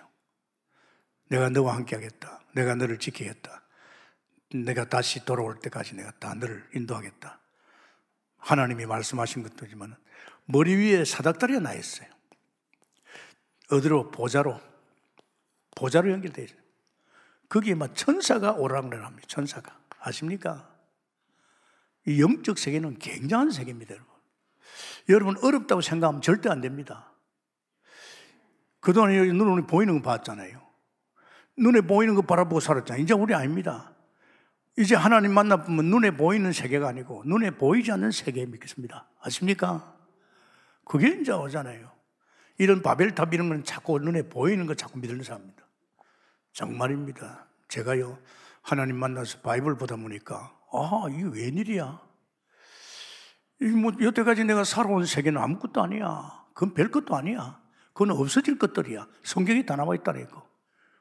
내가 1.28 1.48
너와 1.48 1.74
함께 1.74 1.96
하겠다. 1.96 2.40
내가 2.54 2.74
너를 2.74 2.98
지키겠다. 2.98 3.62
내가 4.54 4.86
다시 4.86 5.24
돌아올 5.24 5.58
때까지 5.60 5.94
내가 5.94 6.10
다 6.18 6.34
너를 6.34 6.68
인도하겠다. 6.74 7.40
하나님이 8.36 8.84
말씀하신 8.84 9.44
것도지만 9.44 9.96
머리 10.44 10.74
위에 10.74 11.06
사닥다리가 11.06 11.60
나 11.60 11.72
있어요. 11.72 12.08
어디로 13.70 14.10
보자로 14.10 14.60
보자로 15.74 16.10
연결되어 16.10 16.44
있어요. 16.44 16.60
거기에 17.48 17.74
막 17.74 17.94
천사가 17.94 18.52
오락내랍니다. 18.52 19.26
천사가 19.26 19.78
아십니까? 20.00 20.70
이 22.06 22.20
영적 22.20 22.58
세계는 22.58 22.98
굉장한 22.98 23.52
세계입니다, 23.52 23.94
여러분. 23.94 24.12
여러분 25.08 25.38
어렵다고 25.38 25.80
생각하면 25.80 26.20
절대 26.20 26.50
안 26.50 26.60
됩니다. 26.60 27.11
그동안 28.82 29.12
눈에 29.12 29.62
보이는 29.62 30.02
거 30.02 30.10
봤잖아요. 30.10 30.60
눈에 31.56 31.82
보이는 31.82 32.14
거 32.14 32.22
바라보고 32.22 32.60
살았잖아요. 32.60 33.02
이제 33.02 33.14
우리 33.14 33.32
아닙니다. 33.32 33.92
이제 34.76 34.96
하나님 34.96 35.32
만나보면 35.32 35.84
눈에 35.86 36.10
보이는 36.10 36.52
세계가 36.52 36.88
아니고 36.88 37.22
눈에 37.24 37.52
보이지 37.52 37.92
않는 37.92 38.10
세계 38.10 38.44
믿겠습니다. 38.44 39.06
아십니까? 39.20 39.96
그게 40.84 41.08
이제 41.20 41.30
오잖아요. 41.30 41.92
이런 42.58 42.82
바벨탑 42.82 43.32
이런 43.32 43.48
건 43.50 43.64
자꾸 43.64 43.98
눈에 44.00 44.28
보이는 44.28 44.66
거 44.66 44.74
자꾸 44.74 44.98
믿는 44.98 45.22
사람입니다. 45.22 45.62
정말입니다. 46.52 47.46
제가요, 47.68 48.18
하나님 48.62 48.96
만나서 48.96 49.40
바이블 49.40 49.76
보다 49.76 49.94
보니까, 49.96 50.58
아, 50.72 51.06
이게 51.08 51.22
웬일이야? 51.22 52.00
이 53.60 53.64
뭐, 53.66 53.92
여태까지 54.00 54.44
내가 54.44 54.64
살아온 54.64 55.06
세계는 55.06 55.40
아무것도 55.40 55.80
아니야. 55.82 56.44
그건 56.52 56.74
별 56.74 56.90
것도 56.90 57.14
아니야. 57.14 57.61
그건 57.92 58.10
없어질 58.16 58.58
것들이야. 58.58 59.06
성경이 59.22 59.66
다 59.66 59.76
나와 59.76 59.94
있다니까. 59.94 60.42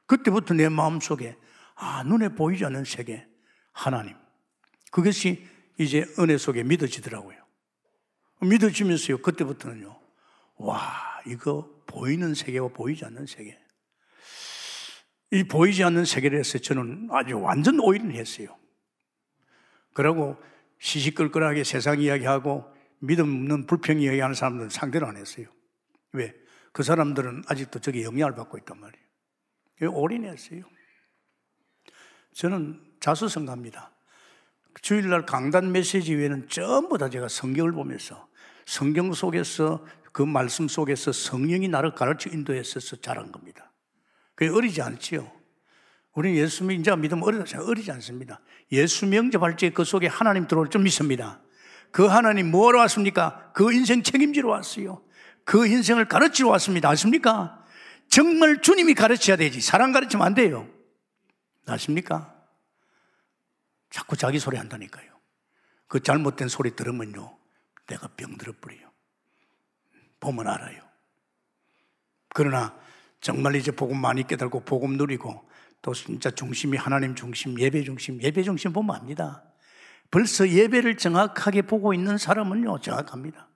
그때부터 0.06 0.54
내 0.54 0.68
마음 0.68 1.00
속에, 1.00 1.36
아, 1.74 2.02
눈에 2.04 2.28
보이지 2.30 2.64
않는 2.66 2.84
세계. 2.84 3.26
하나님. 3.72 4.14
그것이 4.90 5.46
이제 5.78 6.04
은혜 6.18 6.36
속에 6.36 6.62
믿어지더라고요. 6.62 7.38
믿어지면서요, 8.40 9.18
그때부터는요, 9.18 10.00
와, 10.56 11.20
이거 11.26 11.70
보이는 11.86 12.34
세계와 12.34 12.68
보이지 12.68 13.04
않는 13.06 13.26
세계. 13.26 13.58
이 15.30 15.44
보이지 15.44 15.82
않는 15.84 16.04
세계를 16.04 16.38
해서 16.38 16.58
저는 16.58 17.08
아주 17.10 17.40
완전 17.40 17.80
오인을 17.80 18.14
했어요. 18.14 18.54
그러고 19.94 20.36
시시끌끌하게 20.78 21.64
세상 21.64 22.00
이야기하고 22.00 22.70
믿음 22.98 23.24
없는 23.24 23.66
불평 23.66 24.00
이야기하는 24.00 24.34
사람들은 24.34 24.68
상대를 24.68 25.06
안 25.06 25.16
했어요. 25.16 25.46
왜? 26.12 26.34
그 26.72 26.82
사람들은 26.82 27.44
아직도 27.46 27.80
저기 27.80 28.02
영향을 28.02 28.34
받고 28.34 28.58
있단 28.58 28.78
말이에요. 28.80 29.94
올인했어요. 29.94 30.62
저는 32.34 32.80
자수성가입니다. 33.00 33.90
주일날 34.80 35.26
강단 35.26 35.70
메시지 35.70 36.14
외에는 36.14 36.48
전부 36.48 36.96
다 36.96 37.10
제가 37.10 37.28
성경을 37.28 37.72
보면서 37.72 38.26
성경 38.64 39.12
속에서 39.12 39.84
그 40.12 40.22
말씀 40.22 40.68
속에서 40.68 41.12
성령이 41.12 41.68
나를 41.68 41.94
가르쳐 41.94 42.30
인도했어서 42.30 42.96
자란 42.96 43.32
겁니다. 43.32 43.70
그게 44.34 44.50
어리지 44.50 44.80
않지요. 44.80 45.30
우리는 46.14 46.36
예수 46.38 46.70
인자 46.70 46.96
믿으면 46.96 47.24
어리지, 47.24 47.56
어리지 47.56 47.90
않습니다. 47.92 48.40
예수 48.70 49.06
명접할 49.06 49.56
때 49.56 49.70
그 49.70 49.84
속에 49.84 50.06
하나님 50.06 50.46
들어올 50.46 50.68
줄 50.68 50.82
믿습니다. 50.82 51.40
그 51.90 52.06
하나님 52.06 52.50
뭐하러 52.50 52.78
왔습니까? 52.80 53.50
그 53.54 53.72
인생 53.72 54.02
책임지러 54.02 54.48
왔어요. 54.48 55.02
그 55.44 55.66
인생을 55.66 56.06
가르치러 56.06 56.48
왔습니다. 56.50 56.88
아십니까? 56.88 57.64
정말 58.08 58.60
주님이 58.60 58.94
가르쳐야 58.94 59.36
되지. 59.36 59.60
사람 59.60 59.92
가르치면 59.92 60.26
안 60.26 60.34
돼요. 60.34 60.68
아십니까? 61.66 62.34
자꾸 63.90 64.16
자기 64.16 64.38
소리 64.38 64.56
한다니까요. 64.56 65.10
그 65.86 66.00
잘못된 66.00 66.48
소리 66.48 66.74
들으면요. 66.74 67.36
내가 67.86 68.08
병들어 68.16 68.52
버려요. 68.60 68.90
보면 70.20 70.46
알아요. 70.46 70.82
그러나 72.34 72.74
정말 73.20 73.56
이제 73.56 73.70
복음 73.70 74.00
많이 74.00 74.26
깨달고 74.26 74.64
복음 74.64 74.96
누리고 74.96 75.48
또 75.82 75.92
진짜 75.92 76.30
중심이 76.30 76.78
하나님 76.78 77.14
중심, 77.14 77.58
예배 77.58 77.82
중심, 77.82 78.22
예배 78.22 78.42
중심 78.42 78.72
보면 78.72 78.96
압니다. 78.96 79.42
벌써 80.10 80.48
예배를 80.48 80.96
정확하게 80.96 81.62
보고 81.62 81.92
있는 81.92 82.18
사람은요, 82.18 82.80
정확합니다. 82.80 83.48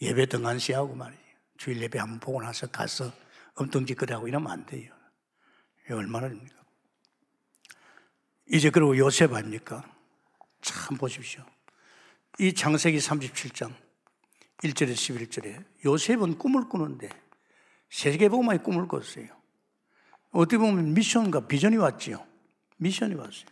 예배 0.00 0.26
등한시하고 0.26 0.94
말이에요. 0.94 1.27
주일 1.58 1.82
예배 1.82 1.98
한번 1.98 2.20
보고 2.20 2.40
나서 2.40 2.66
가서 2.68 3.12
엉뚱짓거리하고 3.56 4.28
이러면 4.28 4.50
안 4.50 4.64
돼요. 4.64 4.94
얼마나 5.90 6.28
됩니까? 6.28 6.56
이제 8.46 8.70
그리고 8.70 8.96
요셉 8.96 9.34
아닙니까? 9.34 9.84
참 10.62 10.96
보십시오. 10.96 11.44
이 12.38 12.52
장세기 12.54 12.98
37장 12.98 13.74
1절에 14.62 14.92
11절에 14.92 15.64
요셉은 15.84 16.38
꿈을 16.38 16.68
꾸는데 16.68 17.08
세계복음화의 17.90 18.62
꿈을 18.62 18.86
꿨어요. 18.86 19.26
어떻게 20.30 20.58
보면 20.58 20.94
미션과 20.94 21.48
비전이 21.48 21.76
왔지요. 21.76 22.24
미션이 22.76 23.14
왔어요. 23.14 23.46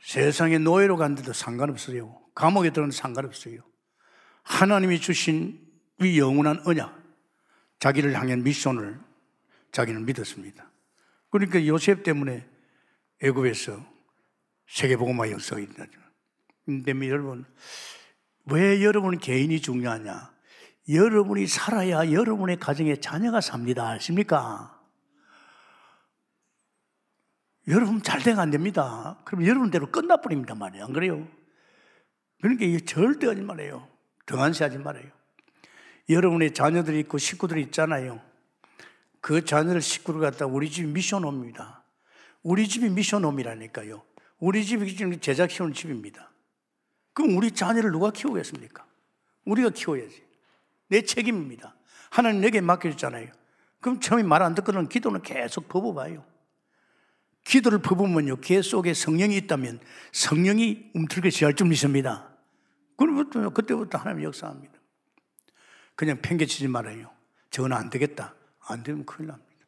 세상에 0.00 0.58
노예로 0.58 0.96
간데도 0.96 1.32
상관없어요. 1.32 2.20
감옥에 2.34 2.70
들어도 2.70 2.92
상관없어요. 2.92 3.60
하나님이 4.42 5.00
주신 5.00 5.63
이 6.00 6.18
영원한 6.18 6.60
언약, 6.66 7.02
자기를 7.78 8.14
향한 8.14 8.42
미션을 8.42 8.98
자기는 9.72 10.04
믿었습니다. 10.06 10.70
그러니까 11.30 11.66
요셉 11.66 12.02
때문에 12.02 12.46
애굽에서 13.22 13.84
세계복음화 14.68 15.30
역사가 15.30 15.60
있다. 15.60 15.86
근데 16.64 16.92
여러분, 17.08 17.44
왜 18.46 18.82
여러분 18.82 19.18
개인이 19.18 19.60
중요하냐? 19.60 20.32
여러분이 20.88 21.46
살아야 21.46 22.10
여러분의 22.10 22.58
가정에 22.58 22.96
자녀가 22.96 23.40
삽니다. 23.40 23.88
아십니까? 23.88 24.80
여러분 27.68 28.02
잘 28.02 28.22
되가 28.22 28.42
안 28.42 28.50
됩니다. 28.50 29.18
그럼 29.24 29.46
여러분대로 29.46 29.90
끝나버립니다 29.90 30.54
말이에요. 30.54 30.84
안 30.84 30.92
그래요? 30.92 31.26
그러니까 32.40 32.66
이 32.66 32.84
절대 32.84 33.26
하지 33.26 33.40
말아요. 33.40 33.88
등한시 34.26 34.62
하지 34.62 34.76
말아요. 34.78 35.10
여러분의 36.08 36.52
자녀들이 36.52 37.00
있고 37.00 37.18
식구들이 37.18 37.62
있잖아요. 37.62 38.20
그 39.20 39.44
자녀를 39.44 39.80
식구를 39.80 40.20
갖다 40.20 40.46
우리 40.46 40.70
집이 40.70 40.88
미션홈입니다. 40.88 41.82
우리 42.42 42.68
집이 42.68 42.90
미션홈이라니까요. 42.90 44.02
우리 44.38 44.64
집이 44.64 44.94
지금 44.96 45.18
제자 45.20 45.46
키우는 45.46 45.72
집입니다. 45.72 46.30
그럼 47.14 47.36
우리 47.36 47.50
자녀를 47.50 47.92
누가 47.92 48.10
키우겠습니까? 48.10 48.84
우리가 49.46 49.70
키워야지. 49.70 50.22
내 50.88 51.02
책임입니다. 51.02 51.74
하나님 52.10 52.42
내게 52.42 52.60
맡겨줬잖아요. 52.60 53.28
그럼 53.80 54.00
처음에 54.00 54.22
말 54.22 54.42
안 54.42 54.54
듣거든 54.54 54.88
기도는 54.88 55.22
계속 55.22 55.68
퍼부어봐요. 55.68 56.24
기도를 57.44 57.80
퍼부으면요, 57.80 58.36
귀 58.40 58.60
속에 58.62 58.94
성령이 58.94 59.36
있다면 59.36 59.80
성령이 60.12 60.90
움틀게 60.94 61.30
지할 61.30 61.54
줄 61.54 61.68
믿습니다. 61.68 62.30
그때부터, 62.96 63.50
그때부터 63.50 63.98
하나님 63.98 64.24
역사합니다. 64.24 64.72
그냥 65.94 66.20
팽개치지 66.20 66.68
말아요. 66.68 67.12
저건 67.50 67.72
안 67.72 67.90
되겠다. 67.90 68.34
안 68.66 68.82
되면 68.82 69.04
큰일 69.04 69.28
납니다. 69.28 69.66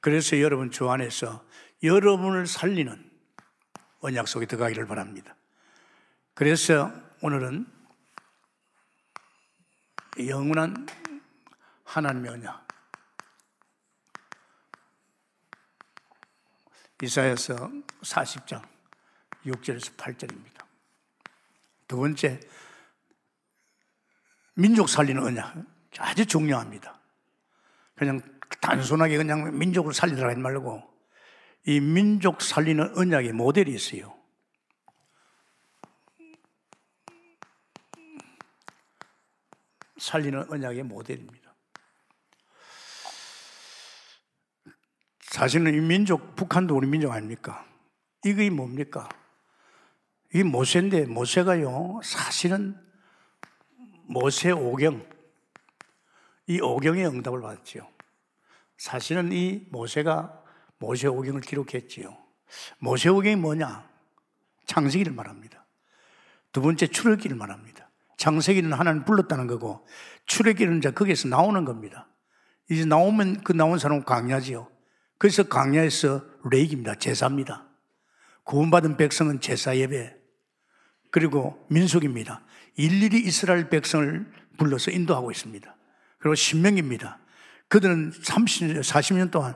그래서 0.00 0.40
여러분 0.40 0.70
주 0.70 0.90
안에서 0.90 1.44
여러분을 1.82 2.46
살리는 2.46 3.10
언약 4.00 4.26
속에 4.26 4.46
들어가기를 4.46 4.86
바랍니다. 4.86 5.36
그래서 6.34 6.92
오늘은 7.20 7.66
영원한 10.26 10.86
하나님의 11.84 12.32
언약. 12.32 12.68
이사야서 17.02 17.70
40장 18.02 18.62
6절에서 19.46 19.96
8절입니다. 19.96 20.64
두 21.88 21.96
번째, 21.96 22.40
민족 24.54 24.88
살리는 24.88 25.22
언약. 25.22 25.54
아주 25.98 26.26
중요합니다. 26.26 27.00
그냥 27.94 28.20
단순하게 28.60 29.18
그냥 29.18 29.58
민족을 29.58 29.92
살리라 29.92 30.28
하지 30.28 30.40
말고 30.40 30.82
이 31.66 31.80
민족 31.80 32.42
살리는 32.42 32.96
언약의 32.96 33.32
모델이 33.32 33.72
있어요. 33.72 34.16
살리는 39.98 40.50
언약의 40.50 40.82
모델입니다. 40.82 41.54
사실은 45.20 45.72
이 45.72 45.80
민족, 45.80 46.34
북한도 46.34 46.76
우리 46.76 46.86
민족 46.86 47.12
아닙니까? 47.12 47.64
이게 48.24 48.50
뭡니까? 48.50 49.08
이 50.34 50.42
모세인데, 50.42 51.06
모세가요, 51.06 52.00
사실은 52.02 52.76
모세 54.12 54.50
오경, 54.50 55.06
이 56.46 56.60
오경의 56.60 57.06
응답을 57.06 57.40
받았지요. 57.40 57.88
사실은 58.76 59.32
이 59.32 59.66
모세가 59.70 60.38
모세 60.78 61.06
오경을 61.06 61.40
기록했지요. 61.40 62.14
모세 62.78 63.08
오경이 63.08 63.36
뭐냐? 63.36 63.88
창세기를 64.66 65.14
말합니다. 65.14 65.64
두 66.52 66.60
번째 66.60 66.88
출애기를 66.88 67.36
말합니다. 67.38 67.88
창세기는 68.18 68.74
하나님 68.74 69.04
불렀다는 69.04 69.46
거고 69.46 69.86
출애기는 70.26 70.78
이제 70.78 70.90
거기에서 70.90 71.28
나오는 71.28 71.64
겁니다. 71.64 72.06
이제 72.70 72.84
나오면 72.84 73.44
그 73.44 73.52
나온 73.52 73.78
사람은 73.78 74.04
강야지요. 74.04 74.68
그래서 75.16 75.44
강야에서 75.44 76.22
레이기입니다. 76.50 76.96
제사입니다. 76.96 77.66
구원받은 78.44 78.98
백성은 78.98 79.40
제사 79.40 79.74
예배 79.74 80.21
그리고 81.12 81.64
민속입니다. 81.68 82.42
일일이 82.74 83.20
이스라엘 83.20 83.68
백성을 83.68 84.26
불러서 84.56 84.90
인도하고 84.90 85.30
있습니다. 85.30 85.76
그리고 86.18 86.34
신명입니다. 86.34 87.20
그들은 87.68 88.10
30년, 88.12 88.80
40년 88.80 89.30
동안 89.30 89.54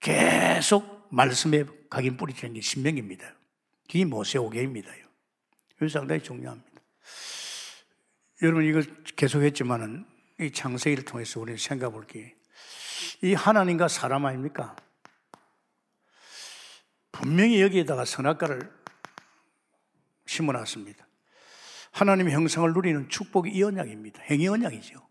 계속 0.00 1.06
말씀에 1.10 1.64
각인 1.90 2.16
뿌리치는 2.16 2.54
게 2.54 2.60
신명입니다. 2.62 3.24
이 3.92 4.04
모세오계입니다. 4.04 4.90
이거 5.76 5.88
상당히 5.88 6.22
중요합니다. 6.22 6.70
여러분 8.42 8.64
이걸 8.64 8.84
계속 9.16 9.42
했지만은 9.42 10.06
이 10.40 10.50
창세기를 10.50 11.04
통해서 11.04 11.40
우리는 11.40 11.58
생각해 11.58 11.92
볼게 11.92 12.34
이 13.22 13.34
하나님과 13.34 13.88
사람 13.88 14.24
아닙니까? 14.24 14.76
분명히 17.12 17.60
여기에다가 17.60 18.04
선악과를 18.04 18.75
심어놨습니다. 20.26 21.06
하나님의 21.92 22.34
형상을 22.34 22.72
누리는 22.72 23.08
축복이 23.08 23.50
이 23.50 23.62
언약입니다. 23.62 24.22
행위 24.22 24.48
언약이죠. 24.48 25.06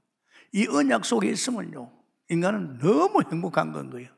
이 0.53 0.67
언약 0.67 1.03
속에 1.03 1.29
있으면요, 1.29 1.91
인간은 2.29 2.77
너무 2.77 3.23
행복한 3.29 3.71
건 3.71 3.89
거예요. 3.89 4.09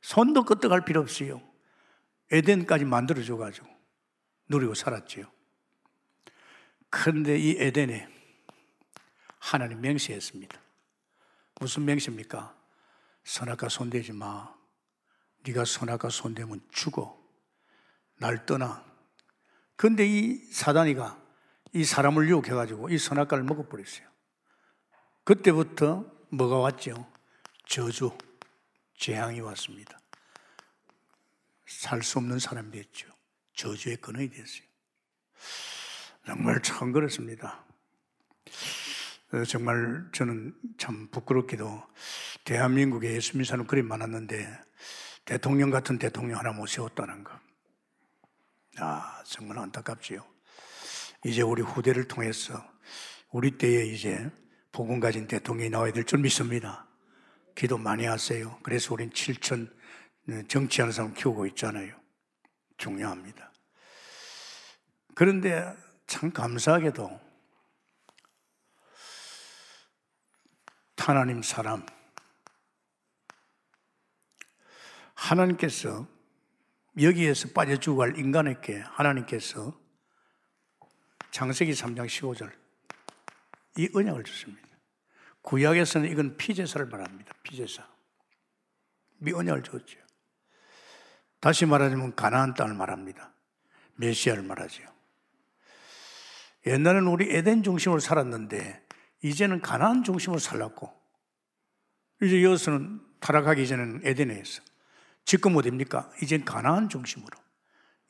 손도 0.00 0.44
끄떡할 0.44 0.84
필요 0.84 1.00
없어요. 1.00 1.42
에덴까지 2.30 2.84
만들어줘가지고 2.84 3.66
누리고 4.48 4.74
살았지요. 4.74 5.30
그런데 6.88 7.38
이 7.38 7.56
에덴에 7.58 8.08
하나님 9.38 9.80
맹세했습니다. 9.80 10.60
무슨 11.60 11.84
맹세입니까? 11.84 12.56
선악과 13.24 13.68
손대지 13.68 14.12
마. 14.12 14.54
네가 15.44 15.64
선악과 15.64 16.08
손대면 16.10 16.60
죽어. 16.70 17.18
날 18.18 18.44
떠나. 18.44 18.89
근데 19.80 20.06
이 20.06 20.36
사단이가 20.52 21.18
이 21.72 21.84
사람을 21.84 22.28
유혹해가지고 22.28 22.90
이 22.90 22.98
선악과를 22.98 23.44
먹어버렸어요. 23.44 24.06
그때부터 25.24 26.04
뭐가 26.28 26.58
왔죠? 26.58 27.10
저주, 27.64 28.14
재앙이 28.98 29.40
왔습니다. 29.40 29.98
살 31.64 32.02
수 32.02 32.18
없는 32.18 32.38
사람이 32.40 32.70
됐죠. 32.72 33.08
저주의 33.54 33.96
근원이 33.96 34.28
됐어요. 34.28 34.64
정말 36.26 36.60
참 36.60 36.92
그렇습니다. 36.92 37.64
어, 39.32 39.44
정말 39.44 40.10
저는 40.12 40.54
참 40.76 41.08
부끄럽게도 41.10 41.82
대한민국에 42.44 43.14
예수 43.14 43.32
믿는 43.32 43.46
사람 43.46 43.66
그리 43.66 43.80
많았는데 43.80 44.60
대통령 45.24 45.70
같은 45.70 45.98
대통령 45.98 46.38
하나 46.38 46.52
못 46.52 46.66
세웠다는 46.66 47.24
거. 47.24 47.40
아, 48.78 49.22
정말 49.26 49.58
안타깝지요. 49.58 50.24
이제 51.24 51.42
우리 51.42 51.62
후대를 51.62 52.08
통해서 52.08 52.64
우리 53.30 53.58
때에 53.58 53.84
이제 53.86 54.30
복음 54.72 55.00
가진 55.00 55.26
대통령이 55.26 55.70
나와야 55.70 55.92
될 55.92 56.04
줄 56.04 56.20
믿습니다. 56.20 56.86
기도 57.54 57.76
많이 57.78 58.06
하세요. 58.06 58.58
그래서 58.62 58.94
우린 58.94 59.10
7천 59.10 59.70
정치하는 60.48 60.92
사람 60.92 61.14
키우고 61.14 61.46
있잖아요. 61.48 61.94
중요합니다. 62.78 63.52
그런데 65.14 65.74
참 66.06 66.32
감사하게도 66.32 67.20
하나님 70.96 71.42
사람 71.42 71.84
하나님께서 75.14 76.06
여기에서 76.98 77.48
빠져 77.54 77.76
죽어갈 77.76 78.18
인간에게 78.18 78.78
하나님께서 78.80 79.78
장세기 81.30 81.72
3장 81.72 82.06
15절 82.06 82.52
이 83.78 83.88
언약을 83.94 84.24
줬습니다. 84.24 84.68
구약에서는 85.42 86.10
이건 86.10 86.36
피제사를 86.36 86.86
말합니다. 86.86 87.32
피제사. 87.42 87.86
미 89.18 89.32
언약을 89.32 89.62
줬죠. 89.62 89.98
다시 91.40 91.66
말하자면 91.66 92.14
가나안 92.14 92.54
땅을 92.54 92.74
말합니다. 92.74 93.32
메시아를 93.96 94.42
말하죠. 94.42 94.82
옛날에는 96.66 97.06
우리 97.06 97.34
에덴 97.34 97.62
중심으로 97.62 98.00
살았는데 98.00 98.86
이제는 99.22 99.60
가나안 99.60 100.04
중심으로 100.04 100.38
살랐고 100.38 100.92
이제 102.22 102.42
여기서는 102.42 103.00
타락하기 103.20 103.66
전에는 103.66 104.00
에덴에서 104.04 104.62
지금 105.30 105.54
어딥니까? 105.54 106.10
이젠 106.20 106.44
가나안 106.44 106.88
중심으로 106.88 107.38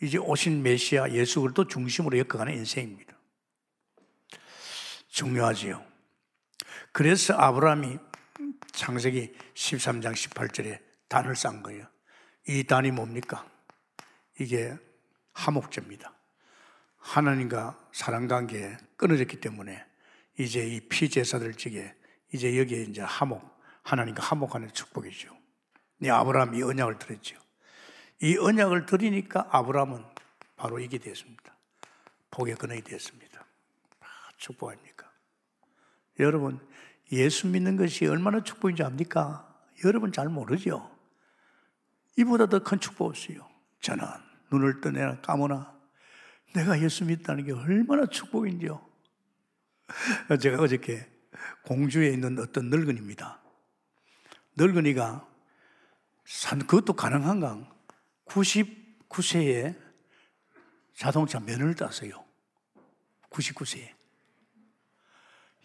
이제 0.00 0.16
오신 0.16 0.62
메시아 0.62 1.10
예수 1.10 1.42
그리스도 1.42 1.68
중심으로 1.68 2.16
엮어가는 2.16 2.54
인생입니다. 2.54 3.14
중요하지요. 5.08 5.84
그래서 6.92 7.34
아브라함이 7.34 7.98
창세기 8.72 9.34
13장 9.52 10.14
18절에 10.14 10.80
단을 11.08 11.36
싼 11.36 11.62
거예요. 11.62 11.86
이 12.48 12.64
단이 12.64 12.90
뭡니까? 12.90 13.46
이게 14.38 14.74
화목제입니다. 15.34 16.14
하나님과 16.96 17.90
사랑 17.92 18.28
관계에 18.28 18.78
끊어졌기 18.96 19.40
때문에 19.40 19.84
이제 20.38 20.66
이 20.66 20.80
피제사들 20.88 21.52
측에 21.52 21.94
이제 22.32 22.58
여기에 22.58 22.84
이제 22.84 23.02
화목, 23.02 23.60
하나님과 23.82 24.22
화목하는 24.22 24.72
축복이죠. 24.72 25.39
이 26.02 26.08
아브라함이 26.08 26.62
언약을 26.62 26.98
들었죠. 26.98 27.36
이 28.22 28.36
언약을 28.36 28.86
드리니까 28.86 29.48
아브라함은 29.50 30.04
바로 30.56 30.78
이게 30.78 30.98
됐습니다. 30.98 31.56
복의 32.30 32.54
근원이 32.56 32.82
됐습니다. 32.82 33.44
아, 34.00 34.06
축복 34.36 34.70
아닙니까? 34.70 35.10
여러분, 36.18 36.60
예수 37.12 37.46
믿는 37.48 37.76
것이 37.76 38.06
얼마나 38.06 38.42
축복인지 38.42 38.82
압니까? 38.82 39.46
여러분 39.84 40.12
잘 40.12 40.28
모르죠? 40.28 40.90
이보다 42.16 42.46
더 42.46 42.58
큰 42.60 42.78
축복 42.78 43.08
없어요. 43.08 43.48
저는 43.80 44.04
눈을 44.52 44.80
떠내나 44.80 45.20
까무나 45.20 45.74
내가 46.54 46.80
예수 46.80 47.04
믿다는 47.04 47.44
게 47.44 47.52
얼마나 47.52 48.06
축복인지요. 48.06 48.84
제가 50.40 50.62
어저께 50.62 51.08
공주에 51.64 52.10
있는 52.10 52.38
어떤 52.38 52.68
늙은입니다. 52.68 53.40
늙은이가 54.56 55.26
산, 56.30 56.60
그것도 56.60 56.92
가능한가? 56.92 57.68
99세에 58.26 59.76
자동차 60.94 61.40
면허를 61.40 61.74
땄어요. 61.74 62.24
99세에. 63.30 63.92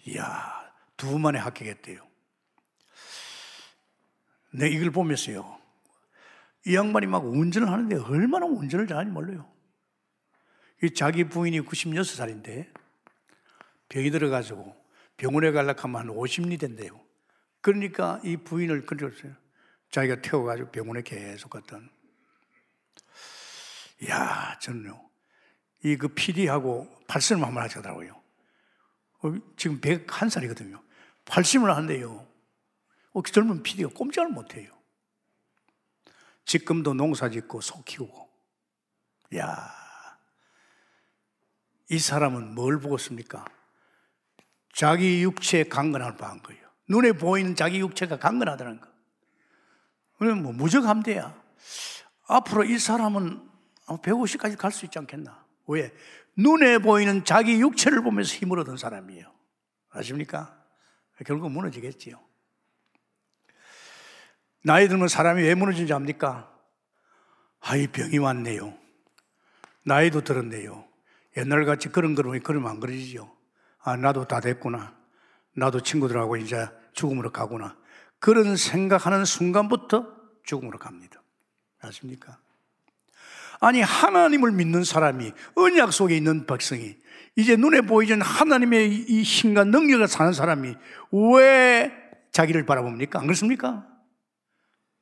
이야, 0.08 0.74
두 0.98 1.20
만에 1.20 1.38
합격했대요. 1.38 2.06
내 4.54 4.68
이걸 4.70 4.90
보면서요. 4.90 5.62
이 6.66 6.76
양반이 6.76 7.06
막 7.06 7.24
운전을 7.26 7.70
하는데 7.70 7.98
얼마나 7.98 8.48
운전을 8.48 8.88
잘하는지 8.88 9.14
몰라요. 9.14 9.48
자기 10.96 11.26
부인이 11.26 11.62
96살인데 11.62 12.74
병이 13.90 14.10
들어가지고 14.10 14.76
병원에 15.18 15.52
가려고 15.52 15.80
하면 15.82 16.02
한 16.02 16.08
50리 16.08 16.60
된대요. 16.60 17.00
그러니까 17.62 18.20
이 18.24 18.36
부인을 18.36 18.88
끌어줬어요. 18.88 19.45
자기가 19.96 20.22
태워가지고 20.22 20.72
병원에 20.72 21.02
계속 21.02 21.50
갔던. 21.50 21.90
이야, 24.02 24.60
저는요. 24.60 25.10
이 25.84 25.96
그 25.96 26.10
PD하고 26.10 26.94
발설을 27.08 27.42
한번 27.42 27.64
하시더라고요. 27.64 28.22
어, 29.22 29.34
지금 29.56 29.80
101살이거든요. 29.80 30.82
발심을 31.24 31.74
한대요. 31.74 32.28
어, 33.14 33.22
그 33.22 33.32
젊은 33.32 33.64
PD가 33.64 33.90
꼼짝을 33.94 34.32
못해요. 34.32 34.70
지금도 36.44 36.94
농사 36.94 37.30
짓고 37.30 37.62
소 37.62 37.82
키우고. 37.84 38.30
야, 39.38 39.72
이 41.90 42.00
사람은 42.00 42.54
뭘 42.54 42.82
보고 42.82 42.98
습니까? 42.98 43.46
자기 44.74 45.24
육체의 45.24 45.70
강건함을 45.70 46.18
봐한 46.18 46.44
거예요. 46.44 46.68
눈에 46.90 47.14
보이는 47.14 47.56
자기 47.56 47.80
육체가 47.80 48.20
강건하다는 48.20 48.82
거. 48.82 48.95
그러면 50.18 50.44
뭐 50.44 50.54
무적함대야. 50.54 51.44
앞으로 52.28 52.64
이 52.64 52.78
사람은 52.80 53.50
150까지 53.88 54.58
갈 54.58 54.72
수 54.72 54.86
있지 54.86 54.98
않겠나? 55.00 55.46
왜? 55.68 55.94
눈에 56.38 56.80
보이는 56.80 57.24
자기 57.24 57.60
육체를 57.60 58.02
보면서 58.04 58.34
힘을 58.36 58.60
얻은 58.60 58.78
사람이에요. 58.78 59.32
아십니까? 59.92 60.58
결국 61.26 61.50
무너지겠지요. 61.52 62.20
나이 64.64 64.88
들면 64.88 65.08
사람이 65.08 65.44
왜 65.44 65.56
무너지는지 65.56 65.94
압니까? 65.94 66.52
아이, 67.62 67.88
병이 67.88 68.18
왔네요. 68.18 68.78
나이도 69.84 70.22
들었네요. 70.22 70.86
옛날같이 71.38 71.90
그런 71.90 72.16
그러면 72.16 72.42
그러면 72.42 72.72
안 72.72 72.80
그러지요. 72.80 73.32
아, 73.80 73.96
나도 73.96 74.26
다 74.28 74.40
됐구나. 74.40 74.96
나도 75.54 75.82
친구들하고 75.82 76.38
이제 76.38 76.68
죽음으로 76.94 77.32
가구나. 77.32 77.78
그런 78.20 78.56
생각하는 78.56 79.26
순간부터 79.26 80.08
죽음으로 80.44 80.80
갑니다. 80.80 81.22
아십니까? 81.82 82.40
아니, 83.60 83.82
하나님을 83.82 84.52
믿는 84.52 84.84
사람이, 84.84 85.32
언약 85.56 85.94
속에 85.94 86.16
있는 86.16 86.46
백성이, 86.46 86.98
이제 87.36 87.56
눈에 87.56 87.82
보이는 87.82 88.22
하나님의 88.22 89.06
이 89.10 89.24
힘과 89.24 89.66
능력을 89.66 90.08
사는 90.08 90.34
사람이 90.34 90.76
왜 91.12 91.92
자기를 92.32 92.66
바라봅니까? 92.66 93.20
안 93.20 93.26
그렇습니까? 93.26 93.88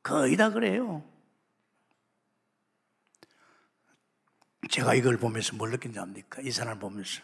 거의 0.02 0.36
다 0.36 0.50
그래요. 0.50 1.04
제가 4.70 4.94
이걸 4.96 5.18
보면서 5.18 5.56
뭘 5.56 5.72
느낀지 5.72 6.00
압니까? 6.00 6.42
이 6.42 6.52
사람을 6.52 6.80
보면서. 6.80 7.22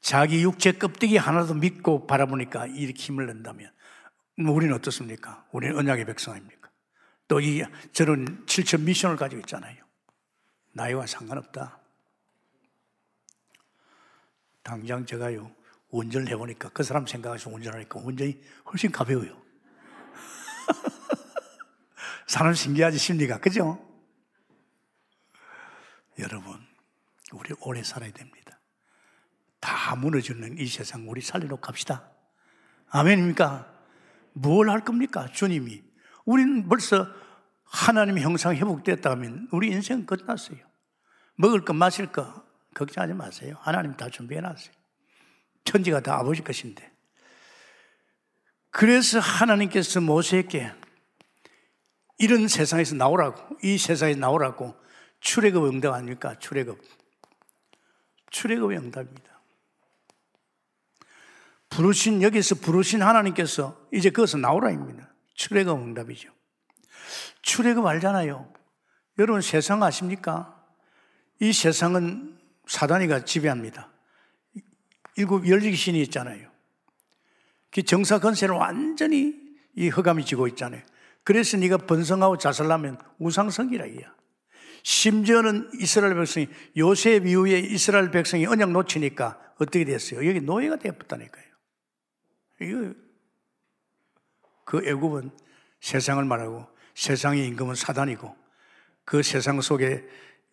자기 0.00 0.42
육체 0.42 0.72
껍데기 0.72 1.16
하나도 1.16 1.54
믿고 1.54 2.06
바라보니까 2.06 2.66
이렇게 2.66 2.94
힘을 2.94 3.26
낸다면 3.26 3.70
뭐 3.70 3.79
우리는 4.48 4.74
어떻습니까? 4.74 5.44
우리는 5.52 5.76
언약의 5.76 6.06
백성 6.06 6.36
입니까? 6.36 6.70
또 7.28 7.40
이 7.40 7.62
저런 7.92 8.44
7천 8.46 8.82
미션을 8.82 9.16
가지고 9.16 9.40
있잖아요. 9.40 9.84
나이와 10.72 11.06
상관없다. 11.06 11.78
당장 14.62 15.06
제가요 15.06 15.54
운전을 15.90 16.28
해보니까 16.28 16.70
그 16.70 16.82
사람 16.82 17.06
생각해서 17.06 17.50
운전하니까 17.50 18.00
운전이 18.00 18.40
훨씬 18.66 18.90
가벼워요. 18.90 19.40
사람 22.26 22.52
신기하지 22.54 22.98
심리가 22.98 23.38
그죠? 23.38 23.78
여러분 26.18 26.60
우리 27.32 27.54
오래 27.60 27.82
살아야 27.82 28.12
됩니다. 28.12 28.60
다 29.60 29.94
무너지는 29.94 30.58
이 30.58 30.66
세상 30.66 31.08
우리 31.08 31.20
살려놓고 31.20 31.60
갑시다. 31.60 32.10
아멘입니까? 32.88 33.69
뭘 34.32 34.70
할 34.70 34.84
겁니까? 34.84 35.28
주님이. 35.32 35.82
우리는 36.24 36.68
벌써 36.68 37.06
하나님의 37.64 38.22
형상 38.22 38.54
회복됐다 38.54 39.14
면 39.16 39.48
우리 39.52 39.68
인생 39.70 40.04
끝났어요. 40.06 40.58
먹을 41.36 41.64
것, 41.64 41.72
마실 41.72 42.06
것, 42.06 42.44
걱정하지 42.74 43.14
마세요. 43.14 43.56
하나님 43.60 43.96
다 43.96 44.08
준비해 44.08 44.40
놨어요. 44.40 44.72
천지가 45.64 46.00
다 46.00 46.16
아버지 46.18 46.42
것인데. 46.42 46.90
그래서 48.70 49.18
하나님께서 49.18 50.00
모세에게 50.00 50.72
이런 52.18 52.48
세상에서 52.48 52.94
나오라고, 52.96 53.56
이 53.62 53.78
세상에 53.78 54.14
나오라고 54.14 54.76
출애굽 55.20 55.64
응답 55.64 55.94
아닙니까? 55.94 56.38
출애굽. 56.38 56.80
출애굽의 58.30 58.78
응답입니다. 58.78 59.29
부르신 61.70 62.22
여기서 62.22 62.56
부르신 62.56 63.02
하나님께서 63.02 63.80
이제 63.92 64.10
거기서 64.10 64.38
나오라입니다. 64.38 65.12
출애굽 65.34 65.78
응답이죠. 65.80 66.30
출애굽 67.42 67.86
알잖아요. 67.86 68.52
여러분 69.18 69.40
세상 69.40 69.82
아십니까? 69.82 70.62
이 71.40 71.52
세상은 71.52 72.38
사단이가 72.66 73.24
지배합니다. 73.24 73.90
일곱 75.16 75.48
열지 75.48 75.74
신이 75.74 76.00
있잖아요. 76.02 76.50
그 77.70 77.82
정사 77.82 78.18
건세를 78.18 78.54
완전히 78.54 79.34
이 79.76 79.88
허감이 79.88 80.24
지고 80.24 80.46
있잖아요. 80.48 80.82
그래서 81.22 81.56
네가 81.56 81.78
번성하고 81.78 82.38
자살하면 82.38 82.98
우상성이라 83.18 83.86
이야. 83.86 84.14
심지어는 84.82 85.70
이스라엘 85.80 86.14
백성이 86.14 86.48
요셉 86.76 87.26
이후에 87.26 87.58
이스라엘 87.58 88.10
백성이 88.10 88.46
언약 88.46 88.70
놓치니까 88.72 89.38
어떻게 89.58 89.84
됐어요? 89.84 90.26
여기 90.26 90.40
노예가 90.40 90.76
되었다니까요. 90.76 91.49
이거 92.60 92.94
그 94.64 94.86
애굽은 94.86 95.30
세상을 95.80 96.22
말하고 96.24 96.66
세상의 96.94 97.46
임금은 97.48 97.74
사단이고 97.74 98.36
그 99.04 99.22
세상 99.22 99.60
속에 99.60 100.06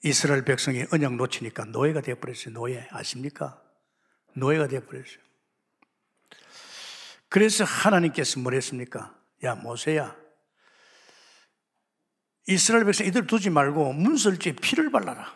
이스라엘 0.04 0.46
백성이 0.46 0.86
언약 0.92 1.16
놓치니까 1.16 1.66
노예가 1.66 2.02
되어버렸어요. 2.02 2.54
노예 2.54 2.88
아십니까? 2.92 3.62
노예가 4.34 4.68
되어버렸어요. 4.68 5.20
그래서 7.30 7.64
하나님께서 7.64 8.40
뭘 8.40 8.54
했습니까? 8.56 9.16
야 9.44 9.56
모세야 9.56 10.16
이스라엘 12.48 12.86
백성 12.86 13.06
이들 13.06 13.28
두지 13.28 13.50
말고 13.50 13.94
문설주에 13.94 14.54
피를 14.54 14.90
발라라. 14.92 15.36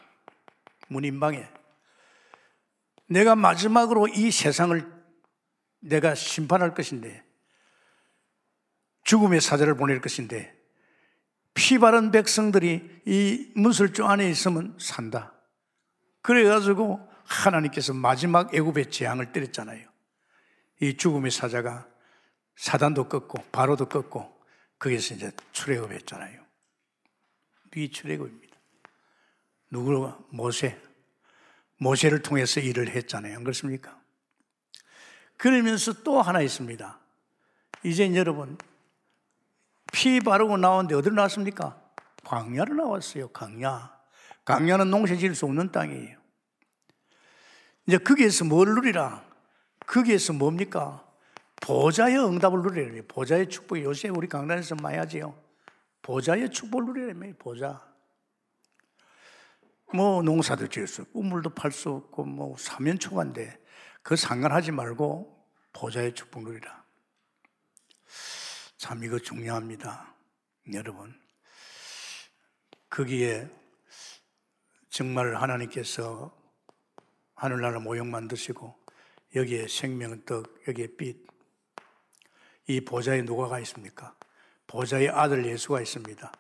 문인방에 0.88 1.48
내가 3.08 3.36
마지막으로 3.36 4.08
이 4.08 4.32
세상을 4.32 5.01
내가 5.82 6.16
심판할 6.16 6.74
것인데 6.74 7.24
죽음의 9.04 9.42
사자를 9.42 9.76
보낼 9.76 10.00
것인데 10.00 10.56
피 11.54 11.80
바른 11.80 12.12
백성들이 12.12 13.02
이 13.06 13.52
문설주 13.56 14.06
안에 14.06 14.30
있으면 14.30 14.78
산다. 14.80 15.34
그래가지고 16.22 17.08
하나님께서 17.26 17.94
마지막 17.94 18.54
애굽의 18.54 18.92
재앙을 18.92 19.32
때렸잖아요. 19.32 19.88
이 20.82 20.98
죽음의 20.98 21.32
사자가 21.32 21.88
사단도 22.56 23.10
꺾고 23.10 23.44
바로도 23.52 23.90
꺾고 23.90 24.40
거기서 24.80 25.16
이제 25.16 25.32
출애굽했잖아요. 25.52 26.42
이 27.76 27.92
출애굽입니다. 27.92 28.58
누구가 29.70 30.20
모세 30.30 30.80
모세를 31.78 32.22
통해서 32.22 32.60
일을 32.60 32.90
했잖아요. 32.90 33.38
안 33.38 33.44
그렇습니까? 33.44 34.01
그러면서 35.42 35.92
또 36.04 36.22
하나 36.22 36.40
있습니다. 36.42 37.00
이제 37.82 38.14
여러분 38.14 38.60
피 39.92 40.20
바르고 40.20 40.56
나오는데 40.58 40.94
어디로 40.94 41.16
나왔습니까? 41.16 41.82
광야로 42.24 42.76
나왔어요. 42.76 43.30
광야. 43.30 43.92
광야는 44.46 44.92
농사 44.92 45.16
지을 45.16 45.34
수 45.34 45.46
없는 45.48 45.72
땅이에요. 45.72 46.16
이제 47.88 47.98
거기에서 47.98 48.46
뭘 48.46 48.68
누리라? 48.68 49.26
거기에서 49.88 50.34
뭡니까? 50.34 51.04
보좌의 51.60 52.20
응답을 52.20 52.62
누리라. 52.62 53.04
보좌의 53.08 53.50
축복. 53.50 53.82
요새 53.82 54.10
우리 54.10 54.28
강단에서 54.28 54.76
많이 54.76 55.00
하지요. 55.00 55.36
보좌의 56.04 56.52
축복을 56.52 56.86
누리라며, 56.86 57.34
보좌. 57.40 57.82
뭐 59.92 60.22
농사도 60.22 60.68
지을 60.68 60.86
수 60.86 61.02
없고, 61.02 61.24
물도 61.24 61.50
팔 61.50 61.72
수 61.72 61.90
없고, 61.90 62.26
뭐 62.26 62.56
사면초가인데, 62.60 63.61
그 64.04 64.16
상관하지 64.16 64.72
말고 64.72 65.48
보좌의 65.74 66.14
축복 66.14 66.44
누리라. 66.44 66.84
참 68.78 69.04
이거 69.04 69.20
중요합니다. 69.20 70.14
여러분. 70.74 71.20
거기에 72.90 73.50
정말 74.90 75.36
하나님께서 75.36 76.36
하늘나라 77.36 77.80
모형 77.80 78.12
만드시고 78.12 78.76
여기에 79.36 79.68
생명은 79.68 80.26
떡, 80.26 80.68
여기에 80.68 80.96
빛. 80.98 81.26
이 82.68 82.82
보좌에 82.82 83.22
누가가 83.22 83.60
있습니까? 83.60 84.16
보좌에 84.68 85.08
아들 85.10 85.46
예수가 85.46 85.82
있습니다. 85.82 86.32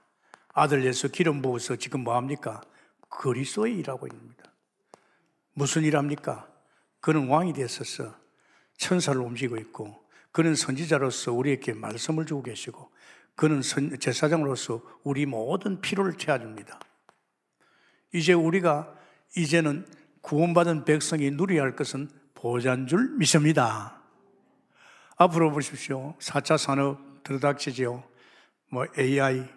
아들 0.54 0.84
예수 0.84 1.10
기름 1.10 1.42
부어서 1.42 1.78
지금 1.78 2.02
뭐 2.04 2.16
합니까? 2.16 2.62
그리스도의 3.10 3.78
일하고 3.78 4.08
있습니다. 4.08 4.44
무슨 5.54 5.84
일 5.84 5.96
합니까? 5.96 6.51
그는 7.02 7.28
왕이 7.28 7.54
됐었어. 7.54 8.16
천사를 8.78 9.20
움직이고 9.20 9.58
있고, 9.58 10.02
그는 10.32 10.56
선지자로서 10.56 11.34
우리에게 11.34 11.74
말씀을 11.74 12.26
주고 12.26 12.44
계시고, 12.44 12.90
그는 13.36 13.62
선, 13.62 14.00
제사장으로서 14.00 14.82
우리 15.04 15.26
모든 15.26 15.82
필요를 15.82 16.14
채워줍니다. 16.14 16.80
이제 18.14 18.34
우리가 18.34 18.96
이제는 19.36 19.88
구원받은 20.22 20.86
백성이 20.86 21.32
누려야 21.32 21.64
할 21.64 21.76
것은 21.76 22.10
보좌인 22.36 22.88
줄 22.88 23.10
믿습니다. 23.18 24.02
앞으로 25.18 25.52
보십시오. 25.52 26.16
4차 26.20 26.58
산업 26.58 27.24
들어닥치지요. 27.24 28.04
뭐 28.70 28.86
AI, 28.98 29.48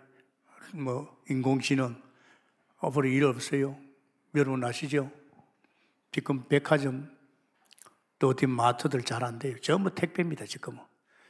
뭐 0.72 1.16
인공지능, 1.28 1.96
앞으로 2.78 3.08
일 3.08 3.24
없어요. 3.24 3.76
여러분 4.34 4.62
아시죠? 4.64 5.10
지금 6.12 6.46
백화점 6.48 7.13
또 8.24 8.28
어디 8.28 8.46
마트들 8.46 9.02
잘안 9.02 9.38
돼요. 9.38 9.60
전부 9.60 9.94
택배입니다, 9.94 10.46
지금은. 10.46 10.82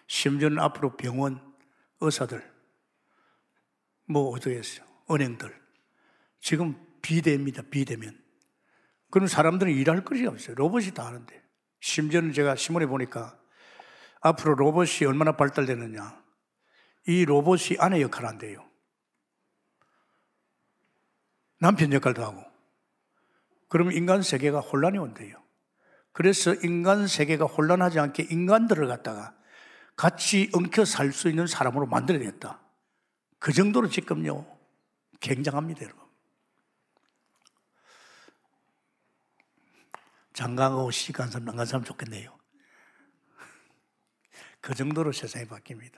심지어는 0.07 0.61
앞으로 0.61 0.97
병원, 0.97 1.41
의사들, 2.01 2.49
뭐 4.05 4.37
했어요? 4.37 4.87
은행들. 5.11 5.61
지금 6.39 6.81
비대입니다, 7.03 7.63
비대면. 7.63 8.17
그럼 9.11 9.27
사람들은 9.27 9.73
일할 9.73 10.05
것이 10.05 10.25
없어요. 10.25 10.55
로봇이 10.55 10.93
다 10.93 11.05
하는데. 11.05 11.43
심지어는 11.81 12.33
제가 12.33 12.55
신문에 12.55 12.87
보니까 12.87 13.37
앞으로 14.21 14.55
로봇이 14.55 15.05
얼마나 15.09 15.33
발달되느냐. 15.33 16.23
이 17.09 17.25
로봇이 17.25 17.79
아내 17.81 18.03
역할을 18.03 18.29
한대요. 18.29 18.71
남편 21.59 21.93
역할도 21.93 22.23
하고. 22.23 22.41
그러면 23.69 23.95
인간 23.95 24.23
세계가 24.23 24.61
혼란이 24.61 24.99
온대요. 24.99 25.44
그래서 26.15 26.55
인간 26.63 27.09
세계가 27.09 27.45
혼란하지 27.45 27.99
않게 27.99 28.29
인간들을 28.31 28.87
갖다가 28.87 29.35
같이 29.97 30.49
엉켜 30.55 30.85
살 30.85 31.13
수 31.13 31.29
있는 31.29 31.49
사람으로 31.49 31.87
만들어야겠다. 31.87 32.61
그 33.41 33.53
정도로 33.53 33.89
지금요, 33.89 34.47
굉장합니다, 35.19 35.83
여러분. 35.83 36.05
장가가고 40.35 40.93
시간 40.93 41.31
사람, 41.31 41.47
난간 41.47 41.67
사람 41.67 41.85
좋겠네요. 41.85 42.37
그 44.61 44.73
정도로 44.75 45.11
세상이 45.11 45.47
바뀝니다. 45.47 45.97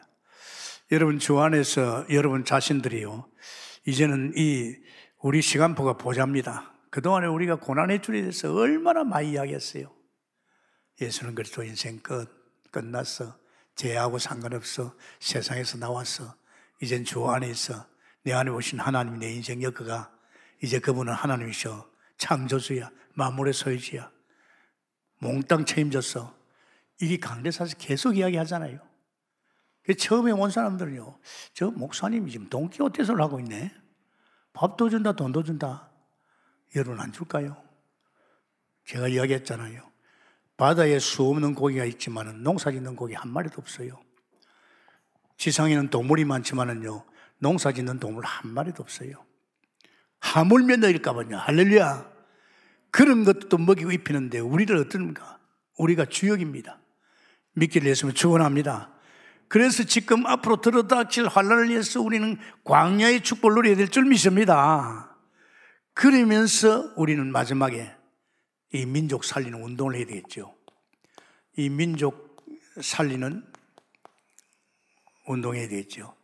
여러분 0.92 1.18
주 1.18 1.38
안에서 1.38 2.06
여러분 2.10 2.44
자신들이요. 2.44 3.30
이제는 3.86 4.32
이 4.34 4.76
우리 5.18 5.42
시간표가 5.42 5.98
보잡니다. 5.98 6.72
그동안에 6.90 7.26
우리가 7.26 7.56
고난의 7.56 8.00
줄에 8.00 8.22
대해서 8.22 8.54
얼마나 8.54 9.04
많이 9.04 9.32
이야기했어요. 9.32 9.94
예수는 11.00 11.34
그리스도 11.34 11.62
인생 11.62 11.98
끝, 11.98 12.28
끝났어. 12.70 13.38
죄하고 13.74 14.18
상관없어. 14.18 14.94
세상에서 15.20 15.78
나왔어. 15.78 16.34
이젠 16.80 17.04
주 17.04 17.26
안에 17.26 17.48
있어. 17.50 17.86
내 18.22 18.32
안에 18.32 18.50
오신 18.50 18.80
하나님이 18.80 19.18
내 19.18 19.32
인생 19.32 19.62
엮어가. 19.62 20.10
이제 20.62 20.78
그분은 20.78 21.12
하나님이셔. 21.12 21.88
창조주야. 22.18 22.90
만물의 23.14 23.52
소유주야. 23.52 24.10
몽땅 25.18 25.64
책임졌어. 25.64 26.34
이게 27.00 27.18
강대사에서 27.18 27.76
계속 27.76 28.16
이야기 28.16 28.36
하잖아요. 28.36 28.80
처음에 29.94 30.32
온 30.32 30.50
사람들은요, 30.50 31.18
저 31.52 31.70
목사님이 31.70 32.32
지금 32.32 32.48
돈키호테를 32.48 33.20
하고 33.20 33.38
있네. 33.38 33.72
밥도 34.52 34.90
준다, 34.90 35.12
돈도 35.12 35.44
준다. 35.44 35.90
여러분 36.74 36.98
안 36.98 37.12
줄까요? 37.12 37.62
제가 38.84 39.08
이야기했잖아요. 39.08 39.95
바다에 40.56 40.98
수 40.98 41.22
없는 41.22 41.54
고기가 41.54 41.84
있지만 41.84 42.42
농사 42.42 42.70
짓는 42.70 42.96
고기 42.96 43.14
한 43.14 43.30
마리도 43.30 43.56
없어요. 43.58 44.00
지상에는 45.36 45.90
동물이 45.90 46.24
많지만은요, 46.24 47.04
농사 47.38 47.72
짓는 47.72 48.00
동물 48.00 48.24
한 48.24 48.50
마리도 48.50 48.82
없어요. 48.82 49.24
하물며 50.20 50.76
너일까봐요. 50.76 51.36
할렐루야. 51.36 52.10
그런 52.90 53.24
것도 53.24 53.58
먹이고 53.58 53.92
입히는데 53.92 54.38
우리를 54.38 54.74
어떻습니까? 54.76 55.38
우리가 55.76 56.06
주역입니다. 56.06 56.80
믿기를 57.52 57.90
했으면 57.90 58.14
축원합니다. 58.14 58.90
그래서 59.48 59.84
지금 59.84 60.26
앞으로 60.26 60.60
들어닥칠 60.60 61.28
환란을 61.28 61.68
위해서 61.68 62.00
우리는 62.00 62.38
광야의 62.64 63.20
축복을 63.22 63.54
누려야 63.54 63.76
될 63.76 63.88
줄 63.88 64.04
믿습니다. 64.06 65.16
그러면서 65.92 66.92
우리는 66.96 67.30
마지막에 67.30 67.95
이 68.72 68.84
민족 68.84 69.24
살리는 69.24 69.62
운동을 69.62 69.96
해야 69.96 70.06
되겠죠. 70.06 70.54
이 71.56 71.68
민족 71.68 72.36
살리는 72.80 73.44
운동해야 75.26 75.68
되겠죠. 75.68 76.14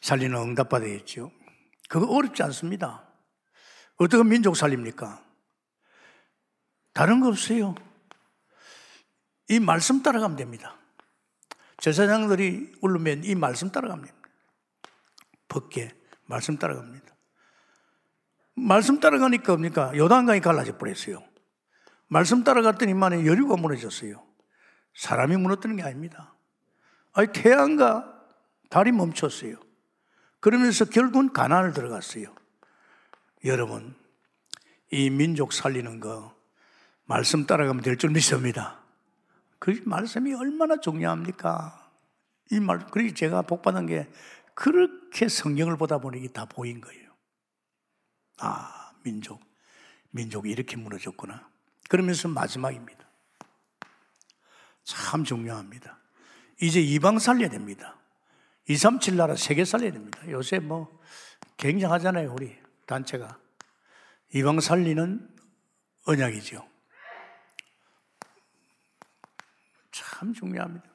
살리는 0.00 0.36
응답받아야 0.36 0.90
겠죠. 0.98 1.30
그거 1.88 2.06
어렵지 2.06 2.42
않습니다. 2.44 3.06
어떻게 3.96 4.22
민족 4.22 4.56
살립니까? 4.56 5.22
다른 6.92 7.20
거 7.20 7.28
없어요. 7.28 7.74
이 9.48 9.60
말씀 9.60 10.02
따라가면 10.02 10.36
됩니다. 10.36 10.76
제사장들이 11.78 12.72
울르면 12.80 13.24
이 13.24 13.34
말씀 13.34 13.70
따라갑니다. 13.70 14.14
벗게 15.48 15.94
말씀 16.26 16.56
따라갑니다. 16.56 17.14
말씀 18.54 19.00
따라가니까 19.00 19.52
뭡니까? 19.52 19.92
요단강이 19.96 20.40
갈라져 20.40 20.76
버렸어요. 20.78 21.29
말씀 22.10 22.42
따라갔더니만 22.42 23.24
여류가 23.24 23.56
무너졌어요. 23.56 24.22
사람이 24.94 25.36
무너뜨는 25.36 25.76
게 25.76 25.82
아닙니다. 25.84 26.34
아니 27.12 27.28
태양과 27.32 28.20
달이 28.68 28.90
멈췄어요. 28.92 29.56
그러면서 30.40 30.84
결국은 30.84 31.32
가난을 31.32 31.72
들어갔어요. 31.72 32.34
여러분, 33.44 33.94
이 34.90 35.08
민족 35.08 35.52
살리는 35.52 36.00
거 36.00 36.34
말씀 37.04 37.46
따라가면 37.46 37.82
될 37.82 37.96
줄 37.96 38.10
믿습니다. 38.10 38.80
그 39.60 39.80
말씀이 39.84 40.34
얼마나 40.34 40.78
중요합니까? 40.80 41.90
이 42.50 42.58
말, 42.58 42.86
그러니 42.86 43.14
제가 43.14 43.42
복받은 43.42 43.86
게 43.86 44.10
그렇게 44.54 45.28
성경을 45.28 45.76
보다 45.76 45.98
보니 45.98 46.26
다 46.32 46.44
보인 46.46 46.80
거예요. 46.80 47.10
아, 48.38 48.92
민족. 49.04 49.40
민족이 50.10 50.50
이렇게 50.50 50.76
무너졌구나. 50.76 51.49
그러면서 51.90 52.28
마지막입니다. 52.28 53.04
참 54.84 55.24
중요합니다. 55.24 55.98
이제 56.62 56.80
이방 56.80 57.18
살려야 57.18 57.48
됩니다. 57.48 57.96
237 58.68 59.16
나라 59.16 59.34
세계 59.34 59.64
살려야 59.64 59.90
됩니다. 59.90 60.20
요새 60.28 60.60
뭐 60.60 61.00
굉장하잖아요, 61.56 62.32
우리 62.32 62.56
단체가. 62.86 63.36
이방 64.32 64.60
살리는 64.60 65.36
언약이죠. 66.06 66.64
참 69.90 70.32
중요합니다. 70.32 70.88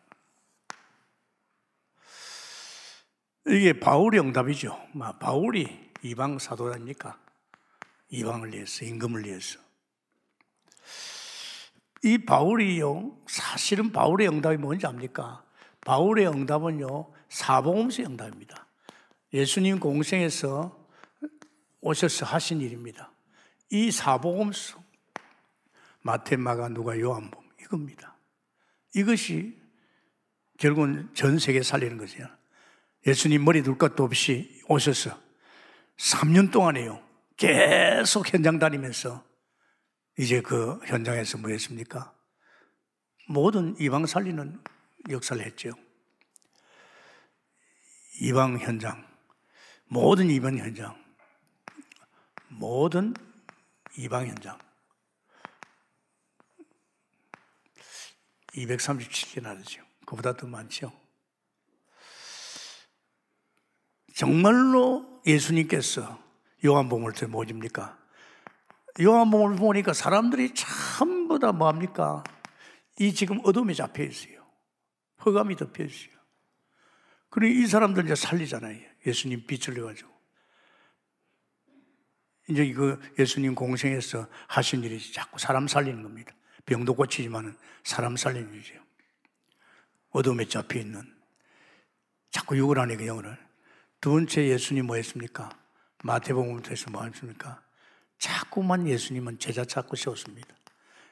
이게 3.47 3.77
바울의 3.77 4.21
응답이죠. 4.21 4.81
바울이 5.19 5.91
이방 6.03 6.39
사도라니까 6.39 7.19
이방을 8.07 8.53
위해서 8.53 8.85
임금을 8.85 9.25
위해서 9.25 9.64
이 12.05 12.19
바울이요 12.19 13.17
사실은 13.25 13.91
바울의 13.91 14.27
응답이 14.27 14.57
뭔지 14.57 14.85
압니까? 14.85 15.43
바울의 15.81 16.27
응답은요 16.27 17.11
사복음서 17.29 18.03
응답입니다. 18.03 18.67
예수님 19.33 19.79
공생에서 19.79 20.87
오셔서 21.81 22.27
하신 22.27 22.61
일입니다. 22.61 23.11
이 23.71 23.89
사복음서 23.89 24.79
마태, 26.01 26.35
마가, 26.35 26.69
누가, 26.69 26.99
요한복 26.99 27.43
이겁니다. 27.59 28.15
이것이 28.93 29.59
결국은 30.59 31.09
전 31.15 31.39
세계 31.39 31.63
살리는 31.63 31.97
거죠. 31.97 32.23
예수님 33.07 33.43
머리 33.43 33.63
둘 33.63 33.79
것도 33.79 34.03
없이 34.03 34.61
오셔서 34.67 35.17
3년 35.97 36.51
동안에요. 36.51 37.01
계속 37.35 38.31
현장 38.31 38.59
다니면서 38.59 39.23
이제 40.17 40.41
그 40.41 40.79
현장에서 40.85 41.37
뭐 41.37 41.49
했습니까? 41.49 42.13
모든 43.27 43.75
이방 43.79 44.05
살리는 44.05 44.61
역사를 45.09 45.43
했죠. 45.43 45.73
이방 48.21 48.59
현장, 48.59 49.05
모든 49.87 50.29
이방 50.29 50.57
현장, 50.57 50.95
모든 52.47 53.13
이방 53.97 54.27
현장. 54.27 54.57
237개나 58.53 59.57
되죠. 59.57 59.83
그보다 60.05 60.33
더 60.37 60.47
많죠. 60.47 60.93
정말로 64.13 65.21
예수님께서 65.25 66.17
요한복음을 66.63 67.11
때 67.13 67.25
뭐집니까? 67.25 68.04
요한복음을 69.01 69.57
보니까 69.57 69.93
사람들이 69.93 70.53
전부 70.53 71.37
다 71.39 71.51
뭐합니까? 71.51 72.23
이 72.99 73.13
지금 73.13 73.39
어둠에 73.43 73.73
잡혀 73.73 74.03
있어요. 74.03 74.45
허감이 75.25 75.55
덮여 75.55 75.83
있어요. 75.83 76.15
그러니 77.29 77.61
이 77.61 77.67
사람들 77.67 78.05
이제 78.05 78.15
살리잖아요. 78.15 78.79
예수님 79.05 79.45
빛을 79.45 79.75
내가지고. 79.75 80.15
이제 82.47 82.63
이거 82.63 82.97
예수님 83.19 83.55
공생에서 83.55 84.27
하신 84.47 84.83
일이 84.83 85.11
자꾸 85.11 85.39
사람 85.39 85.67
살리는 85.67 86.01
겁니다. 86.01 86.33
병도 86.65 86.93
고치지만은 86.93 87.57
사람 87.83 88.15
살리는 88.15 88.53
일이죠. 88.53 88.75
어둠에 90.11 90.45
잡혀 90.45 90.79
있는 90.79 91.01
자꾸 92.31 92.57
욕을 92.57 92.79
하니까 92.79 92.99
그 92.99 93.07
영을. 93.07 93.37
두 93.99 94.11
번째 94.11 94.47
예수님 94.47 94.85
뭐 94.85 94.95
했습니까? 94.95 95.49
마태복음부터 96.03 96.91
뭐 96.91 97.03
했습니까? 97.03 97.64
자꾸만 98.17 98.87
예수님은 98.87 99.39
제자 99.39 99.65
찾고 99.65 99.95
세웠습니다. 99.95 100.55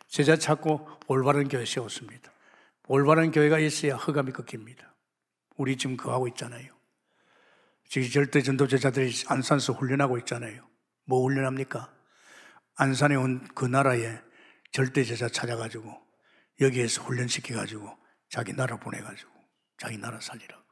제자 0.07 0.35
찾고 0.35 0.87
올바른 1.07 1.47
교회 1.47 1.65
세웠습니다. 1.65 2.31
올바른 2.87 3.31
교회가 3.31 3.59
있어야 3.59 3.95
허감이 3.95 4.31
꺾입니다. 4.31 4.95
우리 5.57 5.77
지금 5.77 5.97
그거 5.97 6.13
하고 6.13 6.27
있잖아요. 6.29 6.73
지금 7.87 8.09
절대 8.09 8.41
전도 8.41 8.67
제자들이 8.67 9.11
안산서 9.27 9.73
훈련하고 9.73 10.17
있잖아요. 10.19 10.67
뭐 11.05 11.21
훈련합니까? 11.23 11.93
안산에 12.75 13.15
온 13.15 13.47
그 13.53 13.65
나라에 13.65 14.19
절대 14.71 15.03
제자 15.03 15.29
찾아가지고 15.29 15.95
여기에서 16.59 17.03
훈련시켜가지고 17.03 17.95
자기 18.29 18.53
나라 18.53 18.77
보내가지고 18.77 19.31
자기 19.77 19.97
나라 19.97 20.19
살리라고. 20.19 20.63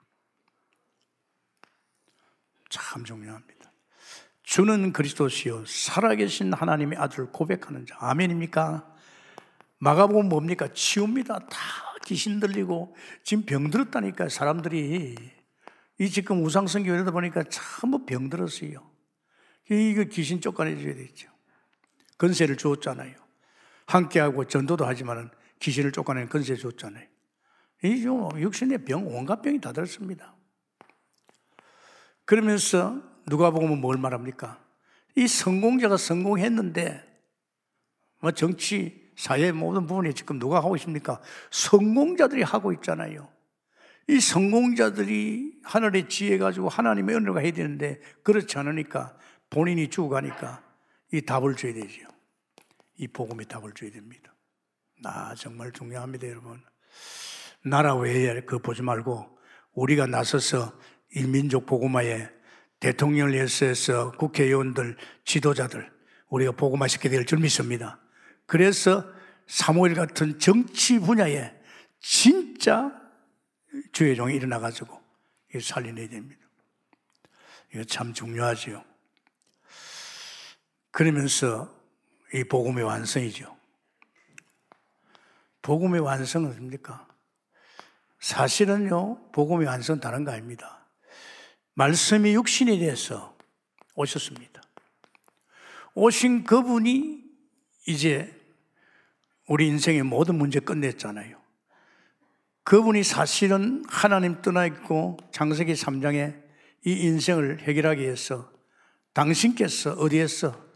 참 2.70 3.04
중요합니다. 3.04 3.61
주는 4.52 4.92
그리스도시요 4.92 5.64
살아계신 5.66 6.52
하나님의 6.52 7.00
아들 7.00 7.32
고백하는 7.32 7.86
자. 7.86 7.96
아멘입니까? 8.02 8.86
마가복음 9.78 10.28
뭡니까? 10.28 10.68
치웁니다. 10.74 11.40
다 11.48 11.58
귀신 12.06 12.42
들리고 12.42 12.94
지금 13.24 13.46
병 13.46 13.70
들었다니까 13.70 14.28
사람들이 14.28 15.16
이 16.00 16.10
지금 16.10 16.44
우상성 16.44 16.84
교회다 16.84 17.12
보니까 17.12 17.44
전부 17.44 18.06
병 18.06 18.30
들었어요. 18.30 18.92
이거 19.70 20.04
귀신 20.04 20.42
쫓아내줘야 20.42 20.96
되죠. 20.96 21.30
건세를 22.18 22.58
주었잖아요. 22.58 23.16
함께하고 23.86 24.48
전도도 24.48 24.86
하지만은 24.86 25.30
귀신을 25.62 25.94
쫓아내는 25.94 26.28
건세 26.28 26.58
줬잖아요. 26.58 27.08
이 27.86 28.06
육신의 28.38 28.84
병, 28.84 29.08
온갖 29.08 29.42
병이 29.42 29.62
다 29.62 29.72
들었습니다. 29.72 30.36
그러면서 32.26 33.11
누가 33.28 33.52
보면 33.52 33.82
뭘 33.82 33.98
말합니까? 33.98 34.60
이 35.16 35.28
성공자가 35.28 35.98
성공했는데, 35.98 37.04
뭐 38.22 38.32
정치, 38.32 39.12
사회 39.16 39.52
모든 39.52 39.86
부분에 39.86 40.14
지금 40.14 40.40
누가 40.40 40.58
하고 40.58 40.76
있습니까? 40.78 41.22
성공자들이 41.52 42.44
하고 42.44 42.72
있잖아요. 42.74 43.30
이 44.08 44.20
성공자들이 44.20 45.62
하늘의 45.64 46.10
지혜 46.10 46.38
가지고 46.38 46.70
하나님의 46.70 47.16
은혜가 47.16 47.40
해야 47.40 47.52
되는데, 47.52 48.00
그렇지 48.24 48.58
않으니까 48.58 49.18
본인이 49.50 49.90
죽어가니까 49.90 50.64
이 51.14 51.22
답을 51.22 51.56
줘야 51.56 51.74
되죠. 51.74 52.08
이 52.98 53.08
복음의 53.08 53.48
답을 53.48 53.74
줘야 53.74 53.92
됩니다. 53.92 54.34
나 55.02 55.34
정말 55.36 55.72
중요합니다, 55.72 56.28
여러분. 56.28 56.64
나라 57.64 57.96
외에 57.96 58.42
그 58.42 58.60
보지 58.60 58.82
말고 58.82 59.38
우리가 59.74 60.08
나서서 60.08 60.74
일민족 61.10 61.66
복음화에 61.66 62.30
대통령을 62.82 63.34
위해서 63.34 64.12
국회의원들, 64.12 64.98
지도자들 65.24 65.90
우리가 66.30 66.52
복음화 66.52 66.88
시켜야 66.88 67.12
될줄 67.12 67.40
믿습니다. 67.40 68.00
그래서 68.46 69.06
사무엘 69.48 69.94
같은 69.94 70.40
정치 70.40 71.00
분야에 71.00 71.54
진짜 72.00 72.92
주의 73.92 74.16
종이 74.16 74.36
일어나가지고 74.36 75.00
살려내야 75.62 76.10
됩니다. 76.10 76.42
이거 77.74 77.84
참 77.84 78.14
중요하지요. 78.14 78.84
그러면서 80.90 81.74
이 82.34 82.44
복음의 82.44 82.84
완성이죠. 82.84 83.56
복음의 85.62 86.02
완성은 86.02 86.50
뭡니까? 86.50 87.08
사실은요, 88.20 89.32
복음의 89.32 89.68
완성은 89.68 90.00
다른 90.00 90.24
거 90.24 90.32
아닙니다. 90.32 90.81
말씀이 91.74 92.34
육신이 92.34 92.80
돼서 92.80 93.38
오셨습니다. 93.96 94.62
오신 95.94 96.44
그분이 96.44 97.24
이제 97.88 98.34
우리 99.48 99.68
인생의 99.68 100.04
모든 100.04 100.36
문제 100.36 100.60
끝냈잖아요. 100.60 101.40
그분이 102.64 103.04
사실은 103.04 103.84
하나님 103.88 104.42
떠나 104.42 104.66
있고 104.68 105.18
장세기 105.32 105.74
3장에 105.74 106.42
이 106.86 106.92
인생을 106.92 107.62
해결하기 107.62 108.02
위해서 108.02 108.52
당신께서 109.14 109.94
어디에서 109.94 110.72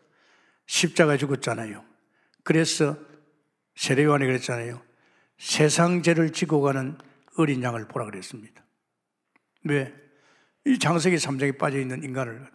십자가 0.66 1.16
죽었잖아요. 1.18 1.86
그래서 2.43 2.98
세례요한이 3.76 4.26
그랬잖아요. 4.26 4.82
세상 5.38 6.02
죄를 6.02 6.32
지고 6.32 6.62
가는 6.62 6.98
어린 7.38 7.64
양을 7.64 7.88
보라 7.88 8.06
그랬습니다. 8.06 8.64
왜? 9.64 9.93
이 10.66 10.80
장세기 10.80 11.16
3장에 11.18 11.57
빠져 11.57 11.80
있는 11.80 12.03
인간을 12.03 12.45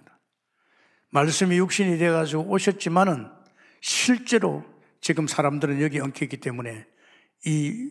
말씀이 1.10 1.56
육신이 1.58 1.98
되어가지고 1.98 2.42
오셨지만은 2.50 3.28
실제로 3.80 4.64
지금 5.00 5.26
사람들은 5.26 5.80
여기 5.80 5.98
엉켰기 6.00 6.38
때문에 6.38 6.86
이 7.46 7.90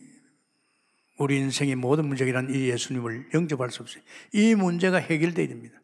우리 1.18 1.36
인생의 1.38 1.74
모든 1.74 2.06
문제이란 2.06 2.54
이 2.54 2.68
예수님을 2.68 3.30
영접할 3.34 3.70
수 3.70 3.82
없어요. 3.82 4.02
이 4.32 4.54
문제가 4.54 4.96
해결돼야 4.98 5.48
됩니다. 5.48 5.78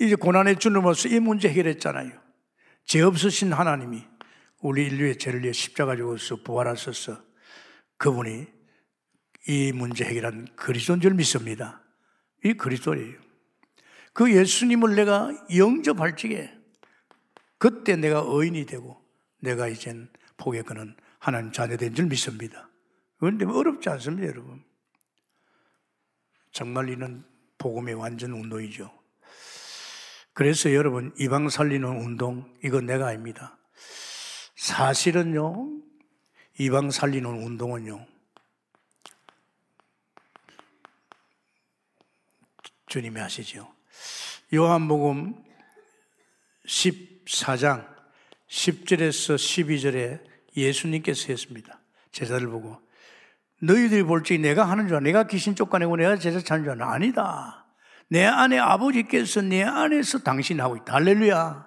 이제 0.00 0.16
고난의 0.16 0.58
주님으로서 0.58 1.08
이 1.08 1.20
문제 1.20 1.48
해결했잖아요. 1.48 2.10
죄 2.84 3.00
없으신 3.00 3.52
하나님이 3.52 4.04
우리 4.60 4.86
인류의 4.86 5.16
죄를 5.18 5.42
위해 5.42 5.52
십자가 5.52 5.96
죽어서 5.96 6.42
부활하셔서 6.42 7.22
그분이 7.96 8.46
이 9.48 9.72
문제 9.72 10.04
해결한 10.04 10.46
그리스도인 10.56 11.00
줄 11.00 11.14
믿습니다. 11.14 11.82
이 12.44 12.54
그리스도예요. 12.54 13.23
그 14.14 14.32
예수님을 14.32 14.94
내가 14.94 15.30
영접할 15.54 16.16
적에 16.16 16.50
그때 17.58 17.96
내가 17.96 18.22
의인이 18.24 18.64
되고 18.64 19.02
내가 19.40 19.68
이젠 19.68 20.08
복에 20.36 20.62
거는 20.62 20.96
하나님 21.18 21.52
자녀된 21.52 21.94
줄 21.94 22.06
믿습니다. 22.06 22.70
그런데 23.18 23.44
어렵지 23.44 23.88
않습니다, 23.88 24.28
여러분. 24.28 24.64
정말 26.52 26.88
이는 26.90 27.24
복음의 27.58 27.94
완전 27.94 28.32
운동이죠. 28.32 28.92
그래서 30.32 30.72
여러분, 30.72 31.12
이방 31.18 31.48
살리는 31.48 31.88
운동, 31.88 32.52
이건 32.62 32.86
내가 32.86 33.08
아닙니다. 33.08 33.58
사실은요, 34.54 35.80
이방 36.58 36.90
살리는 36.90 37.28
운동은요, 37.28 38.06
주님이 42.86 43.20
하시죠. 43.20 43.73
요한복음 44.54 45.34
14장 46.66 47.86
10절에서 48.48 49.34
12절에 49.34 50.20
예수님께서 50.56 51.26
했습니다. 51.28 51.80
제자들 52.12 52.46
보고 52.46 52.80
너희들이 53.60 54.04
볼 54.04 54.22
적에 54.22 54.38
내가 54.38 54.64
하는 54.64 54.86
줄 54.86 54.96
알아. 54.96 55.02
내가 55.02 55.26
귀신 55.26 55.56
쫓아내고 55.56 55.96
내가 55.96 56.16
제자 56.16 56.40
찾는 56.40 56.64
줄 56.64 56.72
알아. 56.72 56.92
아니다. 56.92 57.66
내 58.08 58.24
안에 58.24 58.58
아버지께서 58.58 59.42
내 59.42 59.64
안에서 59.64 60.18
당신하고 60.18 60.76
있다. 60.76 60.94
할렐루야. 60.94 61.66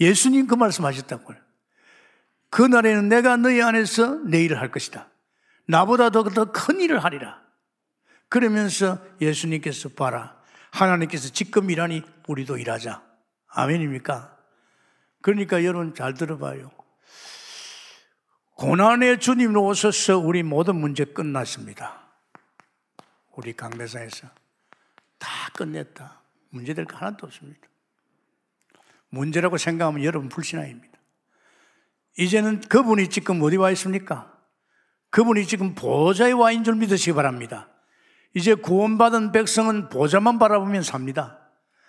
예수님 0.00 0.46
그 0.46 0.54
말씀 0.54 0.86
하셨다고요. 0.86 1.36
그날에는 2.48 3.08
내가 3.08 3.36
너희 3.36 3.60
안에서 3.60 4.20
내 4.24 4.42
일을 4.42 4.58
할 4.60 4.70
것이다. 4.70 5.10
나보다 5.66 6.10
더 6.10 6.22
큰 6.22 6.80
일을 6.80 7.04
하리라. 7.04 7.42
그러면서 8.28 9.04
예수님께서 9.20 9.90
봐라. 9.90 10.35
하나님께서 10.76 11.30
지금 11.30 11.70
일하니 11.70 12.02
우리도 12.28 12.58
일하자. 12.58 13.02
아멘입니까? 13.48 14.36
그러니까 15.22 15.64
여러분 15.64 15.94
잘 15.94 16.14
들어봐요. 16.14 16.70
고난의 18.56 19.20
주님으로 19.20 19.64
오셔서 19.64 20.18
우리 20.18 20.42
모든 20.42 20.76
문제 20.76 21.04
끝났습니다. 21.04 22.00
우리 23.32 23.52
강대상에서 23.54 24.28
다 25.18 25.28
끝냈다. 25.54 26.20
문제될 26.50 26.86
거 26.86 26.96
하나도 26.96 27.26
없습니다. 27.26 27.60
문제라고 29.10 29.56
생각하면 29.58 30.04
여러분 30.04 30.28
불신앙입니다. 30.28 30.98
이제는 32.18 32.60
그분이 32.60 33.08
지금 33.08 33.42
어디 33.42 33.56
와 33.56 33.70
있습니까? 33.72 34.32
그분이 35.10 35.46
지금 35.46 35.74
보좌에 35.74 36.32
와 36.32 36.50
있는 36.50 36.64
줄 36.64 36.76
믿으시기 36.76 37.12
바랍니다. 37.12 37.68
이제 38.34 38.54
구원받은 38.54 39.32
백성은 39.32 39.88
보좌만 39.88 40.38
바라보면 40.38 40.82
삽니다. 40.82 41.38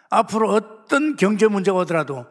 앞으로 0.09 0.51
어떤 0.51 1.15
경제 1.15 1.47
문제가 1.47 1.79
오더라도 1.79 2.25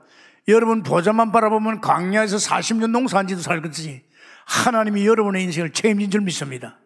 여러분 0.48 0.82
보좌만 0.82 1.32
바라보면 1.32 1.80
광야에서 1.80 2.36
40년 2.36 2.90
농사한 2.90 3.26
지도 3.26 3.42
살겠지. 3.42 4.04
하나님이 4.46 5.06
여러분의 5.06 5.42
인생을 5.44 5.72
책임진 5.72 6.10
줄 6.10 6.20
믿습니다. 6.22 6.78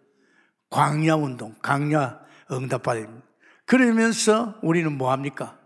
광야 0.70 1.14
운동, 1.16 1.54
광야 1.62 2.20
응답받습니다. 2.50 3.22
그러면서 3.66 4.58
우리는 4.62 4.90
뭐 4.96 5.12
합니까? 5.12 5.58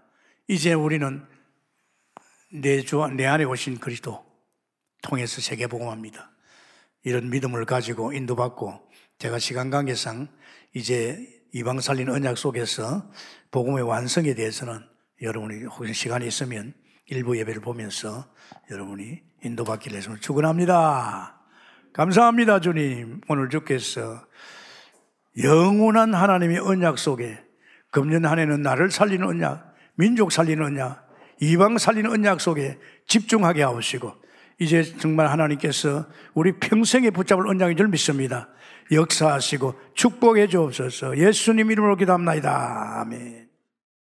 이제 0.49 0.73
우리는 0.75 1.25
내 2.53 2.83
주, 2.83 3.07
내 3.17 3.27
안에 3.27 3.45
오신 3.45 3.79
그리스도 3.79 4.25
통해서 5.03 5.41
세계 5.41 5.67
복음합니다. 5.67 6.31
이런 7.03 7.31
믿음을 7.31 7.65
가지고 7.65 8.13
인도받고 8.13 8.91
제가 9.19 9.39
시간 9.39 9.71
관계상 9.71 10.29
이제 10.75 11.34
이방 11.55 11.79
살린 11.79 12.11
언약 12.11 12.37
속에서 12.37 13.09
복음의 13.53 13.85
완성에 13.85 14.35
대해서는 14.35 14.81
여러분이 15.23 15.67
혹시 15.67 15.95
시간이 15.95 16.27
있으면 16.27 16.75
일부 17.07 17.39
예배를 17.39 17.63
보면서 17.63 18.27
여러분이 18.73 19.23
인도받기를 19.45 19.97
해서 19.97 20.17
축원합니다. 20.17 21.41
감사합니다, 21.93 22.59
주님. 22.59 23.21
오늘 23.29 23.51
주께서 23.51 24.27
영원한 25.45 26.13
하나님의 26.13 26.59
언약 26.59 26.99
속에 26.99 27.39
금년 27.93 28.25
한 28.25 28.41
해는 28.41 28.63
나를 28.63 28.91
살리는 28.91 29.25
언약, 29.25 29.77
민족 29.95 30.33
살리는 30.33 30.61
언약, 30.67 31.09
이방 31.41 31.79
살리는 31.79 32.11
언약 32.11 32.41
속에 32.41 32.81
집중하게 33.07 33.63
하시고 33.63 34.13
이제 34.59 34.83
정말 34.99 35.29
하나님께서 35.29 36.07
우리 36.35 36.59
평생에 36.59 37.11
붙잡을 37.11 37.47
언약인 37.47 37.77
줄 37.77 37.87
믿습니다. 37.87 38.49
역사하시고 38.91 39.75
축복해 39.95 40.47
주옵소서. 40.49 41.19
예수님 41.19 41.71
이름으로 41.71 41.97
기도합니다. 41.97 43.01
아멘. 43.01 43.44